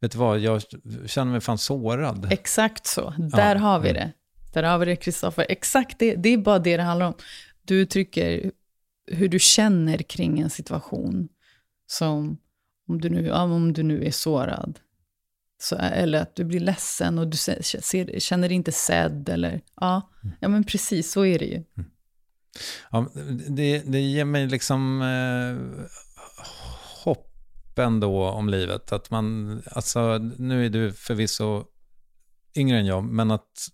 vet 0.00 0.12
du 0.12 0.18
vad, 0.18 0.38
jag 0.38 0.62
känner 1.06 1.32
mig 1.32 1.40
fan 1.40 1.58
sårad. 1.58 2.32
Exakt 2.32 2.86
så, 2.86 3.14
där 3.18 3.54
ja. 3.54 3.60
har 3.60 3.80
vi 3.80 3.92
det. 3.92 4.12
Där 4.52 4.62
har 4.62 4.78
vi 4.78 4.86
det, 4.86 4.96
Kristoffer. 4.96 5.46
Exakt 5.48 5.98
det, 5.98 6.14
det 6.14 6.28
är 6.28 6.38
bara 6.38 6.58
det 6.58 6.76
det 6.76 6.82
handlar 6.82 7.06
om. 7.06 7.14
Du 7.64 7.80
uttrycker 7.80 8.52
hur 9.06 9.28
du 9.28 9.38
känner 9.38 9.98
kring 9.98 10.40
en 10.40 10.50
situation. 10.50 11.28
Som 11.86 12.38
om 12.88 13.00
du 13.00 13.08
nu, 13.08 13.32
om 13.32 13.72
du 13.72 13.82
nu 13.82 14.04
är 14.04 14.10
sårad. 14.10 14.78
Så, 15.60 15.76
eller 15.76 16.22
att 16.22 16.36
du 16.36 16.44
blir 16.44 16.60
ledsen 16.60 17.18
och 17.18 17.28
du 17.28 17.36
ser, 17.36 18.20
känner 18.20 18.48
dig 18.48 18.54
inte 18.56 18.72
sedd. 18.72 19.28
Eller, 19.28 19.60
ja, 19.80 20.10
mm. 20.24 20.36
ja, 20.40 20.48
men 20.48 20.64
precis 20.64 21.12
så 21.12 21.24
är 21.24 21.38
det 21.38 21.44
ju. 21.44 21.56
Mm. 21.56 21.90
Ja, 22.90 23.10
det, 23.48 23.78
det 23.78 24.00
ger 24.00 24.24
mig 24.24 24.46
liksom 24.46 25.02
eh, 25.02 25.84
ändå 27.78 28.28
om 28.28 28.48
livet. 28.48 28.92
Att 28.92 29.10
man, 29.10 29.62
alltså, 29.70 30.18
nu 30.18 30.66
är 30.66 30.70
du 30.70 30.92
förvisso 30.92 31.64
yngre 32.56 32.78
än 32.78 32.86
jag, 32.86 33.04
men 33.04 33.30
att 33.30 33.68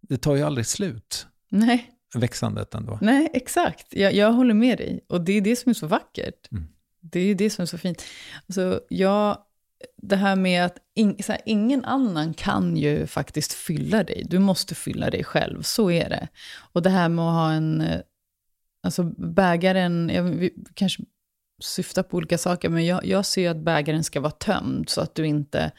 det 0.00 0.16
tar 0.16 0.36
ju 0.36 0.42
aldrig 0.42 0.66
slut. 0.66 1.26
Nej. 1.48 1.90
Växandet 2.14 2.74
ändå. 2.74 2.98
Nej, 3.02 3.30
exakt. 3.34 3.86
Jag, 3.90 4.14
jag 4.14 4.32
håller 4.32 4.54
med 4.54 4.78
dig. 4.78 5.04
Och 5.08 5.20
det 5.20 5.32
är 5.32 5.40
det 5.40 5.56
som 5.56 5.70
är 5.70 5.74
så 5.74 5.86
vackert. 5.86 6.52
Mm. 6.52 6.68
Det 7.00 7.20
är 7.20 7.34
det 7.34 7.50
som 7.50 7.62
är 7.62 7.66
så 7.66 7.78
fint. 7.78 8.04
Alltså, 8.46 8.80
jag, 8.88 9.38
det 9.96 10.16
här 10.16 10.36
med 10.36 10.64
att 10.64 10.76
in, 10.94 11.16
här, 11.28 11.40
ingen 11.44 11.84
annan 11.84 12.34
kan 12.34 12.76
ju 12.76 13.06
faktiskt 13.06 13.52
fylla 13.52 14.04
dig. 14.04 14.26
Du 14.28 14.38
måste 14.38 14.74
fylla 14.74 15.10
dig 15.10 15.24
själv, 15.24 15.62
så 15.62 15.90
är 15.90 16.08
det. 16.08 16.28
Och 16.72 16.82
det 16.82 16.90
här 16.90 17.08
med 17.08 17.24
att 17.24 17.34
ha 17.34 17.52
en... 17.52 17.80
Eh, 17.80 18.00
alltså 18.82 19.02
bägaren, 19.18 20.10
jag 20.14 20.50
kanske 20.74 21.02
syftar 21.60 22.02
på 22.02 22.16
olika 22.16 22.38
saker, 22.38 22.68
men 22.68 22.86
jag, 22.86 23.04
jag 23.04 23.26
ser 23.26 23.50
att 23.50 23.64
bägaren 23.64 24.04
ska 24.04 24.20
vara 24.20 24.32
tömd, 24.32 24.88
så 24.88 25.00
att 25.00 25.14
du 25.14 25.26
inte... 25.26 25.72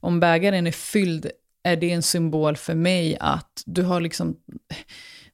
Om 0.00 0.20
bägaren 0.20 0.66
är 0.66 0.72
fylld 0.72 1.30
är 1.62 1.76
det 1.76 1.90
en 1.90 2.02
symbol 2.02 2.56
för 2.56 2.74
mig 2.74 3.16
att 3.20 3.62
du 3.66 3.82
har 3.82 4.00
liksom... 4.00 4.36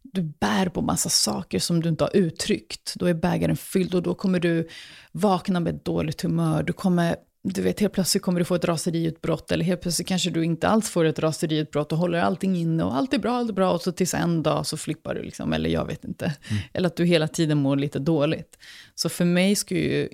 Du 0.03 0.23
bär 0.23 0.69
på 0.69 0.83
massa 0.83 1.09
saker 1.09 1.59
som 1.59 1.83
du 1.83 1.89
inte 1.89 2.05
har 2.05 2.17
uttryckt. 2.17 2.95
Då 2.95 3.07
är 3.07 3.15
bägaren 3.15 3.57
fylld 3.57 3.95
och 3.95 4.03
då 4.03 4.15
kommer 4.15 4.41
du 4.41 4.69
vakna 5.13 5.61
med 5.61 5.75
ett 5.75 5.85
dåligt 5.85 6.23
humör. 6.23 6.63
Du 6.63 6.73
kommer 6.73 7.17
du 7.47 7.63
vet, 7.63 7.81
helt 7.81 7.93
plötsligt 7.93 8.23
kommer 8.23 8.39
du 8.41 8.45
få 8.45 8.55
ett 8.55 8.65
raseriutbrott 8.65 9.53
eller 9.53 9.65
helt 9.65 9.81
plötsligt 9.81 10.09
kanske 10.09 10.31
du 10.31 10.45
inte 10.45 10.69
alls 10.69 10.91
får 10.91 11.05
ett 11.05 11.19
raseriutbrott 11.19 11.93
och 11.93 11.99
håller 11.99 12.19
allting 12.19 12.57
inne 12.57 12.85
och 12.85 12.97
allt 12.97 13.15
är 13.15 13.19
bra, 13.19 13.37
allt 13.37 13.51
är 13.51 13.55
bra 13.55 13.73
och 13.73 13.83
så 13.83 13.93
tills 13.93 14.15
en 14.15 14.43
dag 14.43 14.67
så 14.67 14.77
flippar 14.77 15.15
du 15.15 15.23
liksom, 15.23 15.53
eller 15.53 15.71
jag 15.71 15.87
vet 15.87 16.05
inte. 16.05 16.25
Mm. 16.25 16.63
Eller 16.73 16.87
att 16.87 16.97
du 16.97 17.05
hela 17.05 17.29
tiden 17.29 17.59
mår 17.59 17.77
lite 17.77 17.99
dåligt. 17.99 18.59
Så 18.95 19.09
för 19.09 19.25
mig 19.25 19.57
ska 19.57 19.75
ju, 19.75 20.09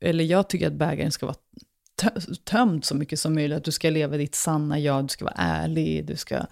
eller 0.00 0.24
jag 0.24 0.48
tycker 0.48 0.66
att 0.66 0.72
bägaren 0.72 1.12
ska 1.12 1.26
vara 1.26 1.36
tömd 2.44 2.84
så 2.84 2.94
mycket 2.94 3.20
som 3.20 3.34
möjligt, 3.34 3.56
att 3.56 3.64
du 3.64 3.72
ska 3.72 3.90
leva 3.90 4.16
ditt 4.16 4.34
sanna 4.34 4.78
jag, 4.78 5.04
du 5.04 5.08
ska 5.08 5.24
vara 5.24 5.34
ärlig, 5.36 6.06
du 6.06 6.16
ska 6.16 6.46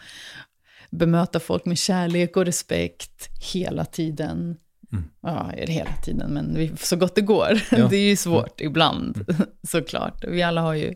bemöta 0.91 1.41
folk 1.41 1.65
med 1.65 1.79
kärlek 1.79 2.37
och 2.37 2.45
respekt 2.45 3.29
hela 3.53 3.85
tiden. 3.85 4.57
Mm. 4.93 5.05
Ja, 5.21 5.53
hela 5.57 5.97
tiden, 6.05 6.31
men 6.31 6.77
så 6.77 6.97
gott 6.97 7.15
det 7.15 7.21
går. 7.21 7.63
Ja. 7.71 7.89
Det 7.89 7.97
är 7.97 8.09
ju 8.09 8.17
svårt 8.17 8.61
ibland, 8.61 9.17
mm. 9.17 9.47
såklart. 9.63 10.25
Vi 10.29 10.43
alla 10.43 10.61
har 10.61 10.75
ju 10.75 10.95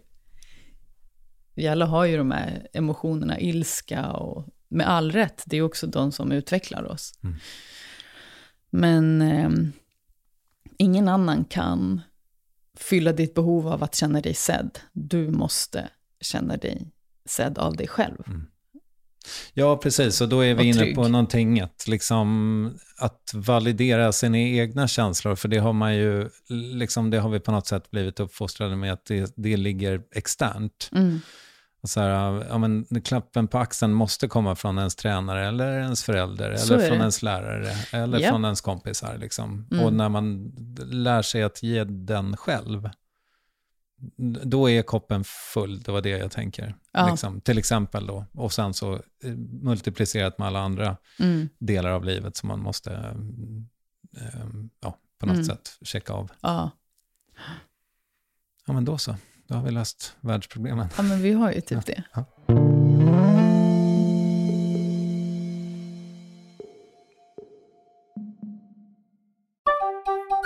vi 1.55 1.69
alla 1.69 1.87
har 1.87 2.05
ju 2.05 2.17
de 2.17 2.31
här 2.31 2.69
emotionerna, 2.73 3.41
ilska 3.41 4.11
och 4.13 4.49
med 4.69 4.89
all 4.89 5.13
rätt, 5.13 5.43
det 5.47 5.57
är 5.57 5.63
också 5.63 5.87
de 5.87 6.13
som 6.13 6.33
utvecklar 6.33 6.85
oss. 6.85 7.13
Mm. 7.23 7.37
Men 8.71 9.23
eh, 9.23 9.51
ingen 10.79 11.09
annan 11.09 11.45
kan 11.45 12.01
fylla 12.77 13.13
ditt 13.13 13.35
behov 13.35 13.69
av 13.69 13.83
att 13.83 13.95
känna 13.95 14.21
dig 14.21 14.35
sedd. 14.35 14.79
Du 14.93 15.31
måste 15.31 15.89
känna 16.21 16.57
dig 16.57 16.91
sedd 17.25 17.59
av 17.59 17.77
dig 17.77 17.89
själv. 17.89 18.23
Mm. 18.27 18.47
Ja, 19.55 19.77
precis. 19.77 20.21
Och 20.21 20.29
då 20.29 20.45
är 20.45 20.55
vi 20.55 20.65
inne 20.65 20.95
på 20.95 21.09
någonting 21.09 21.61
att, 21.61 21.89
liksom, 21.89 22.79
att 22.99 23.31
validera 23.35 24.13
sina 24.13 24.39
egna 24.39 24.89
känslor. 24.89 25.35
För 25.35 25.49
det 25.49 25.59
har 25.59 25.73
man 25.73 25.97
ju, 25.97 26.29
liksom, 26.49 27.11
det 27.11 27.19
har 27.19 27.31
vi 27.31 27.41
på 27.41 27.53
något 27.53 27.67
sätt 27.67 27.91
blivit 27.91 28.21
uppfostrade 28.21 28.77
med 28.77 28.93
att 28.93 29.05
det, 29.05 29.33
det 29.37 29.57
ligger 29.57 30.03
externt. 30.15 30.91
Mm. 30.93 31.21
Och 31.83 31.89
så 31.89 32.01
här, 32.01 32.45
ja, 32.49 32.59
men, 32.59 32.87
klappen 33.05 33.49
på 33.49 33.59
axeln 33.59 33.93
måste 33.93 34.29
komma 34.29 34.57
från 34.57 34.79
ens 34.79 34.97
tränare 34.97 35.49
eller 35.49 35.79
ens 35.81 36.05
förälder 36.05 36.57
så 36.57 36.75
eller 36.75 36.87
från 36.87 36.99
det. 36.99 37.03
ens 37.03 37.23
lärare 37.23 37.77
eller 37.93 38.21
yep. 38.21 38.31
från 38.31 38.45
ens 38.45 38.61
kompisar. 38.61 39.19
Liksom. 39.19 39.69
Mm. 39.71 39.85
Och 39.85 39.93
när 39.93 40.09
man 40.09 40.53
lär 40.91 41.23
sig 41.23 41.43
att 41.43 41.63
ge 41.63 41.85
den 41.85 42.37
själv, 42.37 42.91
då 44.45 44.71
är 44.71 44.83
koppen 44.83 45.25
full, 45.25 45.83
det 45.83 45.93
var 45.93 46.03
det 46.03 46.09
jag 46.09 46.31
tänker. 46.31 46.75
Ja. 46.93 47.11
Liksom, 47.11 47.41
till 47.41 47.59
exempel 47.59 48.07
då. 48.07 48.27
Och 48.33 48.53
sen 48.53 48.75
så 48.75 48.95
eh, 48.95 49.31
multiplicerat 49.63 50.39
med 50.39 50.49
alla 50.49 50.61
andra 50.61 50.97
mm. 51.19 51.49
delar 51.59 51.91
av 51.91 52.05
livet 52.05 52.37
som 52.37 52.49
man 52.49 52.61
måste 52.61 52.93
eh, 54.17 54.47
ja, 54.81 54.97
på 55.19 55.27
något 55.27 55.35
mm. 55.35 55.45
sätt 55.45 55.79
checka 55.83 56.13
av. 56.13 56.31
Ja. 56.41 56.71
ja, 58.67 58.73
men 58.73 58.85
då 58.85 58.99
så. 58.99 59.17
då 59.47 59.55
har 59.55 59.63
vi 59.63 59.71
löst 59.71 60.17
världsproblemen. 60.21 60.89
Ja, 60.97 61.03
men 61.03 61.23
vi 61.23 61.33
har 61.33 61.53
ju 61.53 61.61
typ 61.61 61.87
det. 61.87 62.05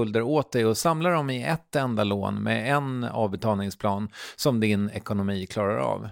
skulder 0.00 0.22
åt 0.22 0.52
dig 0.52 0.66
och 0.66 0.76
samla 0.76 1.10
dem 1.10 1.30
i 1.30 1.42
ett 1.42 1.76
enda 1.76 2.04
lån 2.04 2.42
med 2.42 2.76
en 2.76 3.04
avbetalningsplan 3.04 4.08
som 4.36 4.60
din 4.60 4.90
ekonomi 4.90 5.46
klarar 5.46 5.76
av. 5.78 6.08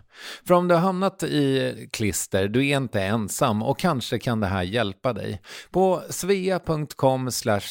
För 0.47 0.55
om 0.55 0.69
du 0.69 0.75
har 0.75 0.83
hamnat 0.83 1.23
i 1.23 1.89
klister, 1.93 2.49
du 2.49 2.69
är 2.69 2.77
inte 2.77 3.03
ensam 3.03 3.63
och 3.63 3.79
kanske 3.79 4.19
kan 4.19 4.41
det 4.41 4.47
här 4.47 4.63
hjälpa 4.63 5.13
dig. 5.13 5.41
På 5.71 6.03
svea.com 6.11 7.31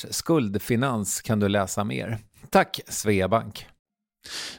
skuldfinans 0.09 1.21
kan 1.21 1.39
du 1.39 1.49
läsa 1.49 1.83
mer. 1.83 2.17
Tack 2.49 2.79
Sveabank! 2.87 3.67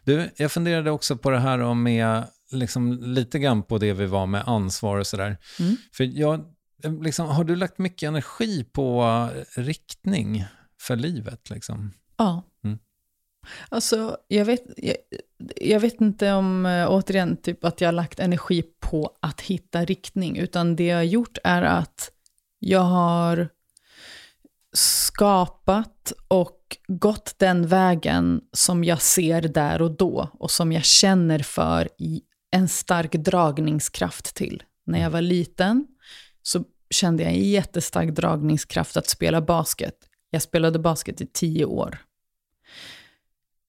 Du, 0.04 0.30
jag 0.36 0.52
funderade 0.52 0.90
också 0.90 1.16
på 1.16 1.30
det 1.30 1.38
här 1.38 1.58
om 1.60 1.82
med 1.82 2.24
liksom 2.52 2.92
lite 3.02 3.38
grann 3.38 3.62
på 3.62 3.78
det 3.78 3.92
vi 3.92 4.06
var 4.06 4.26
med 4.26 4.42
ansvar 4.46 4.96
och 4.96 5.06
sådär. 5.06 5.36
Mm. 5.60 5.76
För 5.92 6.04
jag, 6.04 6.44
liksom, 7.02 7.26
har 7.26 7.44
du 7.44 7.56
lagt 7.56 7.78
mycket 7.78 8.06
energi 8.06 8.64
på 8.64 9.28
riktning? 9.56 10.44
För 10.80 10.96
livet. 10.96 11.50
Liksom. 11.50 11.92
Ja. 12.16 12.42
Mm. 12.64 12.78
Alltså, 13.68 14.16
jag 14.28 14.44
vet, 14.44 14.62
jag, 14.76 14.96
jag, 15.56 15.80
vet 15.80 16.00
inte 16.00 16.32
om, 16.32 16.66
äh, 16.66 16.90
återigen, 16.90 17.36
typ 17.36 17.64
att 17.64 17.80
jag 17.80 17.88
har 17.88 17.92
lagt 17.92 18.20
energi 18.20 18.62
på 18.80 19.16
att 19.22 19.40
hitta 19.40 19.84
riktning, 19.84 20.36
utan 20.36 20.76
det 20.76 20.86
jag 20.86 20.96
har 20.96 21.02
gjort 21.02 21.38
är 21.44 21.62
att 21.62 22.10
jag 22.58 22.80
har 22.80 23.48
skapat 24.72 26.12
och 26.28 26.76
gått 26.88 27.34
den 27.38 27.66
vägen 27.66 28.40
som 28.52 28.84
jag 28.84 29.02
ser 29.02 29.42
där 29.42 29.82
och 29.82 29.90
då 29.90 30.30
och 30.32 30.50
som 30.50 30.72
jag 30.72 30.84
känner 30.84 31.38
för 31.38 31.88
i 31.98 32.22
en 32.50 32.68
stark 32.68 33.12
dragningskraft 33.12 34.34
till. 34.34 34.62
När 34.86 35.00
jag 35.00 35.10
var 35.10 35.20
liten 35.20 35.86
så 36.42 36.64
kände 36.90 37.22
jag 37.22 37.32
en 37.32 37.50
jättestark 37.50 38.10
dragningskraft 38.10 38.96
att 38.96 39.08
spela 39.08 39.40
basket. 39.40 40.07
Jag 40.30 40.42
spelade 40.42 40.78
basket 40.78 41.20
i 41.20 41.26
tio 41.26 41.64
år. 41.64 41.98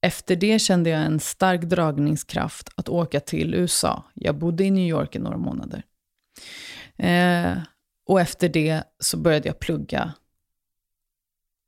Efter 0.02 0.36
det 0.36 0.60
kände 0.60 0.90
jag 0.90 1.02
en 1.02 1.20
stark 1.20 1.62
dragningskraft 1.62 2.70
att 2.76 2.90
åka 2.90 3.20
till 3.20 3.54
USA. 3.54 4.04
Jag 4.14 4.38
bodde 4.38 4.64
i 4.64 4.72
New 4.72 4.88
York 4.88 5.16
i 5.16 5.20
några 5.20 5.38
månader. 5.38 5.84
Eh, 6.98 7.58
och 8.06 8.22
efter 8.22 8.50
det 8.50 8.84
så 9.00 9.18
började 9.18 9.48
jag 9.48 9.60
plugga. 9.60 10.14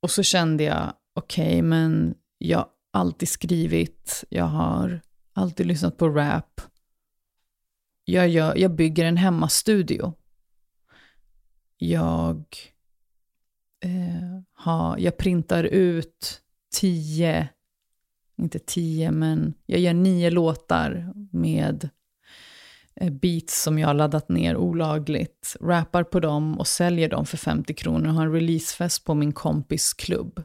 Och 0.01 0.11
så 0.11 0.23
kände 0.23 0.63
jag, 0.63 0.93
okej, 1.13 1.45
okay, 1.45 1.61
men 1.61 2.15
jag 2.37 2.57
har 2.57 2.69
alltid 2.91 3.29
skrivit, 3.29 4.23
jag 4.29 4.45
har 4.45 5.01
alltid 5.33 5.65
lyssnat 5.65 5.97
på 5.97 6.09
rap. 6.09 6.61
Jag, 8.05 8.29
gör, 8.29 8.57
jag 8.57 8.71
bygger 8.71 9.05
en 9.05 9.17
hemmastudio. 9.17 10.13
Jag 11.77 12.70
eh, 13.81 14.63
ha, 14.65 14.99
jag 14.99 15.17
printar 15.17 15.63
ut 15.63 16.41
tio, 16.73 17.49
inte 18.37 18.59
tio, 18.59 19.11
men 19.11 19.53
jag 19.65 19.79
gör 19.79 19.93
nio 19.93 20.29
låtar 20.29 21.13
med 21.31 21.89
eh, 22.95 23.09
beats 23.09 23.63
som 23.63 23.79
jag 23.79 23.87
har 23.87 23.93
laddat 23.93 24.29
ner 24.29 24.57
olagligt, 24.57 25.57
rappar 25.61 26.03
på 26.03 26.19
dem 26.19 26.59
och 26.59 26.67
säljer 26.67 27.09
dem 27.09 27.25
för 27.25 27.37
50 27.37 27.73
kronor 27.73 28.07
och 28.07 28.13
har 28.13 28.25
en 28.25 28.33
releasefest 28.33 29.05
på 29.05 29.13
min 29.13 29.33
kompis 29.33 29.93
klubb. 29.93 30.43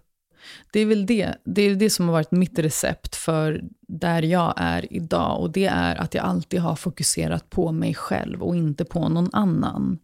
Det 0.72 0.80
är 0.80 0.87
väl 0.87 1.07
det, 1.07 1.34
det, 1.45 1.62
är 1.62 1.74
det 1.74 1.91
som 1.91 2.07
har 2.07 2.12
varit 2.12 2.30
mitt 2.30 2.59
recept 2.59 3.16
för 3.16 3.64
där 3.89 4.22
jag 4.22 4.55
är 4.57 4.93
idag 4.93 5.41
och 5.41 5.51
det 5.53 5.66
är 5.66 5.97
att 5.97 6.14
jag 6.14 6.24
alltid 6.24 6.61
har 6.61 6.76
fokuserat 6.76 7.51
på 7.51 7.72
mig 7.72 7.95
själv 7.95 8.43
och 8.43 8.57
inte 8.57 8.84
på 8.84 9.09
någon 9.09 9.28
annan 9.32 9.99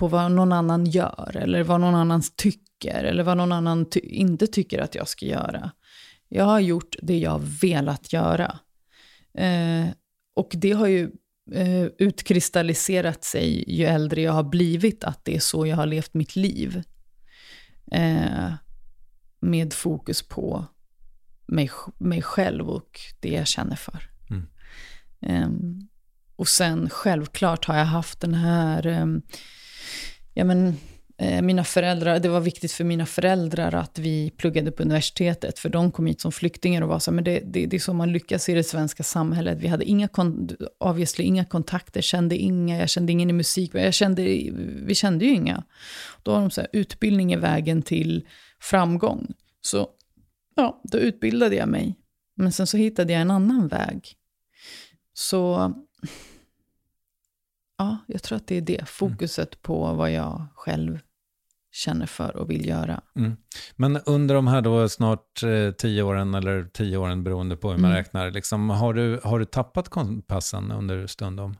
på 0.00 0.08
vad 0.08 0.32
någon 0.32 0.52
annan 0.52 0.86
gör 0.86 1.36
eller 1.36 1.62
vad 1.62 1.80
någon 1.80 1.94
annan 1.94 2.22
tycker 2.36 3.04
eller 3.04 3.22
vad 3.22 3.36
någon 3.36 3.52
annan 3.52 3.90
ty 3.90 4.00
inte 4.00 4.46
tycker 4.46 4.78
att 4.78 4.94
jag 4.94 5.08
ska 5.08 5.26
göra. 5.26 5.70
Jag 6.28 6.44
har 6.44 6.60
gjort 6.60 6.96
det 7.02 7.18
jag 7.18 7.38
velat 7.60 8.12
göra. 8.12 8.58
Eh, 9.34 9.86
och 10.34 10.50
det 10.52 10.72
har 10.72 10.86
ju 10.86 11.10
eh, 11.52 11.84
utkristalliserat 11.98 13.24
sig 13.24 13.78
ju 13.78 13.84
äldre 13.84 14.20
jag 14.20 14.32
har 14.32 14.42
blivit, 14.42 15.04
att 15.04 15.24
det 15.24 15.36
är 15.36 15.40
så 15.40 15.66
jag 15.66 15.76
har 15.76 15.86
levt 15.86 16.14
mitt 16.14 16.36
liv. 16.36 16.82
Eh, 17.92 18.52
med 19.40 19.72
fokus 19.72 20.22
på 20.22 20.64
mig, 21.46 21.70
mig 21.98 22.22
själv 22.22 22.70
och 22.70 23.00
det 23.20 23.30
jag 23.30 23.46
känner 23.46 23.76
för. 23.76 24.10
Mm. 24.30 24.46
Ehm, 25.20 25.88
och 26.36 26.48
sen 26.48 26.90
självklart 26.90 27.64
har 27.64 27.76
jag 27.76 27.84
haft 27.84 28.20
den 28.20 28.34
här 28.34 28.86
ehm, 28.86 29.22
ja 30.34 30.44
men, 30.44 30.76
eh, 31.18 31.42
mina 31.42 31.64
föräldrar, 31.64 32.18
det 32.18 32.28
var 32.28 32.40
viktigt 32.40 32.72
för 32.72 32.84
mina 32.84 33.06
föräldrar 33.06 33.74
att 33.74 33.98
vi 33.98 34.30
pluggade 34.30 34.72
på 34.72 34.82
universitetet, 34.82 35.58
för 35.58 35.68
de 35.68 35.92
kom 35.92 36.06
hit 36.06 36.20
som 36.20 36.32
flyktingar 36.32 36.82
och 36.82 36.88
var 36.88 36.98
så 36.98 37.12
men 37.12 37.24
det, 37.24 37.40
det, 37.44 37.66
det 37.66 37.76
är 37.76 37.80
så 37.80 37.92
man 37.92 38.12
lyckas 38.12 38.48
i 38.48 38.54
det 38.54 38.64
svenska 38.64 39.02
samhället. 39.02 39.58
Vi 39.60 39.68
hade 39.68 39.84
inga, 39.84 40.08
obviously, 40.78 41.24
inga 41.24 41.44
kontakter, 41.44 42.00
kände 42.00 42.36
inga, 42.36 42.78
jag 42.78 42.88
kände 42.88 43.12
ingen 43.12 43.30
i 43.30 43.32
musik, 43.32 43.70
jag 43.74 43.94
kände, 43.94 44.22
vi 44.82 44.94
kände 44.94 45.24
ju 45.24 45.32
inga. 45.34 45.64
Då 46.22 46.32
var 46.32 46.40
de 46.40 46.50
så 46.50 46.60
här, 46.60 46.70
utbildning 46.72 47.32
är 47.32 47.38
vägen 47.38 47.82
till 47.82 48.26
framgång. 48.60 49.32
Så 49.60 49.88
ja, 50.56 50.80
då 50.84 50.98
utbildade 50.98 51.56
jag 51.56 51.68
mig. 51.68 51.96
Men 52.36 52.52
sen 52.52 52.66
så 52.66 52.76
hittade 52.76 53.12
jag 53.12 53.22
en 53.22 53.30
annan 53.30 53.68
väg. 53.68 54.16
Så 55.14 55.72
Ja, 57.80 57.96
jag 58.06 58.22
tror 58.22 58.36
att 58.36 58.46
det 58.46 58.56
är 58.56 58.60
det. 58.60 58.88
Fokuset 58.88 59.54
mm. 59.54 59.62
på 59.62 59.94
vad 59.94 60.12
jag 60.12 60.46
själv 60.54 60.98
känner 61.72 62.06
för 62.06 62.36
och 62.36 62.50
vill 62.50 62.66
göra. 62.66 63.00
Mm. 63.16 63.36
Men 63.76 63.96
under 63.96 64.34
de 64.34 64.46
här 64.46 64.60
då 64.60 64.88
snart 64.88 65.42
eh, 65.42 65.70
tio 65.70 66.02
åren, 66.02 66.34
eller 66.34 66.64
tio 66.64 66.96
åren 66.96 67.24
beroende 67.24 67.56
på 67.56 67.70
hur 67.70 67.78
man 67.78 67.90
mm. 67.90 67.96
räknar, 67.96 68.30
liksom, 68.30 68.70
har, 68.70 68.94
du, 68.94 69.20
har 69.24 69.38
du 69.38 69.44
tappat 69.44 69.88
kompassen 69.88 70.70
under 70.72 71.06
stundom? 71.06 71.56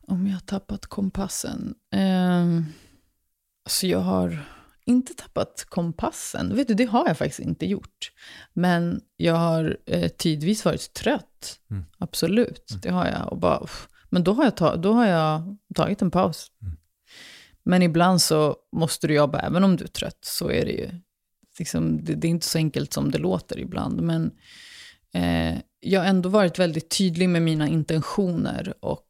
Om 0.00 0.26
jag 0.26 0.34
har 0.34 0.40
tappat 0.40 0.86
kompassen? 0.86 1.74
Eh, 1.92 2.62
alltså 3.64 3.86
jag 3.86 4.00
har 4.00 4.38
inte 4.84 5.14
tappat 5.14 5.66
kompassen. 5.68 6.56
Vet 6.56 6.68
du, 6.68 6.74
det 6.74 6.84
har 6.84 7.06
jag 7.06 7.18
faktiskt 7.18 7.40
inte 7.40 7.66
gjort. 7.66 8.12
Men 8.52 9.00
jag 9.16 9.34
har 9.34 9.76
eh, 9.86 10.08
tidvis 10.08 10.64
varit 10.64 10.92
trött. 10.92 11.60
Mm. 11.70 11.84
Absolut, 11.98 12.70
mm. 12.70 12.80
det 12.80 12.90
har 12.90 13.06
jag. 13.06 13.32
Och 13.32 13.38
bara, 13.38 13.58
uff, 13.58 13.88
men 14.10 14.24
då 14.24 14.32
har 14.32 14.44
jag, 14.44 14.56
ta, 14.56 14.76
då 14.76 14.92
har 14.92 15.06
jag 15.06 15.56
tagit 15.74 16.02
en 16.02 16.10
paus. 16.10 16.46
Mm. 16.62 16.76
Men 17.68 17.82
ibland 17.82 18.22
så 18.22 18.56
måste 18.72 19.06
du 19.06 19.14
jobba, 19.14 19.40
även 19.40 19.64
om 19.64 19.76
du 19.76 19.84
är 19.84 19.88
trött, 19.88 20.18
så 20.20 20.50
är 20.50 20.64
det 20.64 20.72
ju. 20.72 20.90
Liksom, 21.58 22.04
det, 22.04 22.14
det, 22.14 22.28
är 22.28 22.30
inte 22.30 22.46
så 22.46 22.58
enkelt 22.58 22.92
som 22.92 23.10
det 23.10 23.18
låter 23.18 23.58
ibland. 23.58 24.00
Men 24.00 24.30
eh, 25.12 25.58
jag 25.80 26.00
har 26.00 26.06
ändå 26.06 26.28
varit 26.28 26.58
väldigt 26.58 26.98
tydlig 26.98 27.28
med 27.28 27.42
mina 27.42 27.68
intentioner. 27.68 28.74
Och 28.80 29.08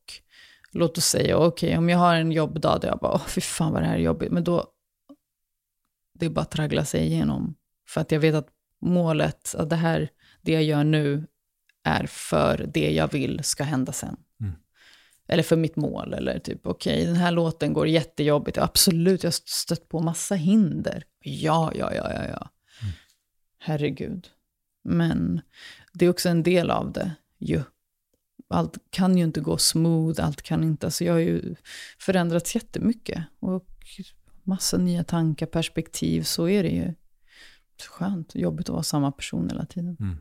låt 0.73 0.99
oss 0.99 1.05
säga, 1.05 1.37
okej, 1.37 1.69
okay, 1.69 1.79
om 1.79 1.89
jag 1.89 1.99
har 1.99 2.15
en 2.15 2.33
jobbdag 2.33 2.81
där 2.81 2.89
jag 2.89 2.99
bara, 2.99 3.13
åh, 3.13 3.27
fy 3.27 3.41
fan 3.41 3.73
vad 3.73 3.83
det 3.83 3.87
här 3.87 3.95
är 3.95 4.01
jobbigt. 4.01 4.33
Men 4.33 4.45
då, 4.45 4.67
det 6.15 6.27
är 6.27 6.31
bara 6.31 6.41
att 6.41 6.51
traggla 6.51 6.85
sig 6.85 7.07
igenom. 7.07 7.55
För 7.89 8.01
att 8.01 8.13
jag 8.13 8.21
vet 8.21 8.35
att 8.35 8.49
målet, 8.81 9.55
att 9.59 9.71
det 9.71 9.77
här, 9.77 10.09
det 10.43 10.53
jag 10.53 10.63
gör 10.63 10.85
nu, 10.85 11.27
är 11.85 12.07
för 12.07 12.71
det 12.75 12.91
jag 12.91 13.13
vill 13.13 13.45
ska 13.45 13.65
hända 13.65 13.93
sen. 13.93 14.17
Eller 15.29 15.43
för 15.43 15.57
mitt 15.57 15.77
mål. 15.77 16.15
Eller 16.15 16.39
typ, 16.39 16.67
okej, 16.67 16.95
okay, 16.95 17.07
den 17.07 17.17
här 17.17 17.31
låten 17.31 17.73
går 17.73 17.89
jättejobbigt. 17.89 18.59
Absolut, 18.59 19.23
jag 19.23 19.29
har 19.29 19.37
stött 19.47 19.89
på 19.89 20.01
massa 20.01 20.35
hinder. 20.35 21.05
Ja, 21.21 21.73
ja, 21.75 21.95
ja, 21.95 22.13
ja, 22.13 22.25
ja. 22.25 22.51
Mm. 22.83 22.95
Herregud. 23.59 24.29
Men 24.85 25.41
det 25.93 26.07
är 26.07 26.11
också 26.11 26.29
en 26.29 26.43
del 26.43 26.71
av 26.71 26.93
det 26.93 27.11
ju. 27.39 27.63
Allt 28.49 28.79
kan 28.91 29.19
ju 29.19 29.25
inte 29.25 29.41
gå 29.41 29.59
smooth, 29.59 30.25
allt 30.25 30.43
kan 30.43 30.65
inte... 30.65 30.87
Alltså 30.87 31.05
jag 31.05 31.13
har 31.13 31.21
ju 31.21 31.55
förändrats 31.99 32.55
jättemycket. 32.55 33.25
Och 33.41 33.69
massa 34.43 34.77
nya 34.77 35.05
tankar, 35.05 35.47
perspektiv, 35.47 36.23
så 36.23 36.49
är 36.49 36.63
det 36.63 36.69
ju. 36.69 36.95
Skönt, 37.89 38.35
jobbigt 38.35 38.69
att 38.69 38.73
vara 38.73 38.83
samma 38.83 39.13
person 39.13 39.51
hela 39.51 39.67
tiden. 39.67 39.97
Mm. 40.01 40.19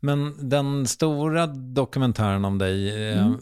Men 0.00 0.48
den 0.48 0.86
stora 0.86 1.46
dokumentären 1.46 2.44
om 2.44 2.58
dig, 2.58 2.88
eh, 3.10 3.26
mm. 3.26 3.40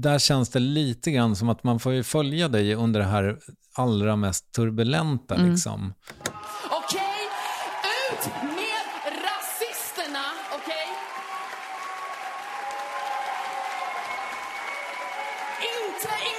där 0.00 0.18
känns 0.18 0.48
det 0.48 0.58
lite 0.58 1.10
grann 1.10 1.36
som 1.36 1.48
att 1.48 1.64
man 1.64 1.80
får 1.80 1.92
ju 1.92 2.02
följa 2.02 2.48
dig 2.48 2.74
under 2.74 3.00
det 3.00 3.06
här 3.06 3.38
allra 3.74 4.16
mest 4.16 4.52
turbulenta. 4.52 5.34
Mm. 5.34 5.50
Liksom. 5.50 5.94
Okej, 6.70 7.28
ut 8.10 8.26
med 8.42 9.12
rasisterna, 9.26 10.24
okej? 10.56 10.88
Inte 15.70 16.29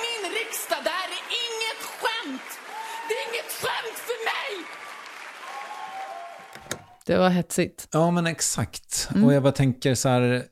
Det 7.12 7.18
var 7.18 7.30
hetsigt. 7.30 7.88
Ja, 7.92 8.12
men 8.12 8.28
exakt. 8.28 9.10
Mm. 9.12 9.26
Och 9.26 9.34
jag 9.34 9.44
bara 9.44 9.52
tänker 9.52 9.96
så 9.96 10.10
här, 10.10 10.44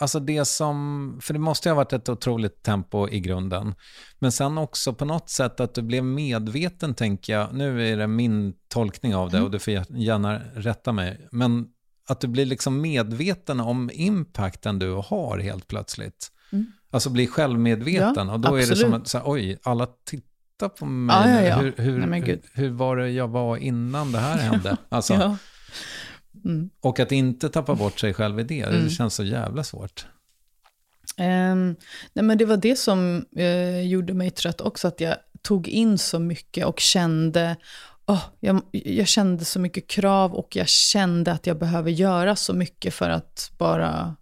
alltså 0.00 0.20
det 0.20 0.44
som, 0.44 1.18
för 1.22 1.34
det 1.34 1.40
måste 1.40 1.68
ju 1.68 1.70
ha 1.70 1.76
varit 1.76 1.92
ett 1.92 2.08
otroligt 2.08 2.62
tempo 2.62 3.08
i 3.08 3.20
grunden. 3.20 3.74
Men 4.18 4.32
sen 4.32 4.58
också 4.58 4.92
på 4.94 5.04
något 5.04 5.30
sätt 5.30 5.60
att 5.60 5.74
du 5.74 5.82
blev 5.82 6.04
medveten, 6.04 6.94
tänker 6.94 7.32
jag, 7.32 7.54
nu 7.54 7.88
är 7.92 7.96
det 7.96 8.06
min 8.06 8.52
tolkning 8.68 9.14
av 9.14 9.30
det 9.30 9.36
mm. 9.36 9.44
och 9.44 9.50
du 9.50 9.58
får 9.58 9.72
gärna 9.88 10.40
rätta 10.54 10.92
mig, 10.92 11.28
men 11.32 11.66
att 12.08 12.20
du 12.20 12.28
blir 12.28 12.46
liksom 12.46 12.80
medveten 12.80 13.60
om 13.60 13.90
impacten 13.92 14.78
du 14.78 14.92
har 14.92 15.38
helt 15.38 15.68
plötsligt. 15.68 16.32
Mm. 16.52 16.66
Alltså 16.90 17.10
bli 17.10 17.26
självmedveten 17.26 18.28
ja, 18.28 18.34
och 18.34 18.40
då 18.40 18.48
absolut. 18.48 18.66
är 18.66 18.70
det 18.70 18.76
som 18.76 18.92
att, 18.92 19.08
så 19.08 19.18
här, 19.18 19.24
oj, 19.26 19.58
alla 19.62 19.86
tittar 20.04 20.68
på 20.68 20.86
mig. 20.86 21.34
Ja, 21.34 21.42
ja. 21.42 21.56
Hur, 21.56 21.74
hur, 21.76 22.06
Nej, 22.06 22.42
hur, 22.52 22.70
var 22.70 22.96
det 22.96 23.10
jag 23.10 23.28
var 23.28 23.56
innan 23.56 24.12
det 24.12 24.18
här 24.18 24.38
hände? 24.38 24.76
Alltså, 24.88 25.36
Mm. 26.44 26.70
Och 26.80 27.00
att 27.00 27.12
inte 27.12 27.48
tappa 27.48 27.74
bort 27.74 28.00
sig 28.00 28.14
själv 28.14 28.40
i 28.40 28.42
det, 28.42 28.60
mm. 28.60 28.84
det 28.84 28.90
känns 28.90 29.14
så 29.14 29.24
jävla 29.24 29.64
svårt. 29.64 30.06
Um, 31.18 31.76
nej 32.12 32.24
men 32.24 32.38
det 32.38 32.44
var 32.44 32.56
det 32.56 32.76
som 32.76 33.26
uh, 33.38 33.80
gjorde 33.80 34.14
mig 34.14 34.30
trött 34.30 34.60
också, 34.60 34.88
att 34.88 35.00
jag 35.00 35.16
tog 35.42 35.68
in 35.68 35.98
så 35.98 36.18
mycket 36.18 36.66
och 36.66 36.80
kände, 36.80 37.56
oh, 38.06 38.24
jag, 38.40 38.62
jag, 38.72 39.06
kände 39.06 39.44
så 39.44 39.60
mycket 39.60 39.86
krav 39.86 40.34
och 40.34 40.56
jag 40.56 40.68
kände 40.68 41.32
att 41.32 41.46
jag 41.46 41.58
behöver 41.58 41.90
göra 41.90 42.36
så 42.36 42.54
mycket 42.54 42.94
för 42.94 43.10
att 43.10 43.50
bara 43.58 44.16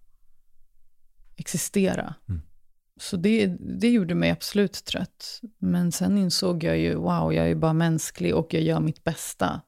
existera. 1.36 2.14
Mm. 2.28 2.42
Så 3.00 3.16
det, 3.16 3.46
det 3.60 3.88
gjorde 3.88 4.14
mig 4.14 4.30
absolut 4.30 4.84
trött. 4.84 5.40
Men 5.58 5.92
sen 5.92 6.18
insåg 6.18 6.64
jag 6.64 6.78
ju, 6.78 6.94
wow, 6.94 7.34
jag 7.34 7.50
är 7.50 7.54
bara 7.54 7.72
mänsklig 7.72 8.34
och 8.34 8.54
jag 8.54 8.62
gör 8.62 8.80
mitt 8.80 9.04
bästa 9.04 9.60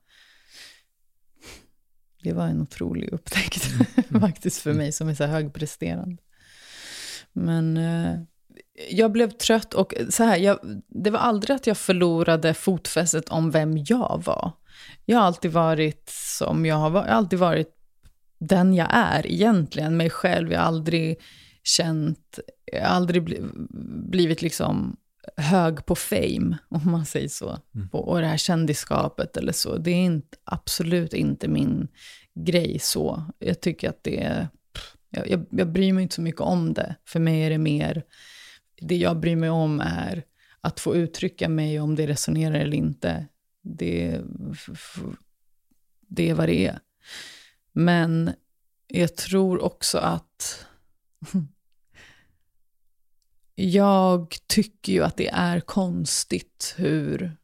det 2.22 2.32
var 2.32 2.46
en 2.46 2.60
otrolig 2.60 3.12
upptäckt 3.12 3.70
mm. 4.08 4.20
faktiskt 4.20 4.62
för 4.62 4.72
mig 4.72 4.92
som 4.92 5.08
är 5.08 5.14
så 5.14 5.24
högpresterande. 5.24 6.22
Men 7.32 7.76
eh, 7.76 8.20
jag 8.90 9.12
blev 9.12 9.30
trött 9.30 9.74
och 9.74 9.94
så 10.10 10.24
här, 10.24 10.36
jag, 10.36 10.58
det 10.88 11.10
var 11.10 11.18
aldrig 11.18 11.54
att 11.56 11.66
jag 11.66 11.76
förlorade 11.76 12.54
fotfästet 12.54 13.28
om 13.28 13.50
vem 13.50 13.78
jag 13.86 14.22
var. 14.26 14.52
Jag 15.04 15.18
har 15.18 15.26
alltid 15.26 15.52
varit 15.52 16.08
som 16.08 16.66
jag 16.66 16.76
har 16.76 16.90
varit, 16.90 17.06
jag 17.06 17.12
har 17.12 17.18
alltid 17.18 17.38
varit 17.38 17.76
den 18.38 18.74
jag 18.74 18.88
är 18.90 19.26
egentligen, 19.26 19.96
mig 19.96 20.10
själv. 20.10 20.52
Jag 20.52 20.60
har 20.60 20.66
aldrig 20.66 21.20
känt, 21.62 22.38
jag 22.72 22.80
har 22.80 22.96
aldrig 22.96 23.44
blivit 24.10 24.42
liksom 24.42 24.96
hög 25.36 25.86
på 25.86 25.94
fame, 25.94 26.58
om 26.68 26.90
man 26.90 27.06
säger 27.06 27.28
så. 27.28 27.58
Mm. 27.74 27.88
och 27.92 28.20
det 28.20 28.26
här 28.26 28.36
kändisskapet 28.36 29.36
eller 29.36 29.52
så. 29.52 29.76
Det 29.76 29.90
är 29.90 30.04
inte, 30.04 30.38
absolut 30.44 31.12
inte 31.12 31.48
min 31.48 31.88
grej 32.34 32.78
så. 32.78 33.24
Jag 33.38 33.60
tycker 33.60 33.88
att 33.88 34.04
det 34.04 34.22
är... 34.22 34.48
Jag, 35.10 35.30
jag, 35.30 35.46
jag 35.50 35.72
bryr 35.72 35.92
mig 35.92 36.02
inte 36.02 36.14
så 36.14 36.22
mycket 36.22 36.40
om 36.40 36.74
det. 36.74 36.96
För 37.04 37.20
mig 37.20 37.42
är 37.42 37.50
det 37.50 37.58
mer... 37.58 38.02
Det 38.80 38.96
jag 38.96 39.20
bryr 39.20 39.36
mig 39.36 39.50
om 39.50 39.80
är 39.80 40.24
att 40.60 40.80
få 40.80 40.96
uttrycka 40.96 41.48
mig 41.48 41.80
om 41.80 41.94
det 41.94 42.06
resonerar 42.06 42.54
eller 42.54 42.76
inte. 42.76 43.26
Det, 43.62 44.20
det 46.08 46.30
är 46.30 46.34
vad 46.34 46.48
det 46.48 46.66
är. 46.66 46.78
Men 47.72 48.32
jag 48.86 49.16
tror 49.16 49.64
också 49.64 49.98
att 49.98 50.66
jag 53.61 54.36
tycker 54.46 54.92
ju 54.92 55.04
att 55.04 55.16
det 55.16 55.28
är 55.28 55.61
konstigt 55.61 56.74
hur 56.76 57.36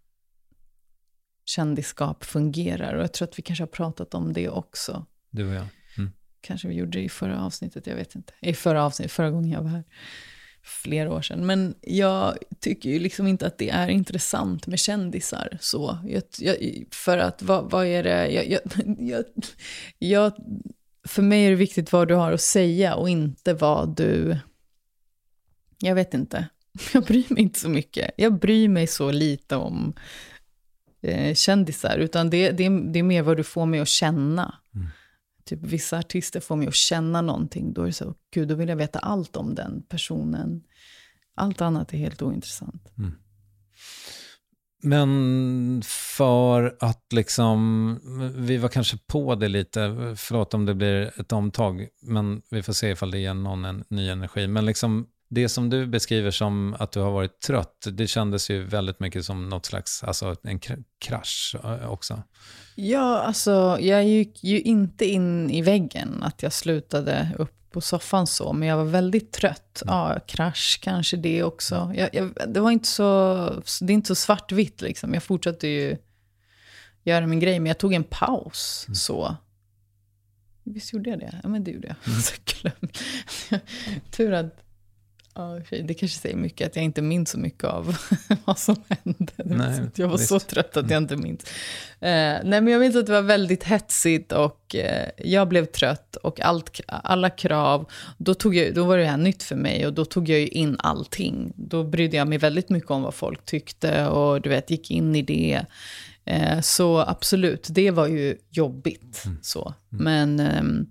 kändisskap 1.44 2.24
fungerar. 2.24 2.94
Och 2.94 3.02
jag 3.02 3.12
tror 3.12 3.28
att 3.28 3.38
vi 3.38 3.42
kanske 3.42 3.62
har 3.62 3.68
pratat 3.68 4.14
om 4.14 4.32
det 4.32 4.48
också. 4.48 5.06
Du 5.30 5.48
och 5.48 5.54
jag. 5.54 5.66
Mm. 5.98 6.12
Kanske 6.40 6.68
vi 6.68 6.74
gjorde 6.74 6.98
det 6.98 7.04
i 7.04 7.08
förra 7.08 7.44
avsnittet, 7.44 7.86
jag 7.86 7.96
vet 7.96 8.14
inte. 8.14 8.32
I 8.40 8.54
förra 8.54 8.84
avsnittet, 8.84 9.12
förra 9.12 9.30
gången 9.30 9.50
jag 9.50 9.62
var 9.62 9.70
här. 9.70 9.84
Flera 10.62 11.12
år 11.12 11.22
sedan. 11.22 11.46
Men 11.46 11.74
jag 11.80 12.38
tycker 12.60 12.90
ju 12.90 12.98
liksom 12.98 13.26
inte 13.26 13.46
att 13.46 13.58
det 13.58 13.70
är 13.70 13.88
intressant 13.88 14.66
med 14.66 14.78
kändisar. 14.78 15.58
Så. 15.60 15.98
Jag, 16.06 16.22
jag, 16.38 16.84
för 16.90 17.18
att, 17.18 17.42
vad, 17.42 17.70
vad 17.70 17.86
är 17.86 18.02
det, 18.02 18.28
jag, 18.28 18.60
jag, 19.98 20.32
för 21.08 21.22
mig 21.22 21.46
är 21.46 21.50
det 21.50 21.56
viktigt 21.56 21.92
vad 21.92 22.08
du 22.08 22.14
har 22.14 22.32
att 22.32 22.40
säga 22.40 22.94
och 22.94 23.08
inte 23.08 23.54
vad 23.54 23.96
du 23.96 24.38
jag 25.78 25.94
vet 25.94 26.14
inte. 26.14 26.48
Jag 26.92 27.04
bryr 27.04 27.24
mig 27.28 27.42
inte 27.42 27.60
så 27.60 27.68
mycket. 27.68 28.10
Jag 28.16 28.38
bryr 28.38 28.68
mig 28.68 28.86
så 28.86 29.12
lite 29.12 29.56
om 29.56 29.94
eh, 31.02 31.34
kändisar, 31.34 31.98
utan 31.98 32.30
det, 32.30 32.50
det, 32.50 32.68
det 32.68 32.98
är 32.98 33.02
mer 33.02 33.22
vad 33.22 33.36
du 33.36 33.44
får 33.44 33.66
mig 33.66 33.80
att 33.80 33.88
känna. 33.88 34.54
Mm. 34.74 34.86
Typ 35.44 35.58
vissa 35.62 35.98
artister 35.98 36.40
får 36.40 36.56
mig 36.56 36.68
att 36.68 36.74
känna 36.74 37.22
någonting, 37.22 37.72
då 37.72 37.82
är 37.82 37.86
det 37.86 37.92
så, 37.92 38.14
gud, 38.34 38.48
då 38.48 38.54
vill 38.54 38.68
jag 38.68 38.76
veta 38.76 38.98
allt 38.98 39.36
om 39.36 39.54
den 39.54 39.82
personen. 39.88 40.62
Allt 41.34 41.60
annat 41.60 41.92
är 41.92 41.98
helt 41.98 42.22
ointressant. 42.22 42.92
Mm. 42.98 43.12
Men 44.82 45.82
för 45.86 46.76
att 46.80 47.12
liksom, 47.12 48.00
vi 48.36 48.56
var 48.56 48.68
kanske 48.68 48.96
på 49.06 49.34
det 49.34 49.48
lite, 49.48 49.80
förlåt 50.16 50.54
om 50.54 50.66
det 50.66 50.74
blir 50.74 51.20
ett 51.20 51.32
omtag, 51.32 51.88
men 52.02 52.42
vi 52.50 52.62
får 52.62 52.72
se 52.72 52.90
ifall 52.90 53.10
det 53.10 53.18
ger 53.18 53.34
någon 53.34 53.64
en 53.64 53.84
ny 53.88 54.08
energi. 54.08 54.46
Men 54.46 54.66
liksom 54.66 55.06
det 55.28 55.48
som 55.48 55.70
du 55.70 55.86
beskriver 55.86 56.30
som 56.30 56.76
att 56.78 56.92
du 56.92 57.00
har 57.00 57.10
varit 57.10 57.40
trött, 57.40 57.86
det 57.92 58.06
kändes 58.06 58.50
ju 58.50 58.64
väldigt 58.64 59.00
mycket 59.00 59.24
som 59.24 59.48
något 59.48 59.66
slags, 59.66 60.04
alltså 60.04 60.36
en 60.42 60.60
krasch 60.98 61.56
eh, 61.64 61.90
också. 61.90 62.22
Ja, 62.74 63.18
alltså 63.18 63.78
jag 63.80 64.04
gick 64.04 64.44
ju 64.44 64.60
inte 64.60 65.04
in 65.04 65.50
i 65.50 65.62
väggen, 65.62 66.22
att 66.22 66.42
jag 66.42 66.52
slutade 66.52 67.30
upp 67.38 67.52
på 67.70 67.80
soffan 67.80 68.26
så, 68.26 68.52
men 68.52 68.68
jag 68.68 68.76
var 68.76 68.84
väldigt 68.84 69.32
trött. 69.32 69.82
Mm. 69.82 69.94
Ja, 69.94 70.20
krasch 70.26 70.78
kanske 70.82 71.16
det 71.16 71.42
också. 71.42 71.92
Jag, 71.96 72.14
jag, 72.14 72.32
det 72.46 72.60
var 72.60 72.70
inte 72.70 72.88
så, 72.88 73.34
det 73.80 73.92
är 73.92 73.94
inte 73.94 74.08
så 74.08 74.14
svartvitt 74.14 74.80
liksom. 74.80 75.14
Jag 75.14 75.22
fortsatte 75.22 75.68
ju 75.68 75.96
göra 77.02 77.26
min 77.26 77.40
grej, 77.40 77.60
men 77.60 77.66
jag 77.66 77.78
tog 77.78 77.94
en 77.94 78.04
paus 78.04 78.84
mm. 78.88 78.94
så. 78.94 79.36
Visst 80.64 80.92
gjorde 80.92 81.10
jag 81.10 81.18
det? 81.18 81.40
Ja, 81.42 81.48
men 81.48 81.64
det 81.64 81.70
gjorde 81.70 81.88
jag. 81.88 81.96
Mm. 82.72 83.60
Tur 84.10 84.32
att 84.32 84.65
Ja, 85.36 85.60
det 85.82 85.94
kanske 85.94 86.18
säger 86.18 86.36
mycket 86.36 86.66
att 86.66 86.76
jag 86.76 86.84
inte 86.84 87.02
minns 87.02 87.30
så 87.30 87.38
mycket 87.38 87.64
av 87.64 87.96
vad 88.44 88.58
som 88.58 88.76
hände. 88.88 89.32
Nej, 89.36 89.80
jag 89.94 90.08
var 90.08 90.18
visst. 90.18 90.28
så 90.28 90.40
trött 90.40 90.76
att 90.76 90.90
jag 90.90 91.02
inte 91.02 91.16
minns. 91.16 91.44
Eh, 92.00 92.38
nej, 92.44 92.60
men 92.60 92.68
jag 92.68 92.80
minns 92.80 92.96
att 92.96 93.06
det 93.06 93.12
var 93.12 93.22
väldigt 93.22 93.64
hetsigt 93.64 94.32
och 94.32 94.74
eh, 94.74 95.08
jag 95.18 95.48
blev 95.48 95.64
trött 95.64 96.16
och 96.16 96.40
allt, 96.40 96.80
alla 96.86 97.30
krav, 97.30 97.90
då, 98.18 98.34
tog 98.34 98.54
jag, 98.54 98.74
då 98.74 98.84
var 98.84 98.98
det 98.98 99.04
här 99.04 99.16
nytt 99.16 99.42
för 99.42 99.56
mig 99.56 99.86
och 99.86 99.92
då 99.92 100.04
tog 100.04 100.28
jag 100.28 100.40
ju 100.40 100.48
in 100.48 100.76
allting. 100.78 101.52
Då 101.56 101.84
brydde 101.84 102.16
jag 102.16 102.28
mig 102.28 102.38
väldigt 102.38 102.68
mycket 102.68 102.90
om 102.90 103.02
vad 103.02 103.14
folk 103.14 103.44
tyckte 103.44 104.06
och 104.06 104.40
du 104.40 104.48
vet, 104.48 104.70
gick 104.70 104.90
in 104.90 105.16
i 105.16 105.22
det. 105.22 105.64
Eh, 106.24 106.60
så 106.60 106.98
absolut, 106.98 107.66
det 107.70 107.90
var 107.90 108.06
ju 108.06 108.36
jobbigt. 108.50 109.22
Mm. 109.24 109.38
Så. 109.42 109.74
Mm. 109.92 110.04
Men 110.04 110.40
ehm, 110.40 110.86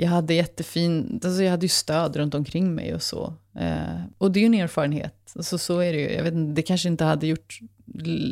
jag 0.00 0.08
hade 0.08 0.34
jättefin, 0.34 1.20
alltså 1.24 1.42
jag 1.42 1.50
hade 1.50 1.64
ju 1.64 1.68
stöd 1.68 2.16
runt 2.16 2.34
omkring 2.34 2.74
mig 2.74 2.94
och 2.94 3.02
så. 3.02 3.34
Eh, 3.58 4.02
och 4.18 4.32
det 4.32 4.38
är 4.38 4.40
ju 4.40 4.46
en 4.46 4.54
erfarenhet. 4.54 5.32
Alltså 5.36 5.58
så 5.58 5.78
är 5.78 5.92
det 5.92 5.98
ju. 5.98 6.10
Jag 6.10 6.22
vet 6.22 6.34
inte, 6.34 6.52
det 6.52 6.62
kanske 6.62 6.88
inte 6.88 7.04
hade 7.04 7.26
gjort 7.26 7.58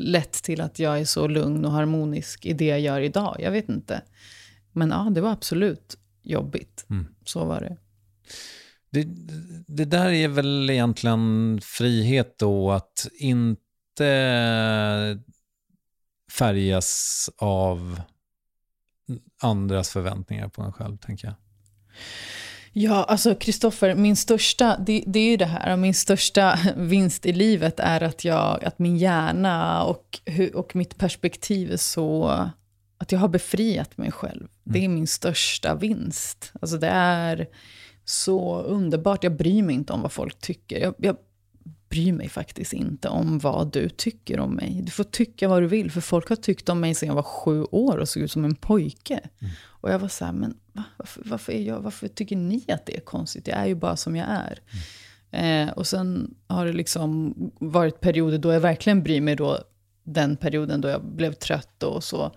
lätt 0.02 0.32
till 0.32 0.60
att 0.60 0.78
jag 0.78 1.00
är 1.00 1.04
så 1.04 1.28
lugn 1.28 1.64
och 1.64 1.72
harmonisk 1.72 2.46
i 2.46 2.52
det 2.52 2.64
jag 2.64 2.80
gör 2.80 3.00
idag. 3.00 3.36
Jag 3.38 3.50
vet 3.50 3.68
inte. 3.68 4.02
Men 4.72 4.90
ja, 4.90 5.08
det 5.10 5.20
var 5.20 5.32
absolut 5.32 5.98
jobbigt. 6.22 6.86
Mm. 6.90 7.06
Så 7.24 7.44
var 7.44 7.60
det. 7.60 7.76
det. 8.90 9.08
det 9.66 9.84
där 9.84 10.10
är 10.10 10.28
väl 10.28 10.70
egentligen 10.70 11.60
frihet 11.62 12.38
då 12.38 12.70
att 12.70 13.08
inte 13.18 15.18
färgas 16.32 17.30
av 17.36 18.00
andras 19.42 19.90
förväntningar 19.90 20.48
på 20.48 20.62
en 20.62 20.72
själv, 20.72 20.96
tänker 20.96 21.26
jag. 21.26 21.34
Ja, 22.72 23.04
alltså 23.04 23.34
Kristoffer, 23.34 23.94
min 23.94 24.16
största, 24.16 24.76
det, 24.78 25.04
det, 25.06 25.18
är 25.18 25.30
ju 25.30 25.36
det 25.36 25.46
här, 25.46 25.76
min 25.76 25.94
största 25.94 26.58
vinst 26.76 27.26
i 27.26 27.32
livet 27.32 27.80
är 27.80 28.02
att, 28.02 28.24
jag, 28.24 28.64
att 28.64 28.78
min 28.78 28.96
hjärna 28.96 29.84
och, 29.84 30.20
och 30.54 30.76
mitt 30.76 30.98
perspektiv 30.98 31.72
är 31.72 31.76
så, 31.76 32.28
att 32.98 33.12
jag 33.12 33.18
har 33.18 33.28
befriat 33.28 33.96
mig 33.96 34.12
själv. 34.12 34.48
Det 34.64 34.78
är 34.78 34.84
mm. 34.84 34.94
min 34.94 35.06
största 35.06 35.74
vinst. 35.74 36.52
Alltså 36.60 36.78
det 36.78 36.88
är 36.88 37.46
så 38.04 38.60
underbart, 38.62 39.24
jag 39.24 39.36
bryr 39.36 39.62
mig 39.62 39.74
inte 39.74 39.92
om 39.92 40.02
vad 40.02 40.12
folk 40.12 40.40
tycker. 40.40 40.78
Jag, 40.78 40.94
jag 40.98 41.16
bryr 41.88 42.12
mig 42.12 42.28
faktiskt 42.28 42.72
inte 42.72 43.08
om 43.08 43.38
vad 43.38 43.72
du 43.72 43.88
tycker 43.88 44.40
om 44.40 44.54
mig. 44.54 44.80
Du 44.82 44.90
får 44.90 45.04
tycka 45.04 45.48
vad 45.48 45.62
du 45.62 45.66
vill, 45.66 45.90
för 45.90 46.00
folk 46.00 46.28
har 46.28 46.36
tyckt 46.36 46.68
om 46.68 46.80
mig 46.80 46.94
sedan 46.94 47.06
jag 47.06 47.14
var 47.14 47.22
sju 47.22 47.64
år 47.64 47.98
och 47.98 48.08
såg 48.08 48.22
ut 48.22 48.32
som 48.32 48.44
en 48.44 48.54
pojke. 48.54 49.20
Mm. 49.38 49.52
Och 49.64 49.90
jag 49.90 49.98
var 49.98 50.08
så 50.08 50.24
här, 50.24 50.32
men 50.32 50.56
va? 50.72 50.84
varför, 50.96 51.22
varför, 51.24 51.52
är 51.52 51.62
jag, 51.62 51.80
varför 51.80 52.08
tycker 52.08 52.36
ni 52.36 52.64
att 52.68 52.86
det 52.86 52.96
är 52.96 53.00
konstigt? 53.00 53.46
Jag 53.46 53.58
är 53.58 53.66
ju 53.66 53.74
bara 53.74 53.96
som 53.96 54.16
jag 54.16 54.28
är. 54.28 54.58
Mm. 55.30 55.68
Eh, 55.68 55.72
och 55.72 55.86
sen 55.86 56.34
har 56.46 56.66
det 56.66 56.72
liksom 56.72 57.34
varit 57.60 58.00
perioder 58.00 58.38
då 58.38 58.52
jag 58.52 58.60
verkligen 58.60 59.02
bryr 59.02 59.20
mig 59.20 59.36
då, 59.36 59.58
den 60.04 60.36
perioden 60.36 60.80
då 60.80 60.88
jag 60.88 61.04
blev 61.04 61.32
trött 61.32 61.82
och 61.82 62.04
så. 62.04 62.36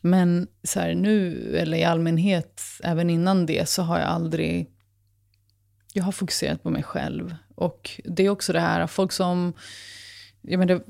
Men 0.00 0.48
så 0.62 0.80
här, 0.80 0.94
nu, 0.94 1.46
eller 1.56 1.78
i 1.78 1.84
allmänhet, 1.84 2.62
även 2.82 3.10
innan 3.10 3.46
det, 3.46 3.68
så 3.68 3.82
har 3.82 3.98
jag 3.98 4.08
aldrig... 4.08 4.70
Jag 5.92 6.04
har 6.04 6.12
fokuserat 6.12 6.62
på 6.62 6.70
mig 6.70 6.82
själv. 6.82 7.34
Och 7.60 8.00
det 8.04 8.26
är 8.26 8.30
också 8.30 8.52
det 8.52 8.60
här, 8.60 8.86
folk 8.86 9.12
som... 9.12 9.52
Jag, 10.40 10.58
menar, 10.58 10.82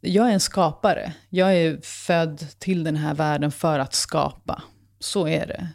jag 0.00 0.28
är 0.28 0.32
en 0.32 0.40
skapare. 0.40 1.12
Jag 1.28 1.56
är 1.56 1.80
född 1.82 2.46
till 2.58 2.84
den 2.84 2.96
här 2.96 3.14
världen 3.14 3.50
för 3.50 3.78
att 3.78 3.94
skapa. 3.94 4.62
Så 4.98 5.28
är 5.28 5.46
det. 5.46 5.68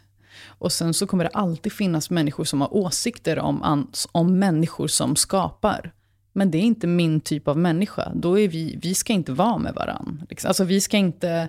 Och 0.46 0.72
sen 0.72 0.94
så 0.94 1.06
kommer 1.06 1.24
det 1.24 1.30
alltid 1.30 1.72
finnas 1.72 2.10
människor 2.10 2.44
som 2.44 2.60
har 2.60 2.74
åsikter 2.74 3.38
om, 3.38 3.86
om 4.12 4.38
människor 4.38 4.88
som 4.88 5.16
skapar. 5.16 5.92
Men 6.32 6.50
det 6.50 6.58
är 6.58 6.62
inte 6.62 6.86
min 6.86 7.20
typ 7.20 7.48
av 7.48 7.58
människa. 7.58 8.12
Då 8.14 8.38
är 8.38 8.48
vi, 8.48 8.78
vi 8.82 8.94
ska 8.94 9.12
inte 9.12 9.32
vara 9.32 9.58
med 9.58 9.74
varandra. 9.74 10.26
Liksom. 10.28 10.48
Alltså 10.48 10.64
vi 10.64 10.80
ska 10.80 10.96
inte... 10.96 11.48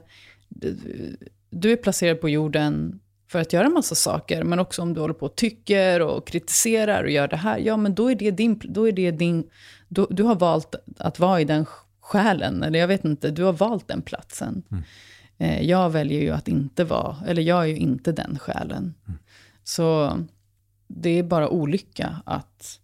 Du 1.49 1.71
är 1.71 1.75
placerad 1.75 2.21
på 2.21 2.29
jorden 2.29 2.99
för 3.27 3.39
att 3.39 3.53
göra 3.53 3.69
massa 3.69 3.95
saker. 3.95 4.43
Men 4.43 4.59
också 4.59 4.81
om 4.81 4.93
du 4.93 5.01
håller 5.01 5.13
på 5.13 5.25
och 5.25 5.35
tycker 5.35 6.01
och 6.01 6.27
kritiserar 6.27 7.03
och 7.03 7.09
gör 7.09 7.27
det 7.27 7.37
här. 7.37 7.57
Ja, 7.57 7.77
men 7.77 7.95
då 7.95 8.11
är 8.11 8.15
det 8.15 8.31
din... 8.31 8.61
Då 8.63 8.87
är 8.87 8.91
det 8.91 9.11
din 9.11 9.49
då, 9.87 10.07
du 10.09 10.23
har 10.23 10.35
valt 10.35 10.75
att 10.97 11.19
vara 11.19 11.41
i 11.41 11.45
den 11.45 11.65
själen. 11.99 12.63
Eller 12.63 12.79
jag 12.79 12.87
vet 12.87 13.05
inte, 13.05 13.31
du 13.31 13.43
har 13.43 13.53
valt 13.53 13.87
den 13.87 14.01
platsen. 14.01 14.63
Mm. 14.71 14.83
Eh, 15.37 15.61
jag 15.61 15.89
väljer 15.89 16.21
ju 16.21 16.29
att 16.29 16.47
inte 16.47 16.83
vara, 16.83 17.17
eller 17.27 17.41
jag 17.41 17.61
är 17.61 17.67
ju 17.67 17.77
inte 17.77 18.11
den 18.11 18.39
själen. 18.39 18.93
Mm. 19.07 19.19
Så 19.63 20.17
det 20.87 21.09
är 21.09 21.23
bara 21.23 21.49
olycka 21.49 22.21
att 22.25 22.79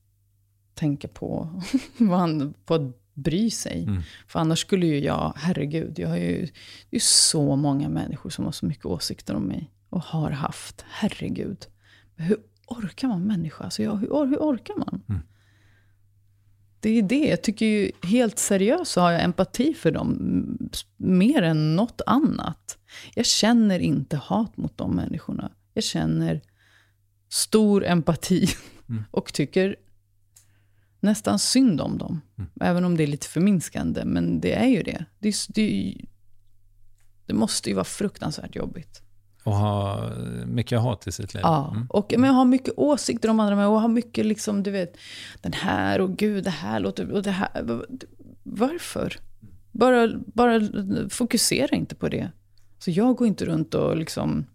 tänka 0.74 1.08
på, 1.08 1.62
på 2.66 2.74
att 2.74 3.14
bry 3.14 3.50
sig. 3.52 3.84
Mm. 3.84 4.02
För 4.28 4.40
annars 4.40 4.60
skulle 4.60 4.86
ju 4.86 5.00
jag, 5.00 5.34
herregud, 5.36 6.00
jag 6.00 6.10
har 6.10 6.18
ju, 6.18 6.48
det 6.90 6.96
är 6.96 7.00
så 7.00 7.56
många 7.56 7.90
människor 7.90 8.30
som 8.30 8.46
har 8.46 8.52
så 8.52 8.66
mycket 8.66 8.86
åsikter 8.86 9.36
om 9.36 9.44
mig. 9.44 9.70
Och 9.94 10.04
har 10.04 10.32
haft, 10.32 10.86
herregud. 10.90 11.66
Hur 12.16 12.38
orkar 12.68 13.08
man 13.08 13.22
människa? 13.22 13.64
Alltså 13.64 13.84
jag, 13.84 13.96
hur, 13.96 14.26
hur 14.26 14.38
orkar 14.38 14.76
man? 14.76 15.02
Mm. 15.10 15.22
Det 16.80 16.90
är 16.90 17.02
det. 17.02 17.28
Jag 17.28 17.42
tycker 17.44 17.66
ju 17.66 17.92
helt 18.04 18.40
seriöst 18.40 18.92
så 18.92 19.02
har 19.02 19.12
jag 19.12 19.24
empati 19.24 19.74
för 19.74 19.92
dem 19.92 20.70
mer 20.98 21.42
än 21.42 21.76
något 21.76 22.02
annat. 22.06 22.78
Jag 23.16 23.26
känner 23.26 23.80
inte 23.80 24.18
hat 24.18 24.58
mot 24.58 24.78
de 24.78 24.96
människorna. 24.96 25.52
Jag 25.74 25.84
känner 25.84 26.42
stor 27.30 27.86
empati 27.86 28.48
mm. 28.90 29.04
och 29.12 29.34
tycker 29.34 29.76
nästan 31.00 31.40
synd 31.40 31.82
om 31.82 31.98
dem. 31.98 32.22
Mm. 32.38 32.50
Även 32.62 32.86
om 32.86 32.98
det 32.98 33.04
är 33.04 33.08
lite 33.08 33.28
förminskande, 33.28 34.06
men 34.06 34.40
det 34.40 34.54
är 34.54 34.68
ju 34.68 34.84
det. 34.84 35.06
Det, 35.20 35.36
det, 35.50 35.96
det 37.26 37.34
måste 37.34 37.70
ju 37.70 37.76
vara 37.76 37.86
fruktansvärt 37.86 38.56
jobbigt. 38.56 39.03
Och 39.44 39.56
ha 39.56 40.10
mycket 40.46 40.80
hat 40.80 41.08
i 41.08 41.12
sitt 41.12 41.34
liv. 41.34 41.42
Ja, 41.44 41.72
mm. 41.72 41.88
och 41.90 42.14
men 42.18 42.36
ha 42.36 42.46
mycket 42.46 42.74
åsikter 42.78 43.30
om 43.30 43.40
andra 43.40 43.68
och 43.68 43.82
ha 43.82 43.88
mycket 43.88 44.26
liksom, 44.26 44.64
du 44.64 44.72
vet, 44.72 44.98
den 45.42 45.54
här 45.54 46.02
och 46.02 46.18
gud, 46.18 46.44
det 46.44 46.50
här 46.50 46.80
låter, 46.80 47.12
och 47.12 47.24
det 47.24 47.32
här. 47.32 47.84
Varför? 48.44 49.18
Bara, 49.72 50.08
bara 50.26 50.62
fokusera 51.10 51.76
inte 51.76 51.96
på 51.96 52.10
det. 52.10 52.32
Så 52.80 52.92
jag 52.92 53.16
går 53.16 53.28
inte 53.28 53.46
runt 53.46 53.74
och 53.74 53.98
liksom 53.98 54.46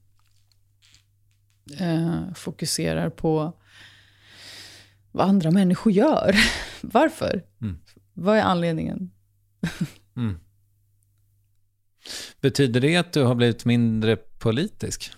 eh, 1.79 2.35
fokuserar 2.35 3.11
på 3.11 3.53
vad 5.13 5.29
andra 5.29 5.51
människor 5.51 5.93
gör. 5.93 6.37
Varför? 6.81 7.43
Mm. 7.61 7.79
Vad 8.15 8.39
är 8.39 8.43
anledningen? 8.43 9.11
mm. 10.17 10.41
Betyder 12.41 12.81
det 12.81 12.97
att 12.97 13.13
du 13.13 13.23
har 13.23 13.35
blivit 13.35 13.65
mindre 13.65 14.17
politisk? 14.17 15.13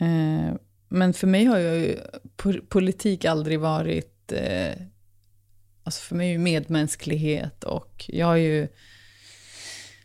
Eh, 0.00 0.54
men 0.88 1.14
för 1.14 1.26
mig 1.26 1.44
har 1.44 1.58
ju 1.58 1.98
politik 2.68 3.24
aldrig 3.24 3.60
varit... 3.60 4.32
Eh, 4.32 4.72
alltså 5.82 6.02
för 6.02 6.16
mig 6.16 6.28
är 6.28 6.32
ju 6.32 6.38
medmänsklighet 6.38 7.64
och 7.64 8.04
jag 8.08 8.26
har 8.26 8.36
ju... 8.36 8.68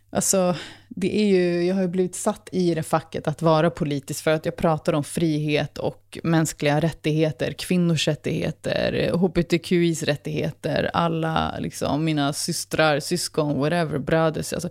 Alltså, 0.09 0.55
det 0.95 1.21
är 1.21 1.25
ju, 1.25 1.65
jag 1.65 1.75
har 1.75 1.81
ju 1.81 1.87
blivit 1.87 2.15
satt 2.15 2.49
i 2.51 2.75
det 2.75 2.83
facket 2.83 3.27
att 3.27 3.41
vara 3.41 3.69
politisk 3.69 4.23
för 4.23 4.31
att 4.31 4.45
jag 4.45 4.55
pratar 4.55 4.93
om 4.93 5.03
frihet 5.03 5.77
och 5.77 6.17
mänskliga 6.23 6.79
rättigheter, 6.79 7.53
kvinnors 7.53 8.07
rättigheter, 8.07 9.11
hbtqis 9.13 10.03
rättigheter, 10.03 10.91
alla 10.93 11.59
liksom, 11.59 12.05
mina 12.05 12.33
systrar, 12.33 12.99
syskon, 12.99 13.59
whatever, 13.59 13.99
bröder. 13.99 14.53
Alltså, 14.53 14.69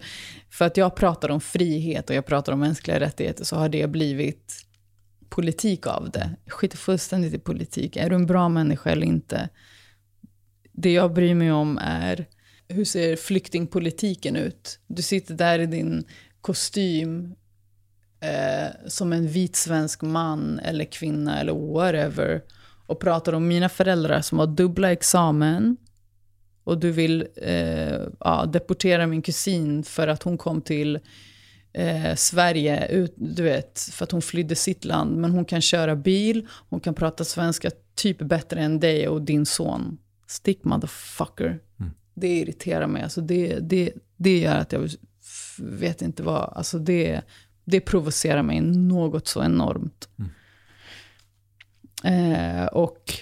för 0.50 0.64
att 0.64 0.76
jag 0.76 0.96
pratar 0.96 1.28
om 1.28 1.40
frihet 1.40 2.10
och 2.10 2.16
jag 2.16 2.26
pratar 2.26 2.52
om 2.52 2.60
mänskliga 2.60 3.00
rättigheter 3.00 3.44
så 3.44 3.56
har 3.56 3.68
det 3.68 3.86
blivit 3.86 4.66
politik 5.28 5.86
av 5.86 6.10
det. 6.10 6.30
Jag 6.44 6.52
skiter 6.52 6.76
fullständigt 6.76 7.34
i 7.34 7.38
politik. 7.38 7.96
Är 7.96 8.10
du 8.10 8.16
en 8.16 8.26
bra 8.26 8.48
människa 8.48 8.90
eller 8.90 9.06
inte? 9.06 9.48
Det 10.72 10.92
jag 10.92 11.12
bryr 11.12 11.34
mig 11.34 11.52
om 11.52 11.78
är 11.82 12.26
hur 12.72 12.84
ser 12.84 13.16
flyktingpolitiken 13.16 14.36
ut? 14.36 14.78
Du 14.86 15.02
sitter 15.02 15.34
där 15.34 15.58
i 15.58 15.66
din 15.66 16.04
kostym 16.40 17.34
eh, 18.20 18.88
som 18.88 19.12
en 19.12 19.28
vit 19.28 19.56
svensk 19.56 20.02
man 20.02 20.58
eller 20.58 20.84
kvinna 20.84 21.40
eller 21.40 21.52
whatever 21.52 22.42
och 22.86 23.00
pratar 23.00 23.32
om 23.32 23.48
mina 23.48 23.68
föräldrar 23.68 24.20
som 24.20 24.38
har 24.38 24.46
dubbla 24.46 24.92
examen 24.92 25.76
och 26.64 26.78
du 26.78 26.90
vill 26.90 27.26
eh, 27.36 28.00
ja, 28.20 28.46
deportera 28.46 29.06
min 29.06 29.22
kusin 29.22 29.84
för 29.84 30.08
att 30.08 30.22
hon 30.22 30.38
kom 30.38 30.62
till 30.62 30.98
eh, 31.72 32.14
Sverige, 32.14 32.86
ut, 32.86 33.14
du 33.16 33.42
vet, 33.42 33.80
för 33.80 34.04
att 34.04 34.12
hon 34.12 34.22
flydde 34.22 34.54
sitt 34.54 34.84
land. 34.84 35.16
Men 35.16 35.30
hon 35.30 35.44
kan 35.44 35.60
köra 35.60 35.96
bil, 35.96 36.46
hon 36.68 36.80
kan 36.80 36.94
prata 36.94 37.24
svenska 37.24 37.70
typ 37.94 38.18
bättre 38.18 38.60
än 38.60 38.80
dig 38.80 39.08
och 39.08 39.22
din 39.22 39.46
son. 39.46 39.98
Stick 40.26 40.64
motherfucker. 40.64 41.58
Mm. 41.80 41.92
Det 42.14 42.38
irriterar 42.38 42.86
mig. 42.86 43.02
Alltså 43.02 43.20
det, 43.20 43.58
det, 43.58 43.92
det 44.16 44.38
gör 44.38 44.56
att 44.56 44.72
jag 44.72 44.90
vet 45.58 46.02
inte 46.02 46.22
vad... 46.22 46.52
Alltså 46.56 46.78
det, 46.78 47.22
det 47.64 47.80
provocerar 47.80 48.42
mig 48.42 48.60
något 48.60 49.28
så 49.28 49.42
enormt. 49.42 50.08
Mm. 50.18 50.30
Eh, 52.04 52.66
och 52.66 53.14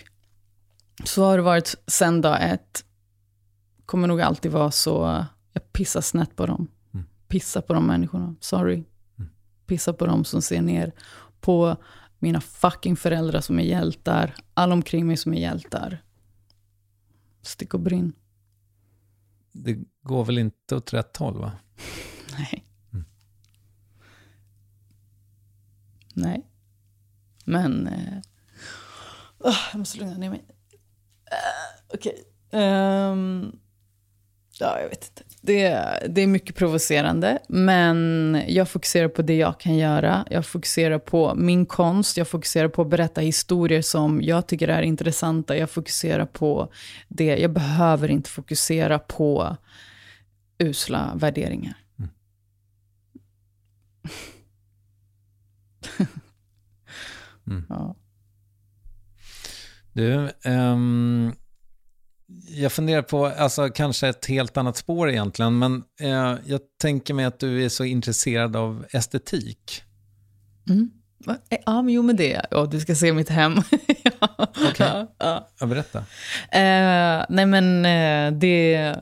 så 1.05 1.25
har 1.25 1.37
det 1.37 1.43
varit 1.43 1.75
sen 1.87 2.21
dag 2.21 2.51
ett. 2.51 2.85
Kommer 3.87 4.09
nog 4.09 4.21
alltid 4.21 4.53
vara 4.53 4.71
så. 4.71 5.25
Jag 5.53 5.73
pissar 5.73 6.01
snett 6.01 6.37
på 6.37 6.47
dem. 6.47 6.69
Mm. 6.95 7.07
Pissar 7.29 7.61
på 7.61 7.73
de 7.73 7.87
människorna. 7.87 8.35
Sorry. 8.41 8.85
Mm. 9.19 9.31
Pissar 9.67 9.93
på 9.93 10.07
dem 10.07 10.25
som 10.25 10.43
ser 10.43 10.63
ner 10.63 10.93
på 11.41 11.77
mina 12.19 12.41
fucking 12.41 12.97
föräldrar 12.97 13.41
som 13.41 13.59
är 13.59 13.65
hjältar. 13.65 14.35
Alla 14.55 14.75
omkring 14.75 15.07
mig 15.07 15.17
som 15.17 15.35
är 15.35 15.41
hjältar. 15.41 16.03
Stick 17.43 17.75
och 17.75 17.81
brinn 17.81 18.13
det 19.53 19.79
går 20.03 20.25
väl 20.25 20.39
inte 20.39 20.77
åt 20.77 20.93
rätt 20.93 21.17
håll 21.17 21.39
va? 21.39 21.53
Nej. 22.39 22.65
Mm. 22.93 23.05
Nej. 26.15 26.47
Men... 27.45 27.89
Oh, 29.39 29.59
jag 29.73 29.79
måste 29.79 29.99
lugna 29.99 30.17
ner 30.17 30.31
mig. 30.31 30.45
Uh, 31.33 31.95
Okej. 31.95 32.25
Okay. 32.49 32.63
Um, 32.63 33.61
ja, 34.59 34.81
jag 34.81 34.89
vet 34.89 35.09
inte. 35.09 35.30
Det, 35.43 35.85
det 36.09 36.21
är 36.21 36.27
mycket 36.27 36.57
provocerande, 36.57 37.39
men 37.49 38.43
jag 38.49 38.69
fokuserar 38.69 39.09
på 39.09 39.23
det 39.23 39.37
jag 39.37 39.61
kan 39.61 39.77
göra. 39.77 40.27
Jag 40.31 40.47
fokuserar 40.47 40.99
på 40.99 41.35
min 41.35 41.67
konst, 41.67 42.17
jag 42.17 42.29
fokuserar 42.29 42.69
på 42.69 42.83
att 42.83 42.89
berätta 42.89 43.21
historier 43.21 43.83
som 43.83 44.23
jag 44.23 44.47
tycker 44.47 44.69
är 44.69 44.83
intressanta. 44.83 45.57
Jag 45.57 45.71
fokuserar 45.71 46.27
på 46.27 46.73
det. 47.09 47.37
Jag 47.37 47.53
behöver 47.53 48.11
inte 48.11 48.31
fokusera 48.31 48.99
på 48.99 49.57
usla 50.59 51.13
värderingar. 51.15 51.75
Mm. 51.99 52.11
Mm. 57.47 57.67
Ja. 57.69 57.97
Du, 59.93 60.31
ehm, 60.45 61.33
jag 62.49 62.73
funderar 62.73 63.03
på, 63.03 63.27
alltså 63.27 63.69
kanske 63.69 64.09
ett 64.09 64.27
helt 64.27 64.57
annat 64.57 64.77
spår 64.77 65.11
egentligen, 65.11 65.59
men 65.59 65.85
eh, 66.01 66.35
jag 66.47 66.61
tänker 66.81 67.15
mig 67.15 67.25
att 67.25 67.41
du 67.41 67.65
är 67.65 67.69
så 67.69 67.85
intresserad 67.85 68.57
av 68.57 68.87
estetik. 68.93 69.83
Mm. 70.69 70.91
Eh, 71.27 71.59
Ja, 71.67 71.83
men 71.83 71.95
jo 71.95 72.03
men 72.03 72.17
det. 72.17 72.47
Ja, 72.51 72.67
du 72.67 72.81
ska 72.81 72.95
se 72.95 73.13
mitt 73.13 73.29
hem. 73.29 73.55
ja. 74.21 74.29
Okej. 74.71 75.07
ja. 75.19 75.49
Ja, 75.61 75.67
berätta. 75.67 75.99
Eh, 76.53 77.25
nej 77.29 77.47
men 77.47 77.85
eh, 77.85 78.39
det, 78.39 78.95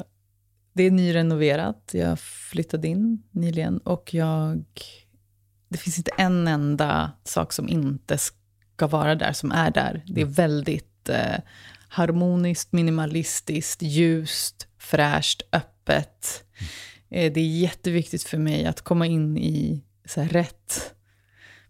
det 0.72 0.82
är 0.82 0.90
nyrenoverat. 0.90 1.90
Jag 1.92 2.20
flyttade 2.20 2.88
in 2.88 3.22
nyligen 3.30 3.78
och 3.78 4.14
jag... 4.14 4.64
Det 5.68 5.78
finns 5.78 5.98
inte 5.98 6.10
en 6.18 6.48
enda 6.48 7.12
sak 7.24 7.52
som 7.52 7.68
inte 7.68 8.18
ska 8.18 8.86
vara 8.86 9.14
där 9.14 9.32
som 9.32 9.52
är 9.52 9.70
där. 9.70 10.04
Det 10.06 10.20
är 10.20 10.24
väldigt 10.24 11.08
eh, 11.08 11.40
harmoniskt, 11.88 12.72
minimalistiskt, 12.72 13.82
ljust, 13.82 14.66
fräscht, 14.78 15.42
öppet. 15.52 16.44
Eh, 17.10 17.32
det 17.32 17.40
är 17.40 17.58
jätteviktigt 17.58 18.22
för 18.22 18.38
mig 18.38 18.66
att 18.66 18.80
komma 18.80 19.06
in 19.06 19.36
i 19.38 19.82
så 20.04 20.20
här, 20.20 20.28
rätt 20.28 20.94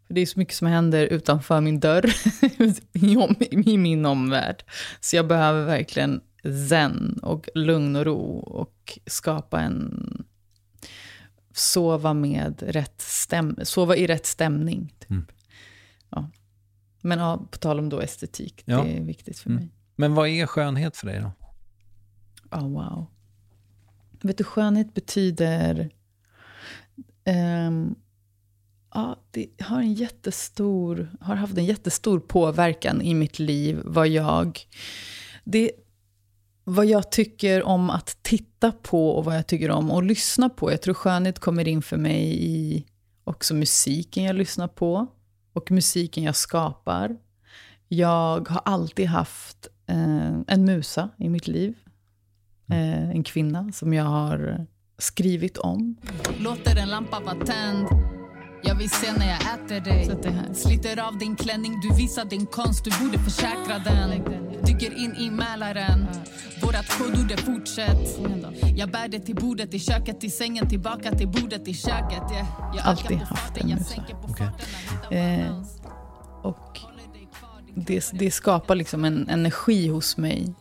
för 0.06 0.14
det 0.14 0.20
är 0.20 0.26
så 0.26 0.38
mycket 0.38 0.54
som 0.54 0.66
händer 0.66 1.06
utanför 1.06 1.60
min 1.60 1.80
dörr, 1.80 2.10
i 3.68 3.76
min 3.78 4.06
omvärld. 4.06 4.64
Så 5.00 5.16
jag 5.16 5.26
behöver 5.26 5.64
verkligen 5.66 6.20
zen 6.68 7.18
och 7.22 7.48
lugn 7.54 7.96
och 7.96 8.04
ro 8.04 8.38
och 8.38 8.98
skapa 9.06 9.60
en... 9.60 10.24
Sova 11.52 12.14
med 12.14 12.62
rätt 12.66 13.00
stäm, 13.00 13.58
sova 13.62 13.96
i 13.96 14.06
rätt 14.06 14.26
stämning. 14.26 14.94
Typ. 14.98 15.10
Mm. 15.10 15.26
Ja. 16.10 16.30
Men 17.00 17.18
ja, 17.18 17.46
på 17.50 17.58
tal 17.58 17.78
om 17.78 17.88
då 17.88 18.00
estetik, 18.00 18.62
Ja. 18.64 18.82
det 18.82 18.96
är 18.96 19.00
viktigt 19.00 19.38
för 19.38 19.50
Mm. 19.50 19.62
mig. 19.62 19.72
Men 20.00 20.14
vad 20.14 20.28
är 20.28 20.46
skönhet 20.46 20.96
för 20.96 21.06
dig 21.06 21.20
då? 21.20 21.32
Oh, 22.58 22.68
wow. 22.68 23.06
Vet 24.22 24.38
du, 24.38 24.44
skönhet 24.44 24.94
betyder... 24.94 25.90
Um, 27.68 27.94
ja, 28.94 29.16
det 29.30 29.48
har, 29.60 29.80
en 29.80 29.94
jättestor, 29.94 31.10
har 31.20 31.34
haft 31.34 31.58
en 31.58 31.64
jättestor 31.64 32.20
påverkan 32.20 33.02
i 33.02 33.14
mitt 33.14 33.38
liv. 33.38 33.80
Vad 33.84 34.08
jag, 34.08 34.60
det, 35.44 35.70
vad 36.64 36.86
jag 36.86 37.10
tycker 37.10 37.62
om 37.62 37.90
att 37.90 38.18
titta 38.22 38.72
på 38.72 39.10
och 39.10 39.24
vad 39.24 39.36
jag 39.36 39.46
tycker 39.46 39.70
om 39.70 39.90
att 39.90 40.04
lyssna 40.04 40.48
på. 40.48 40.70
Jag 40.70 40.82
tror 40.82 40.94
skönhet 40.94 41.38
kommer 41.38 41.68
in 41.68 41.82
för 41.82 41.96
mig 41.96 42.44
i 42.44 42.86
också 43.24 43.54
musiken 43.54 44.24
jag 44.24 44.36
lyssnar 44.36 44.68
på 44.68 45.06
och 45.52 45.70
musiken 45.70 46.24
jag 46.24 46.36
skapar. 46.36 47.16
Jag 47.88 48.48
har 48.48 48.62
alltid 48.64 49.06
haft 49.06 49.68
en 50.46 50.64
musa 50.64 51.08
i 51.18 51.28
mitt 51.28 51.48
liv. 51.48 51.74
Eh, 52.70 53.10
en 53.10 53.22
kvinna 53.22 53.72
som 53.72 53.94
jag 53.94 54.04
har 54.04 54.66
skrivit 54.98 55.58
om. 55.58 55.96
Låter 56.38 56.76
en 56.76 56.88
lampa 56.88 57.20
vara 57.20 57.44
tänd. 57.44 57.86
Jag 58.62 58.74
vill 58.74 58.90
se 58.90 59.12
när 59.12 59.28
jag 59.28 59.40
äter 59.40 59.80
dig. 59.80 60.10
Sliter 60.54 61.08
av 61.08 61.18
din 61.18 61.36
klänning, 61.36 61.80
du 61.80 61.96
visar 61.96 62.24
din 62.24 62.46
konst. 62.46 62.84
Du 62.84 62.90
borde 63.04 63.18
försäkra 63.18 63.78
den. 63.84 64.10
Dyker 64.64 64.98
in 64.98 65.14
i 65.16 65.30
Mälaren. 65.30 66.06
Vårat 66.62 66.98
kodord 66.98 67.32
är 67.32 67.36
fortsätt. 67.36 68.20
Jag 68.76 68.90
bär 68.90 69.08
det 69.08 69.20
till 69.20 69.34
bordet 69.34 69.74
i 69.74 69.78
köket, 69.78 70.20
till 70.20 70.32
sängen 70.32 70.68
Tillbaka 70.68 71.10
till 71.10 71.28
bordet 71.28 71.68
i 71.68 71.74
köket. 71.74 72.32
Yeah. 72.32 72.46
Jag 72.76 72.86
Alltid 72.86 73.18
haft 73.18 73.56
en 73.56 73.68
jag 73.68 73.78
musa. 73.78 73.94
hittar 73.94 75.16
Eh, 75.16 75.62
och 76.42 76.80
det, 77.86 78.10
det 78.12 78.30
skapar 78.30 78.74
liksom 78.74 79.04
en 79.04 79.28
energi 79.28 79.88
hos 79.88 80.16
mig 80.16 80.54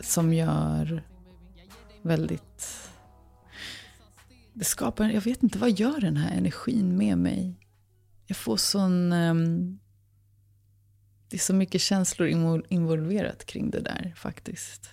som 0.00 0.34
gör 0.34 1.02
väldigt... 2.02 2.90
Det 4.52 4.64
skapar, 4.64 5.08
jag 5.08 5.20
vet 5.20 5.42
inte, 5.42 5.58
vad 5.58 5.70
gör 5.70 6.00
den 6.00 6.16
här 6.16 6.36
energin 6.36 6.96
med 6.96 7.18
mig? 7.18 7.60
Jag 8.26 8.36
får 8.36 8.56
sån... 8.56 9.12
Um, 9.12 9.78
det 11.28 11.36
är 11.36 11.40
så 11.40 11.54
mycket 11.54 11.80
känslor 11.80 12.28
involverat 12.68 13.44
kring 13.44 13.70
det 13.70 13.80
där 13.80 14.14
faktiskt. 14.16 14.90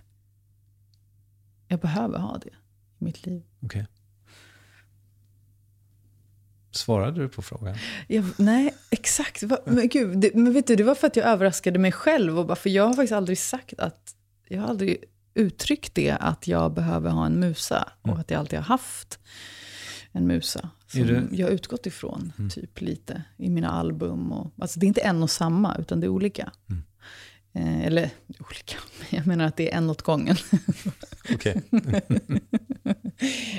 Jag 1.68 1.80
behöver 1.80 2.20
ha 2.20 2.38
det 2.38 2.50
i 3.00 3.04
mitt 3.04 3.26
liv. 3.26 3.44
Okay. 3.62 3.86
Svarade 6.72 7.22
du 7.22 7.30
på 7.30 7.42
frågan? 7.42 7.76
Jag, 8.08 8.26
nej, 8.38 8.74
exakt. 8.90 9.44
Men, 9.66 9.88
gud, 9.88 10.18
det, 10.20 10.36
men 10.36 10.54
vet 10.54 10.68
du, 10.68 10.76
det 10.76 10.84
var 10.84 10.96
för 10.96 11.08
att 11.08 11.16
jag 11.16 11.26
överraskade 11.28 11.80
mig 11.80 11.92
själv. 11.92 12.40
Och 12.40 12.46
bara, 12.46 12.56
för 12.56 12.70
jag 12.70 12.84
har 12.88 12.94
faktiskt 12.94 13.14
aldrig 13.14 13.38
sagt 13.38 13.80
att... 13.80 14.16
Jag 14.48 14.62
har 14.62 14.68
aldrig 14.68 15.04
uttryckt 15.34 15.96
det 15.96 16.12
att 16.12 16.48
jag 16.48 16.74
behöver 16.74 17.10
ha 17.10 17.26
en 17.26 17.40
musa. 17.40 17.90
Och 18.02 18.20
att 18.20 18.32
jag 18.32 18.40
alltid 18.40 18.60
har 18.60 18.64
haft 18.66 19.20
en 20.12 20.28
musa. 20.28 20.70
Som 20.88 21.02
du- 21.08 21.28
jag 21.32 21.48
har 21.48 21.52
utgått 21.52 21.86
ifrån, 21.86 22.34
typ 22.56 22.82
lite, 22.82 23.24
i 23.38 23.50
mina 23.50 23.70
album. 23.70 24.32
Och, 24.32 24.54
alltså, 24.62 24.80
det 24.80 24.86
är 24.86 24.88
inte 24.88 25.02
en 25.02 25.24
och 25.24 25.30
samma, 25.32 25.76
utan 25.80 26.00
det 26.00 26.08
är 26.08 26.10
olika. 26.10 26.52
Eh, 27.54 27.82
eller 27.86 28.10
olika, 28.40 28.78
jag 29.10 29.28
menar 29.28 29.46
att 29.46 29.58
det 29.58 29.72
är 29.74 29.78
en 29.78 29.90
åt 29.90 30.02
gången. 30.02 30.36
Okej. 31.34 31.62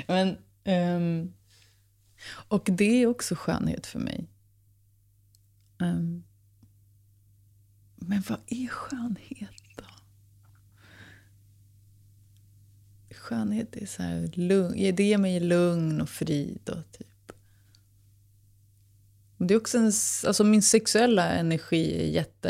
Men, 0.07 0.37
ehm, 0.63 1.33
och 2.25 2.69
det 2.71 3.03
är 3.03 3.07
också 3.07 3.35
skönhet 3.35 3.87
för 3.87 3.99
mig. 3.99 4.27
Um, 5.77 6.23
men 7.95 8.23
vad 8.29 8.39
är 8.47 8.67
skönhet 8.67 9.49
då? 9.77 9.85
Skönhet 13.15 13.75
är 13.75 13.85
så 13.85 14.03
här, 14.03 14.31
lugn, 14.33 14.95
det 14.95 15.03
ger 15.03 15.17
mig 15.17 15.39
lugn 15.39 16.01
och 16.01 16.09
frid 16.09 16.65
typ. 16.65 16.75
och 16.75 16.91
typ. 16.91 17.07
Det 19.37 19.53
är 19.53 19.57
också 19.57 19.77
en, 19.77 19.91
alltså 20.27 20.43
min 20.43 20.61
sexuella 20.61 21.29
energi 21.31 22.01
är 22.01 22.07
jätte... 22.07 22.49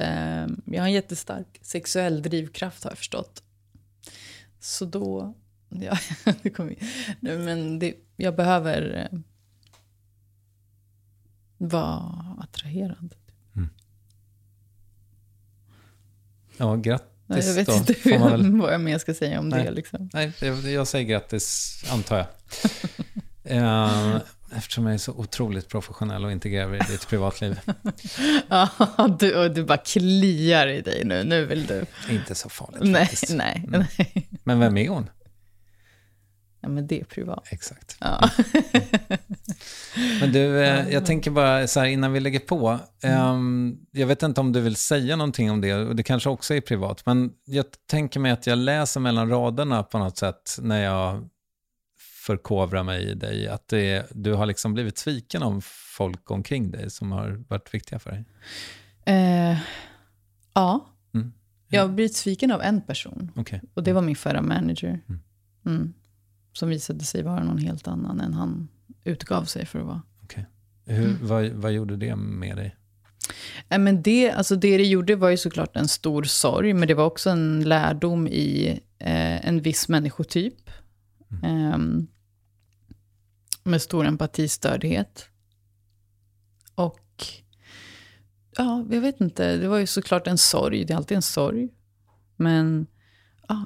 Jag 0.65 0.81
har 0.81 0.87
en 0.87 0.93
jättestark 0.93 1.59
sexuell 1.61 2.21
drivkraft 2.21 2.83
har 2.83 2.91
jag 2.91 2.97
förstått. 2.97 3.43
Så 4.59 4.85
då... 4.85 5.33
Ja, 5.69 5.97
det 6.41 6.49
kommer, 6.49 6.75
men 7.19 7.79
det, 7.79 7.95
jag 8.15 8.35
behöver 8.35 9.09
eh, 9.11 9.19
vara 11.67 12.37
attraherad. 12.39 13.15
Ja, 16.57 16.75
grattis 16.75 17.05
jag 17.27 17.53
vet 17.53 17.67
då. 17.67 17.73
inte 17.73 18.19
man 18.19 18.31
väl... 18.31 18.51
vad 18.61 18.73
jag 18.73 18.81
mer 18.81 18.97
ska 18.97 19.13
säga 19.13 19.39
om 19.39 19.49
Nej. 19.49 19.63
det. 19.63 19.71
Liksom. 19.71 20.09
Nej, 20.13 20.31
jag, 20.41 20.59
jag 20.59 20.87
säger 20.87 21.05
grattis, 21.05 21.83
antar 21.91 22.17
jag. 22.17 22.25
Eh, 23.45 24.15
eftersom 24.55 24.85
jag 24.85 24.93
är 24.93 24.97
så 24.97 25.11
otroligt 25.11 25.69
professionell 25.69 26.25
och 26.25 26.31
inte 26.31 26.49
gräver 26.49 26.75
i 26.75 26.91
ditt 26.91 27.07
privatliv. 27.07 27.59
Ja, 28.49 28.69
du, 29.19 29.35
och 29.35 29.51
du 29.51 29.63
bara 29.63 29.77
kliar 29.77 30.67
i 30.67 30.81
dig 30.81 31.03
nu. 31.05 31.23
Nu 31.23 31.45
vill 31.45 31.65
du. 31.65 31.85
Inte 32.09 32.35
så 32.35 32.49
farligt 32.49 32.81
Nej, 32.83 33.01
faktiskt. 33.05 33.33
nej, 33.35 33.63
Mm. 33.67 33.83
nej. 33.97 34.27
Men 34.43 34.59
vem 34.59 34.77
är 34.77 34.89
hon? 34.89 35.09
Ja, 36.63 36.69
men 36.69 36.87
det 36.87 36.99
är 36.99 37.03
privat. 37.03 37.47
Exakt. 37.51 37.97
Ja. 37.99 38.29
Men 40.19 40.31
du, 40.31 40.63
eh, 40.63 40.89
jag 40.89 41.05
tänker 41.05 41.31
bara 41.31 41.67
så 41.67 41.79
här 41.79 41.87
innan 41.87 42.13
vi 42.13 42.19
lägger 42.19 42.39
på. 42.39 42.79
ehm, 43.03 43.77
jag 43.91 44.07
vet 44.07 44.23
inte 44.23 44.41
om 44.41 44.51
du 44.51 44.61
vill 44.61 44.75
säga 44.75 45.15
någonting 45.15 45.51
om 45.51 45.61
det, 45.61 45.73
och 45.73 45.95
det 45.95 46.03
kanske 46.03 46.29
också 46.29 46.53
är 46.53 46.61
privat, 46.61 47.05
men 47.05 47.31
jag 47.45 47.65
tänker 47.89 48.19
mig 48.19 48.31
att 48.31 48.47
jag 48.47 48.57
läser 48.57 48.99
mellan 48.99 49.29
raderna 49.29 49.83
på 49.83 49.97
något 49.97 50.17
sätt 50.17 50.57
när 50.61 50.83
jag 50.83 51.29
förkovrar 52.25 52.83
mig 52.83 53.03
i 53.03 53.13
dig, 53.13 53.47
att 53.47 53.67
det, 53.67 54.07
du 54.11 54.33
har 54.33 54.45
liksom 54.45 54.73
blivit 54.73 54.97
sviken 54.97 55.43
om 55.43 55.61
folk 55.97 56.31
omkring 56.31 56.71
dig 56.71 56.89
som 56.89 57.11
har 57.11 57.43
varit 57.47 57.73
viktiga 57.73 57.99
för 57.99 58.11
dig. 58.11 58.25
Eh, 59.05 59.57
ja. 60.53 60.85
Mm. 61.13 61.33
Jag 61.67 61.81
har 61.81 61.89
blivit 61.89 62.15
sviken 62.15 62.51
av 62.51 62.61
en 62.61 62.81
person. 62.81 63.31
Okej. 63.35 63.61
Och 63.73 63.83
det 63.83 63.93
var 63.93 64.01
min 64.01 64.15
förra 64.15 64.41
manager. 64.41 64.99
Mm. 65.65 65.93
Mm. 66.53 66.55
Som 66.55 66.69
visade 66.69 67.03
sig 67.03 67.23
vara 67.23 67.43
någon 67.43 67.57
helt 67.57 67.87
annan 67.87 68.19
än 68.19 68.33
han 68.33 68.67
utgav 69.03 69.45
sig 69.45 69.65
för 69.65 69.79
att 69.79 69.85
vara. 69.85 70.01
Hur, 70.85 71.05
Mm. 71.05 71.17
vad, 71.27 71.45
vad 71.49 71.71
gjorde 71.71 71.97
det 71.97 72.15
med 72.15 72.57
dig? 72.57 72.75
Nej, 73.67 73.79
men 73.79 74.01
det, 74.01 74.31
alltså 74.31 74.55
det 74.55 74.77
det 74.77 74.85
gjorde 74.85 75.15
var 75.15 75.29
ju 75.29 75.37
såklart 75.37 75.75
en 75.75 75.87
stor 75.87 76.23
sorg, 76.23 76.73
men 76.73 76.87
det 76.87 76.93
var 76.93 77.05
också 77.05 77.29
en 77.29 77.63
lärdom 77.63 78.27
i 78.27 78.67
eh, 78.99 79.47
en 79.47 79.61
viss 79.61 79.87
människotyp. 79.89 80.69
Ehm, 81.43 82.07
med 83.63 83.81
stor 83.81 84.05
empatistördhet. 84.05 85.25
Och 86.75 87.25
ja, 88.57 88.85
jag 88.91 89.01
vet 89.01 89.21
inte, 89.21 89.57
det 89.57 89.67
var 89.67 89.77
ju 89.77 89.87
såklart 89.87 90.27
en 90.27 90.37
sorg. 90.37 90.85
Det 90.85 90.93
är 90.93 90.97
alltid 90.97 91.15
en 91.15 91.21
sorg. 91.21 91.69
Men 92.35 92.87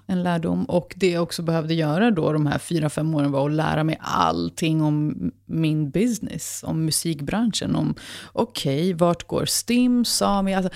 en 0.07 0.23
lärdom. 0.23 0.65
Och 0.65 0.93
det 0.95 1.11
jag 1.11 1.23
också 1.23 1.41
behövde 1.41 1.73
göra 1.73 2.11
då 2.11 2.33
de 2.33 2.45
här 2.45 2.57
fyra, 2.57 2.89
fem 2.89 3.15
åren 3.15 3.31
var 3.31 3.49
att 3.49 3.55
lära 3.55 3.83
mig 3.83 3.97
allting 4.01 4.81
om 4.81 5.31
min 5.45 5.91
business, 5.91 6.63
om 6.67 6.85
musikbranschen. 6.85 7.75
Om 7.75 7.95
okej, 8.33 8.81
okay, 8.81 8.93
vart 8.93 9.27
går 9.27 9.45
STIM, 9.45 10.05
Sami, 10.05 10.53
alltså 10.53 10.71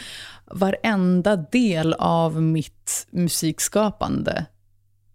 varenda 0.45 1.36
del 1.36 1.93
av 1.93 2.41
mitt 2.41 3.07
musikskapande 3.12 4.45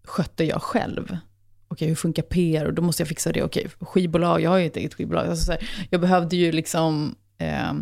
skötte 0.04 0.44
jag 0.44 0.62
själv. 0.62 1.04
Okej, 1.04 1.20
okay, 1.68 1.88
hur 1.88 1.94
funkar 1.94 2.22
PR? 2.22 2.64
Och 2.64 2.74
då 2.74 2.82
måste 2.82 3.02
jag 3.02 3.08
fixa 3.08 3.32
det. 3.32 3.42
Okej, 3.42 3.66
okay, 3.66 3.86
skivbolag, 3.86 4.40
jag 4.40 4.50
har 4.50 4.58
ju 4.58 4.66
ett 4.66 4.76
eget 4.76 4.94
skivbolag. 4.94 5.26
Alltså 5.26 5.52
här, 5.52 5.68
jag 5.90 6.00
behövde 6.00 6.36
ju 6.36 6.52
liksom 6.52 7.14
eh, 7.38 7.72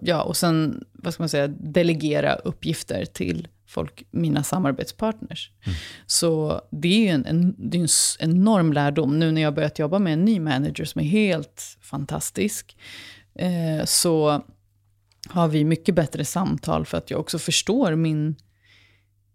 ja, 0.00 0.22
och 0.22 0.36
sen, 0.36 0.84
vad 0.92 1.14
ska 1.14 1.22
man 1.22 1.28
säga, 1.28 1.48
delegera 1.48 2.34
uppgifter 2.34 3.04
till 3.04 3.48
folk, 3.70 4.06
mina 4.10 4.42
samarbetspartners. 4.42 5.50
Mm. 5.66 5.78
Så 6.06 6.60
det 6.70 6.88
är 6.88 6.98
ju 6.98 7.08
en, 7.08 7.26
en, 7.26 7.54
det 7.58 7.78
är 7.78 7.82
en 7.82 8.30
enorm 8.30 8.72
lärdom. 8.72 9.18
Nu 9.18 9.32
när 9.32 9.42
jag 9.42 9.54
börjat 9.54 9.78
jobba 9.78 9.98
med 9.98 10.12
en 10.12 10.24
ny 10.24 10.40
manager 10.40 10.84
som 10.84 11.00
är 11.00 11.04
helt 11.04 11.78
fantastisk, 11.80 12.76
eh, 13.34 13.84
så 13.84 14.42
har 15.28 15.48
vi 15.48 15.64
mycket 15.64 15.94
bättre 15.94 16.24
samtal 16.24 16.86
för 16.86 16.98
att 16.98 17.10
jag 17.10 17.20
också 17.20 17.38
förstår 17.38 17.94
min 17.94 18.36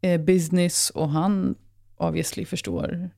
eh, 0.02 0.22
business 0.22 0.90
och 0.90 1.10
han 1.10 1.56
obviously 1.98 2.46
förstår 2.46 3.10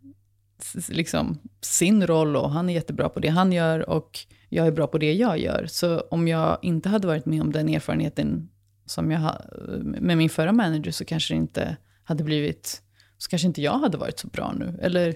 liksom, 0.89 1.39
sin 1.61 2.07
roll 2.07 2.35
och 2.35 2.51
han 2.51 2.69
är 2.69 2.73
jättebra 2.73 3.09
på 3.09 3.19
det 3.19 3.29
han 3.29 3.51
gör 3.51 3.89
och 3.89 4.19
jag 4.49 4.67
är 4.67 4.71
bra 4.71 4.87
på 4.87 4.97
det 4.97 5.13
jag 5.13 5.39
gör. 5.39 5.65
Så 5.69 5.99
om 5.99 6.27
jag 6.27 6.57
inte 6.61 6.89
hade 6.89 7.07
varit 7.07 7.25
med 7.25 7.41
om 7.41 7.51
den 7.51 7.69
erfarenheten 7.69 8.49
som 8.87 9.11
jag 9.11 9.41
med 9.83 10.17
min 10.17 10.29
förra 10.29 10.51
manager 10.51 10.91
så 10.91 11.05
kanske 11.05 11.33
det 11.33 11.37
inte 11.37 11.77
hade 12.03 12.23
blivit, 12.23 12.81
så 13.17 13.29
kanske 13.29 13.47
inte 13.47 13.61
jag 13.61 13.79
hade 13.79 13.97
varit 13.97 14.19
så 14.19 14.27
bra 14.27 14.53
nu. 14.59 14.79
Eller 14.81 15.15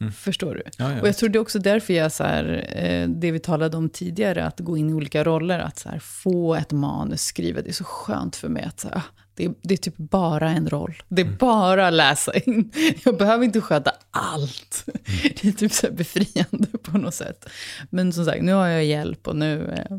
mm. 0.00 0.12
förstår 0.12 0.54
du? 0.54 0.62
Ja, 0.78 0.92
ja, 0.92 1.00
och 1.00 1.08
jag 1.08 1.16
tror 1.16 1.28
det 1.28 1.38
är 1.38 1.40
också 1.40 1.58
därför 1.58 1.94
jag, 1.94 2.12
så 2.12 2.24
här, 2.24 2.68
eh, 2.72 3.08
det 3.08 3.30
vi 3.30 3.38
talade 3.38 3.76
om 3.76 3.88
tidigare, 3.88 4.46
att 4.46 4.60
gå 4.60 4.76
in 4.76 4.90
i 4.90 4.92
olika 4.92 5.24
roller, 5.24 5.58
att 5.58 5.78
så 5.78 5.88
här, 5.88 5.98
få 5.98 6.54
ett 6.54 6.72
manus 6.72 7.22
skrivet, 7.22 7.64
det 7.64 7.70
är 7.70 7.72
så 7.72 7.84
skönt 7.84 8.36
för 8.36 8.48
mig 8.48 8.62
att 8.62 8.80
så 8.80 8.88
här, 8.88 9.02
det 9.38 9.44
är, 9.44 9.54
det 9.62 9.74
är, 9.74 9.78
typ 9.78 9.96
bara 9.96 10.50
en 10.50 10.68
roll. 10.68 11.02
Det 11.08 11.22
är 11.22 11.26
mm. 11.26 11.36
bara 11.38 11.90
läsa 11.90 12.32
in. 12.34 12.72
Jag 13.04 13.18
behöver 13.18 13.44
inte 13.44 13.60
sköta 13.60 13.92
allt. 14.10 14.84
Mm. 14.86 15.00
Det 15.42 15.48
är 15.48 15.52
typ 15.52 15.72
så 15.72 15.92
befriande 15.92 16.78
på 16.82 16.98
något 16.98 17.14
sätt. 17.14 17.48
Men 17.90 18.12
som 18.12 18.24
sagt, 18.24 18.42
nu 18.42 18.52
har 18.52 18.66
jag 18.66 18.84
hjälp 18.84 19.28
och 19.28 19.36
nu... 19.36 19.64
Eh, 19.64 19.96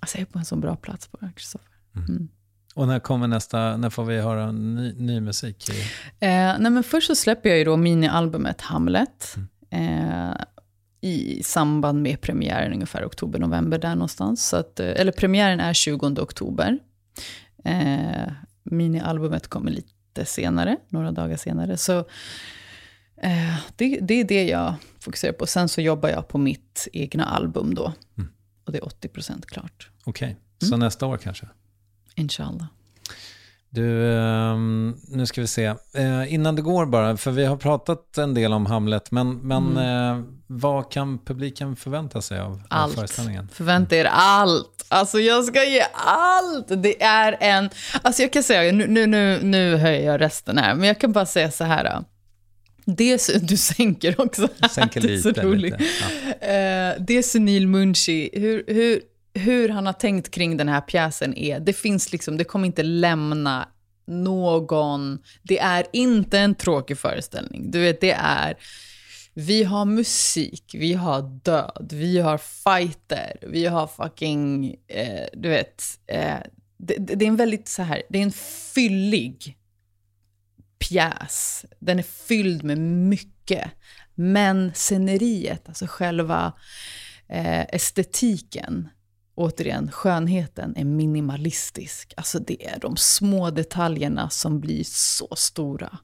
alltså 0.00 0.18
jag 0.18 0.22
är 0.22 0.32
på 0.32 0.38
en 0.38 0.44
så 0.44 0.56
bra 0.56 0.76
plats 0.76 1.08
på 1.08 1.18
Microsoft. 1.20 1.64
Mm. 1.98 2.16
mm. 2.16 2.28
Och 2.74 2.88
när 2.88 2.98
kommer 3.00 3.28
nästa, 3.28 3.76
när 3.76 3.90
får 3.90 4.04
vi 4.04 4.20
höra 4.20 4.52
ny, 4.52 4.92
ny 4.92 5.20
musik? 5.20 5.68
Eh, 6.20 6.58
nej 6.58 6.70
men 6.70 6.82
först 6.82 7.06
så 7.06 7.14
släpper 7.14 7.48
jag 7.48 7.58
ju 7.58 7.64
då 7.64 7.76
minialbumet 7.76 8.60
Hamlet. 8.60 9.36
Mm. 9.70 10.28
Eh, 10.30 10.36
I 11.00 11.42
samband 11.42 12.02
med 12.02 12.20
premiären, 12.20 12.72
ungefär 12.72 13.06
oktober-november 13.06 13.78
där 13.78 13.94
någonstans. 13.94 14.48
Så 14.48 14.56
att, 14.56 14.80
eh, 14.80 14.86
eller 14.86 15.12
premiären 15.12 15.60
är 15.60 15.72
20 15.72 16.06
oktober. 16.06 16.78
Eh, 17.64 18.32
minialbumet 18.62 19.48
kommer 19.48 19.70
lite 19.70 20.24
senare, 20.24 20.76
några 20.88 21.12
dagar 21.12 21.36
senare. 21.36 21.76
Så 21.76 21.98
eh, 23.22 23.56
det, 23.76 23.98
det, 24.00 24.14
är 24.14 24.24
det 24.24 24.44
jag 24.44 24.74
fokuserar 25.00 25.32
på. 25.32 25.46
Sen 25.46 25.68
så 25.68 25.80
jobbar 25.80 26.08
jag 26.08 26.28
på 26.28 26.38
mitt 26.38 26.88
egna 26.92 27.24
album 27.24 27.74
då. 27.74 27.92
Mm. 28.18 28.30
Och 28.64 28.72
det 28.72 28.78
är 28.78 28.82
80% 28.82 29.42
klart. 29.46 29.90
Okej, 30.04 30.28
okay. 30.28 30.68
så 30.68 30.74
mm. 30.74 30.80
nästa 30.80 31.06
år 31.06 31.16
kanske? 31.16 31.46
Inshallah. 32.18 32.66
Du, 33.70 34.12
ehm, 34.12 34.96
nu 35.08 35.26
ska 35.26 35.40
vi 35.40 35.46
se. 35.46 35.64
Eh, 35.94 36.34
innan 36.34 36.56
det 36.56 36.62
går 36.62 36.86
bara, 36.86 37.16
för 37.16 37.30
vi 37.30 37.44
har 37.44 37.56
pratat 37.56 38.18
en 38.18 38.34
del 38.34 38.52
om 38.52 38.66
Hamlet, 38.66 39.10
men, 39.10 39.38
men 39.38 39.66
mm. 39.66 40.18
Eh, 40.18 40.24
vad 40.46 40.92
kan 40.92 41.18
publiken 41.18 41.76
förvänta 41.76 42.22
sig 42.22 42.40
av 42.40 42.62
allt. 42.68 42.94
föreställningen? 42.94 43.48
Förvänta 43.52 43.96
er 43.96 44.04
allt. 44.04 44.86
Alltså 44.88 45.20
jag 45.20 45.44
ska 45.44 45.64
ge 45.64 45.82
allt. 45.92 46.82
Det 46.82 47.02
är 47.02 47.36
en, 47.40 47.70
alltså 48.02 48.22
jag 48.22 48.32
kan 48.32 48.42
säga, 48.42 48.72
nu, 48.72 48.86
nu, 48.86 49.06
nu, 49.06 49.38
nu 49.42 49.76
höjer 49.76 50.06
jag 50.12 50.20
rösten 50.20 50.58
här, 50.58 50.74
men 50.74 50.88
jag 50.88 51.00
kan 51.00 51.12
bara 51.12 51.26
säga 51.26 51.50
så 51.50 51.64
här. 51.64 52.04
Det, 52.84 53.28
du 53.42 53.56
sänker 53.56 54.20
också. 54.20 54.48
Sänker 54.70 55.00
lite. 55.00 55.30
Det 55.32 55.40
är 55.40 55.42
så 55.42 55.48
roligt. 55.48 55.80
Lite, 55.80 55.84
ja. 56.00 56.46
Eh, 56.46 56.94
det 56.98 57.18
är 57.18 57.22
Sunil 57.22 57.66
Munshi. 57.66 58.30
Hur, 58.32 58.64
hur, 58.66 59.00
hur 59.38 59.68
han 59.68 59.86
har 59.86 59.92
tänkt 59.92 60.30
kring 60.30 60.56
den 60.56 60.68
här 60.68 60.80
pjäsen 60.80 61.38
är, 61.38 61.60
det 61.60 61.72
finns 61.72 62.12
liksom, 62.12 62.36
det 62.36 62.44
kommer 62.44 62.66
inte 62.66 62.82
lämna 62.82 63.68
någon, 64.06 65.18
det 65.42 65.58
är 65.58 65.86
inte 65.92 66.38
en 66.38 66.54
tråkig 66.54 66.98
föreställning. 66.98 67.70
Du 67.70 67.80
vet, 67.80 68.00
det 68.00 68.16
är, 68.20 68.56
vi 69.34 69.64
har 69.64 69.84
musik, 69.84 70.74
vi 70.74 70.92
har 70.92 71.22
död, 71.22 71.92
vi 71.92 72.18
har 72.18 72.38
fighter, 72.38 73.36
vi 73.42 73.66
har 73.66 73.86
fucking, 73.86 74.76
eh, 74.88 75.26
du 75.32 75.48
vet, 75.48 75.84
eh, 76.06 76.36
det, 76.78 76.96
det, 76.98 77.24
är 77.24 77.28
en 77.28 77.36
väldigt 77.36 77.68
så 77.68 77.82
här, 77.82 78.02
det 78.08 78.18
är 78.18 78.22
en 78.22 78.32
fyllig 78.74 79.56
pjäs. 80.78 81.64
Den 81.78 81.98
är 81.98 82.02
fylld 82.02 82.64
med 82.64 82.78
mycket. 82.78 83.70
Men 84.14 84.72
sceneriet, 84.74 85.68
alltså 85.68 85.86
själva 85.88 86.52
eh, 87.28 87.62
estetiken, 87.62 88.88
återigen, 89.38 89.90
skönheten 89.92 90.76
är 90.76 90.84
minimalistisk. 90.84 92.14
Alltså 92.16 92.38
det 92.38 92.66
är 92.66 92.80
de 92.80 92.96
små 92.96 93.50
detaljerna 93.50 94.30
som 94.30 94.60
blir 94.60 94.84
så 94.84 95.28
stora. 95.36 95.98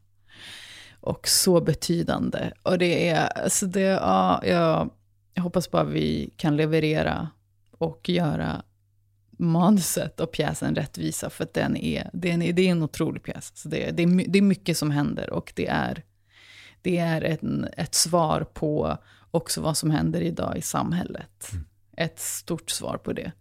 Och 1.01 1.29
så 1.29 1.61
betydande. 1.61 2.53
Och 2.63 2.79
det 2.79 3.09
är, 3.09 3.27
alltså 3.27 3.67
det, 3.67 3.81
ja, 3.81 4.43
jag, 4.45 4.91
jag 5.35 5.43
hoppas 5.43 5.71
bara 5.71 5.85
vi 5.85 6.31
kan 6.37 6.57
leverera 6.57 7.29
och 7.79 8.09
göra 8.09 8.63
manuset 9.31 10.21
och 10.21 10.33
pjäsen 10.33 10.75
rättvisa. 10.75 11.31
För 11.31 11.45
att 11.45 11.55
den 11.55 11.77
är, 11.77 12.11
den 12.13 12.43
är, 12.43 12.53
det 12.53 12.63
är 12.63 12.71
en 12.71 12.83
otrolig 12.83 13.23
pjäs. 13.23 13.53
Så 13.55 13.69
det, 13.69 13.91
det, 13.91 14.03
är, 14.03 14.29
det 14.29 14.39
är 14.39 14.43
mycket 14.43 14.79
som 14.79 14.91
händer 14.91 15.31
och 15.31 15.53
det 15.57 15.67
är, 15.67 16.05
det 16.83 16.99
är 16.99 17.23
en, 17.23 17.69
ett 17.77 17.95
svar 17.95 18.47
på 18.55 18.99
också 19.31 19.61
vad 19.61 19.77
som 19.77 19.91
händer 19.91 20.21
idag 20.21 20.57
i 20.57 20.63
samhället. 20.63 21.53
Mm 21.53 21.65
ett 21.97 22.21
stort 22.21 22.71
svar 22.71 22.97
på 22.97 23.13
det. 23.13 23.33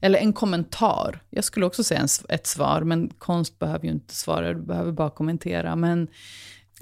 Eller 0.00 0.18
en 0.18 0.32
kommentar. 0.32 1.22
Jag 1.30 1.44
skulle 1.44 1.66
också 1.66 1.84
säga 1.84 2.00
en, 2.00 2.08
ett 2.28 2.46
svar, 2.46 2.80
men 2.80 3.08
konst 3.18 3.58
behöver 3.58 3.84
ju 3.84 3.92
inte 3.92 4.14
svara, 4.14 4.54
du 4.54 4.60
behöver 4.60 4.92
bara 4.92 5.10
kommentera. 5.10 5.76
Men 5.76 6.08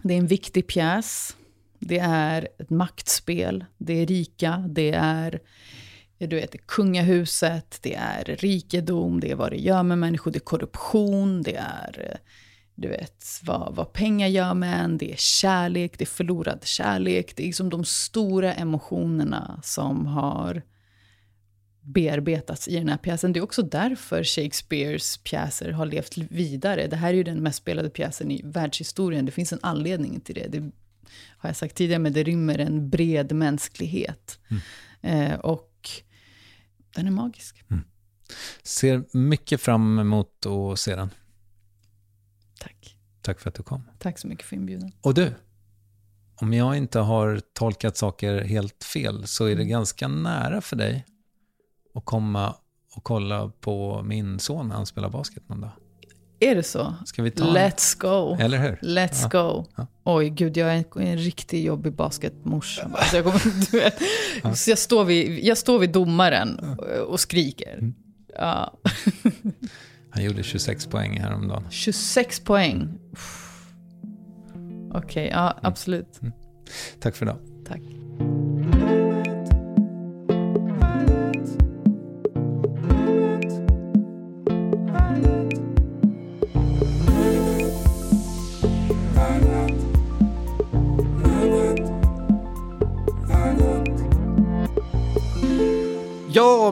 det 0.03 0.15
är 0.15 0.19
en 0.19 0.27
viktig 0.27 0.67
pjäs. 0.67 1.37
Det 1.79 1.99
är 1.99 2.49
ett 2.59 2.71
maktspel. 2.71 3.65
Det 3.79 3.93
är 3.93 4.07
rika. 4.07 4.65
Det 4.69 4.93
är 4.93 5.41
du 6.19 6.37
vet, 6.37 6.67
kungahuset. 6.67 7.79
Det 7.83 7.95
är 7.95 8.25
rikedom. 8.25 9.21
Det 9.21 9.31
är 9.31 9.35
vad 9.35 9.51
det 9.51 9.59
gör 9.59 9.83
med 9.83 9.99
människor. 9.99 10.31
Det 10.31 10.39
är 10.39 10.41
korruption. 10.41 11.43
Det 11.43 11.57
är 11.57 12.19
du 12.75 12.89
vet, 12.89 13.25
vad, 13.43 13.75
vad 13.75 13.93
pengar 13.93 14.29
gör 14.29 14.55
med 14.55 14.85
en. 14.85 14.99
Det 14.99 15.13
är 15.13 15.17
kärlek. 15.17 15.99
Det 15.99 16.05
är 16.05 16.07
förlorad 16.07 16.65
kärlek. 16.65 17.37
Det 17.37 17.43
är 17.43 17.47
liksom 17.47 17.71
de 17.71 17.85
stora 17.85 18.55
emotionerna 18.55 19.61
som 19.63 20.07
har 20.07 20.63
bearbetats 21.83 22.69
i 22.69 22.77
den 22.77 22.89
här 22.89 22.97
pjäsen. 22.97 23.33
Det 23.33 23.41
är 23.41 23.45
också 23.45 23.63
därför 23.63 24.25
Shakespeares 24.25 25.17
pjäser 25.17 25.71
har 25.71 25.87
levt 25.87 26.19
vidare. 26.19 26.87
Det 26.87 26.97
här 26.97 27.09
är 27.09 27.15
ju 27.15 27.23
den 27.23 27.43
mest 27.43 27.59
spelade 27.59 27.91
pjäsen 27.91 28.31
i 28.31 28.43
världshistorien. 28.45 29.27
Det 29.27 29.33
finns 29.33 29.53
en 29.53 29.59
anledning 29.63 30.21
till 30.21 30.35
det. 30.35 30.47
Det 30.47 30.71
har 31.39 31.49
jag 31.49 31.57
sagt 31.57 31.75
tidigare, 31.75 31.99
men 31.99 32.13
det 32.13 32.23
rymmer 32.23 32.59
en 32.59 32.91
bred 32.91 33.33
mänsklighet. 33.33 34.39
Mm. 34.51 34.63
Eh, 35.33 35.39
och 35.39 35.91
den 36.95 37.07
är 37.07 37.11
magisk. 37.11 37.65
Mm. 37.71 37.85
Ser 38.63 39.17
mycket 39.17 39.61
fram 39.61 39.99
emot 39.99 40.47
att 40.47 40.79
se 40.79 40.97
den. 40.97 41.11
Tack. 42.61 42.97
Tack 43.23 43.41
för 43.41 43.49
att 43.49 43.55
du 43.55 43.63
kom. 43.63 43.91
Tack 43.99 44.19
så 44.19 44.27
mycket 44.27 44.47
för 44.47 44.57
inbjudan. 44.57 44.93
Och 45.01 45.15
du, 45.15 45.35
om 46.35 46.53
jag 46.53 46.77
inte 46.77 46.99
har 46.99 47.41
tolkat 47.53 47.97
saker 47.97 48.41
helt 48.41 48.85
fel 48.85 49.27
så 49.27 49.45
är 49.45 49.49
det 49.49 49.63
mm. 49.63 49.69
ganska 49.69 50.09
nära 50.09 50.61
för 50.61 50.77
dig 50.77 51.05
och 51.93 52.05
komma 52.05 52.55
och 52.97 53.05
kolla 53.05 53.53
på 53.61 54.03
min 54.03 54.39
son 54.39 54.69
när 54.69 54.75
han 54.75 54.87
spelar 54.87 55.09
basket 55.09 55.49
någon 55.49 55.61
dag. 55.61 55.71
Är 56.41 56.55
det 56.55 56.63
så? 56.63 56.95
Ska 57.05 57.23
vi 57.23 57.31
ta 57.31 57.45
Let's 57.45 57.99
go. 57.99 58.37
Eller 58.41 58.59
hur? 58.59 58.79
Let's 58.83 59.29
ja. 59.33 59.43
go. 59.43 59.65
Ja. 59.77 59.87
Oj, 60.05 60.31
gud, 60.31 60.57
jag 60.57 60.75
är 60.75 60.85
en, 60.97 61.03
en 61.07 61.19
riktigt 61.19 61.65
jobbig 61.65 61.93
basketmorsa. 61.93 62.91
Alltså 62.95 63.17
jag, 63.17 63.25
du 63.71 63.79
vet, 63.79 63.95
ja. 64.43 64.55
så 64.55 64.71
jag, 64.71 64.79
står 64.79 65.05
vid, 65.05 65.45
jag 65.45 65.59
står 65.59 65.79
vid 65.79 65.91
domaren 65.91 66.79
och 67.07 67.21
skriker. 67.21 67.79
Mm. 67.79 67.95
Ja. 68.39 68.73
Han 70.11 70.25
gjorde 70.25 70.43
26 70.43 70.87
poäng 70.87 71.21
häromdagen. 71.21 71.67
26 71.71 72.41
poäng? 72.41 72.99
Okej, 74.91 74.99
okay, 74.99 75.27
ja, 75.27 75.59
absolut. 75.63 76.23
Mm. 76.23 76.33
Tack 77.01 77.17
för 77.17 77.27
idag. 77.27 77.39
Tack. 77.67 78.02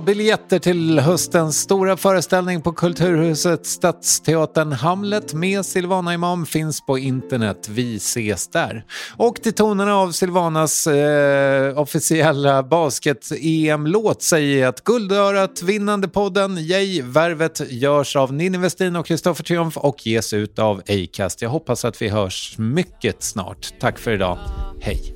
Biljetter 0.01 0.59
till 0.59 0.99
höstens 0.99 1.61
stora 1.61 1.97
föreställning 1.97 2.63
på 2.63 2.73
Kulturhuset 2.73 3.67
Stadsteatern 3.67 4.73
Hamlet 4.73 5.35
med 5.35 5.67
Silvana 5.67 6.15
Imam 6.15 6.47
finns 6.47 6.87
på 6.87 6.99
internet. 6.99 7.69
Vi 7.69 7.97
ses 7.97 8.49
där. 8.49 8.85
Och 9.17 9.37
till 9.43 9.53
tonerna 9.53 9.97
av 9.97 10.13
Silvanas 10.13 10.87
eh, 10.87 11.79
officiella 11.79 12.63
basket-EM-låt 12.63 14.23
säger 14.23 14.61
jag 14.61 14.69
att 14.69 14.85
Guldörat, 14.85 15.63
vinnande 15.63 16.09
podden 16.09 16.59
Yay, 16.59 17.03
Värvet 17.03 17.61
görs 17.71 18.17
av 18.17 18.33
Ninni 18.33 18.59
Westin 18.59 18.97
och 18.97 19.07
Kristoffer 19.07 19.45
Triumf 19.45 19.77
och 19.77 20.07
ges 20.07 20.33
ut 20.33 20.59
av 20.59 20.83
Acast. 20.89 21.43
Jag 21.43 21.51
hoppas 21.51 21.85
att 21.85 22.03
vi 22.03 22.09
hörs 22.09 22.55
mycket 22.59 23.23
snart. 23.23 23.75
Tack 23.81 23.99
för 23.99 24.11
idag. 24.11 24.39
Hej! 24.83 25.15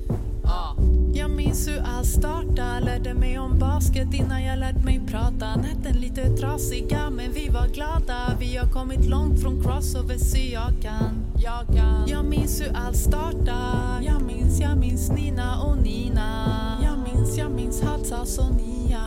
Jag 1.13 1.31
minns 1.31 1.67
hur 1.67 1.81
allt 1.85 2.07
startade. 2.07 2.79
Lärde 2.79 3.13
mig 3.13 3.39
om 3.39 3.59
basket 3.59 4.13
innan 4.13 4.43
jag 4.43 4.59
lärt 4.59 4.83
mig 4.83 5.01
prata. 5.07 5.55
Nätten 5.55 6.01
lite 6.01 6.37
trasiga 6.37 7.09
men 7.09 7.31
vi 7.31 7.49
var 7.49 7.67
glada. 7.67 8.35
Vi 8.39 8.57
har 8.57 8.67
kommit 8.67 9.05
långt 9.05 9.41
från 9.41 9.63
crossover 9.63 10.17
så 10.17 10.37
jag 10.37 10.81
kan 10.81 11.25
Jag, 11.37 11.75
kan. 11.75 12.07
jag 12.07 12.25
minns 12.25 12.61
hur 12.61 12.71
allt 12.75 12.97
startade. 12.97 14.05
Jag 14.05 14.21
minns, 14.21 14.59
jag 14.59 14.77
minns 14.77 15.11
Nina 15.11 15.61
och 15.61 15.77
Nina. 15.77 16.47
Jag 16.83 16.99
minns, 16.99 17.37
jag 17.37 17.51
minns 17.51 17.81
Hatsas 17.81 18.37
och 18.37 18.55
Nia. 18.55 19.01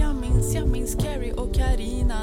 Jag 0.00 0.16
minns, 0.16 0.54
jag 0.54 0.68
minns 0.68 0.94
Carrie 0.94 1.32
och 1.32 1.54
Karina. 1.54 2.18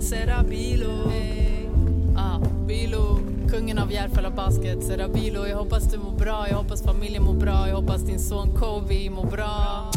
Serabilo 0.00 1.08
hey. 1.10 1.68
ah, 2.16 2.40
Bilo 2.66 3.18
Kungen 3.50 3.78
av 3.78 3.92
Järfälla 3.92 4.30
Basket, 4.30 4.84
Serabilo. 4.84 5.46
Jag 5.46 5.56
hoppas 5.56 5.84
du 5.84 5.98
mår 5.98 6.18
bra, 6.18 6.46
jag 6.48 6.56
hoppas 6.56 6.82
familjen 6.82 7.22
mår 7.22 7.34
bra, 7.34 7.68
jag 7.68 7.76
hoppas 7.76 8.02
din 8.02 8.18
son 8.18 8.56
Kovi 8.56 9.10
mår 9.10 9.26
bra. 9.26 9.90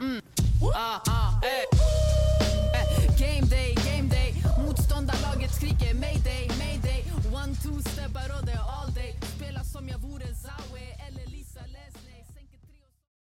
Mm. 0.00 0.22
Ah, 0.74 1.00
ah. 1.06 2.13